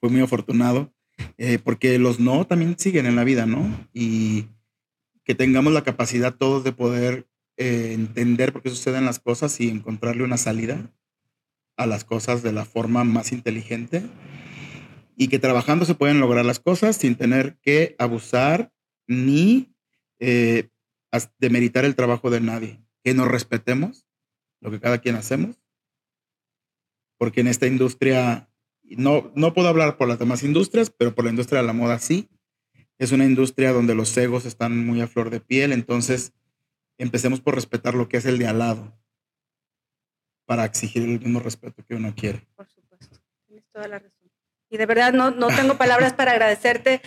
fue 0.00 0.10
muy 0.10 0.20
afortunado, 0.20 0.92
eh, 1.38 1.58
porque 1.58 1.98
los 1.98 2.20
no 2.20 2.46
también 2.46 2.78
siguen 2.78 3.06
en 3.06 3.16
la 3.16 3.24
vida, 3.24 3.46
¿no? 3.46 3.88
Y 3.92 4.46
que 5.26 5.34
tengamos 5.34 5.72
la 5.72 5.84
capacidad 5.84 6.36
todos 6.36 6.64
de 6.64 6.72
poder 6.72 7.26
eh, 7.56 7.90
entender 7.92 8.52
por 8.52 8.62
qué 8.62 8.70
suceden 8.70 9.04
las 9.04 9.18
cosas 9.18 9.60
y 9.60 9.68
encontrarle 9.68 10.22
una 10.22 10.36
salida 10.36 10.90
a 11.76 11.86
las 11.86 12.04
cosas 12.04 12.42
de 12.42 12.52
la 12.52 12.64
forma 12.64 13.04
más 13.04 13.32
inteligente 13.32 14.02
y 15.16 15.28
que 15.28 15.40
trabajando 15.40 15.84
se 15.84 15.94
pueden 15.94 16.20
lograr 16.20 16.44
las 16.44 16.60
cosas 16.60 16.96
sin 16.96 17.16
tener 17.16 17.58
que 17.60 17.96
abusar 17.98 18.72
ni 19.08 19.74
eh, 20.20 20.68
demeritar 21.38 21.84
el 21.84 21.96
trabajo 21.96 22.30
de 22.30 22.40
nadie. 22.40 22.80
Que 23.02 23.12
nos 23.14 23.26
respetemos 23.26 24.06
lo 24.60 24.70
que 24.70 24.80
cada 24.80 24.98
quien 24.98 25.16
hacemos, 25.16 25.56
porque 27.18 27.40
en 27.40 27.48
esta 27.48 27.66
industria 27.66 28.48
no, 28.82 29.32
no 29.34 29.54
puedo 29.54 29.68
hablar 29.68 29.96
por 29.96 30.08
las 30.08 30.18
demás 30.18 30.42
industrias, 30.42 30.90
pero 30.90 31.14
por 31.14 31.24
la 31.24 31.30
industria 31.30 31.60
de 31.60 31.66
la 31.66 31.72
moda 31.72 31.98
sí. 31.98 32.28
Es 32.98 33.12
una 33.12 33.24
industria 33.24 33.72
donde 33.72 33.94
los 33.94 34.16
egos 34.16 34.46
están 34.46 34.86
muy 34.86 35.00
a 35.00 35.06
flor 35.06 35.30
de 35.30 35.40
piel, 35.40 35.72
entonces 35.72 36.32
empecemos 36.98 37.40
por 37.40 37.54
respetar 37.54 37.94
lo 37.94 38.08
que 38.08 38.16
es 38.16 38.26
el 38.26 38.38
de 38.38 38.46
al 38.46 38.58
lado 38.58 38.96
para 40.46 40.64
exigir 40.64 41.02
el 41.02 41.20
mismo 41.20 41.40
respeto 41.40 41.84
que 41.84 41.94
uno 41.94 42.14
quiere. 42.14 42.46
Por 42.54 42.66
supuesto. 42.68 43.18
toda 43.72 43.88
la 43.88 43.98
razón. 43.98 44.30
Y 44.70 44.78
de 44.78 44.86
verdad 44.86 45.12
no, 45.12 45.30
no 45.30 45.48
tengo 45.48 45.76
palabras 45.78 46.14
para 46.14 46.32
agradecerte 46.32 47.02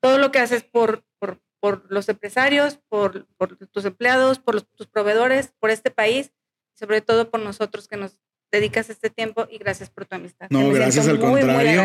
todo 0.00 0.18
lo 0.18 0.30
que 0.30 0.38
haces 0.38 0.62
por, 0.62 1.04
por, 1.18 1.40
por 1.58 1.90
los 1.90 2.08
empresarios, 2.08 2.78
por, 2.88 3.26
por, 3.36 3.56
tus 3.56 3.84
empleados, 3.84 4.38
por 4.38 4.62
tus 4.62 4.86
proveedores, 4.86 5.52
por 5.58 5.70
este 5.70 5.90
país, 5.90 6.32
y 6.74 6.78
sobre 6.78 7.00
todo 7.00 7.30
por 7.30 7.40
nosotros 7.40 7.88
que 7.88 7.96
nos 7.96 8.18
dedicas 8.50 8.90
este 8.90 9.10
tiempo 9.10 9.46
y 9.50 9.58
gracias 9.58 9.90
por 9.90 10.06
tu 10.06 10.14
amistad. 10.14 10.48
No, 10.50 10.70
gracias 10.70 11.08
al 11.08 11.18
contrario. 11.18 11.82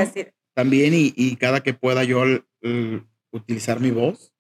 también 0.54 0.94
y, 0.94 1.14
y, 1.16 1.36
cada 1.38 1.64
que 1.64 1.74
pueda 1.74 2.04
yo 2.04 2.24
utilizar 3.32 3.80
mi 3.80 3.92
voz 3.92 4.34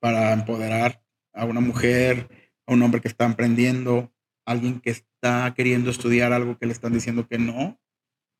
para 0.00 0.32
empoderar 0.32 1.02
a 1.32 1.44
una 1.44 1.60
mujer, 1.60 2.28
a 2.66 2.72
un 2.72 2.82
hombre 2.82 3.00
que 3.00 3.08
está 3.08 3.24
emprendiendo, 3.24 4.12
alguien 4.46 4.80
que 4.80 4.90
está 4.90 5.52
queriendo 5.54 5.90
estudiar 5.90 6.32
algo 6.32 6.58
que 6.58 6.66
le 6.66 6.72
están 6.72 6.92
diciendo 6.92 7.26
que 7.26 7.38
no, 7.38 7.80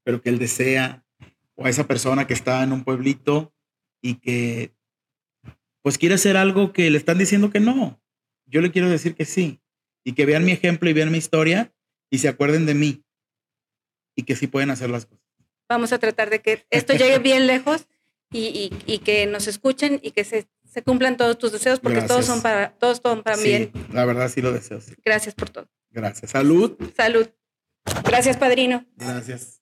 pero 0.05 0.20
que 0.20 0.29
él 0.29 0.39
desea, 0.39 1.05
o 1.55 1.66
a 1.66 1.70
esa 1.70 1.87
persona 1.87 2.27
que 2.27 2.35
está 2.35 2.62
en 2.62 2.72
un 2.72 2.85
pueblito 2.85 3.55
y 4.03 4.16
que 4.16 4.75
pues 5.83 5.99
quiere 5.99 6.14
hacer 6.14 6.37
algo 6.37 6.72
que 6.72 6.91
le 6.91 6.99
están 6.99 7.18
diciendo 7.18 7.51
que 7.51 7.61
no. 7.61 8.03
Yo 8.47 8.61
le 8.61 8.70
quiero 8.70 8.89
decir 8.89 9.14
que 9.14 9.25
sí. 9.25 9.61
Y 10.03 10.12
que 10.12 10.27
vean 10.27 10.45
mi 10.45 10.53
ejemplo 10.53 10.89
y 10.89 10.93
vean 10.93 11.11
mi 11.11 11.18
historia 11.18 11.75
y 12.11 12.18
se 12.18 12.29
acuerden 12.29 12.66
de 12.66 12.75
mí. 12.75 13.05
Y 14.16 14.22
que 14.22 14.37
sí 14.37 14.47
pueden 14.47 14.70
hacer 14.70 14.91
las 14.91 15.07
cosas. 15.07 15.25
Vamos 15.68 15.93
a 15.93 15.99
tratar 15.99 16.31
de 16.31 16.41
que 16.41 16.66
esto 16.70 16.95
llegue 16.95 17.18
bien 17.18 17.47
lejos 17.47 17.87
y, 18.35 18.72
y, 18.87 18.99
que 18.99 19.26
nos 19.26 19.47
escuchen 19.47 20.01
y 20.03 20.11
que 20.11 20.24
se, 20.24 20.49
se, 20.68 20.82
cumplan 20.82 21.16
todos 21.16 21.39
tus 21.39 21.53
deseos 21.53 21.78
porque 21.78 22.03
todos 22.03 22.26
son 22.26 22.43
para 22.43 22.72
todos 22.72 23.01
son 23.03 23.22
para 23.22 23.37
sí, 23.37 23.45
bien. 23.45 23.72
La 23.93 24.05
verdad 24.05 24.28
sí 24.28 24.43
lo 24.43 24.53
deseo. 24.53 24.80
Gracias 25.05 25.35
por 25.35 25.51
todo. 25.51 25.68
Gracias. 25.91 26.32
Salud. 26.32 26.76
Salud. 26.97 27.28
Gracias, 28.05 28.37
padrino. 28.37 28.85
Gracias. 28.97 29.61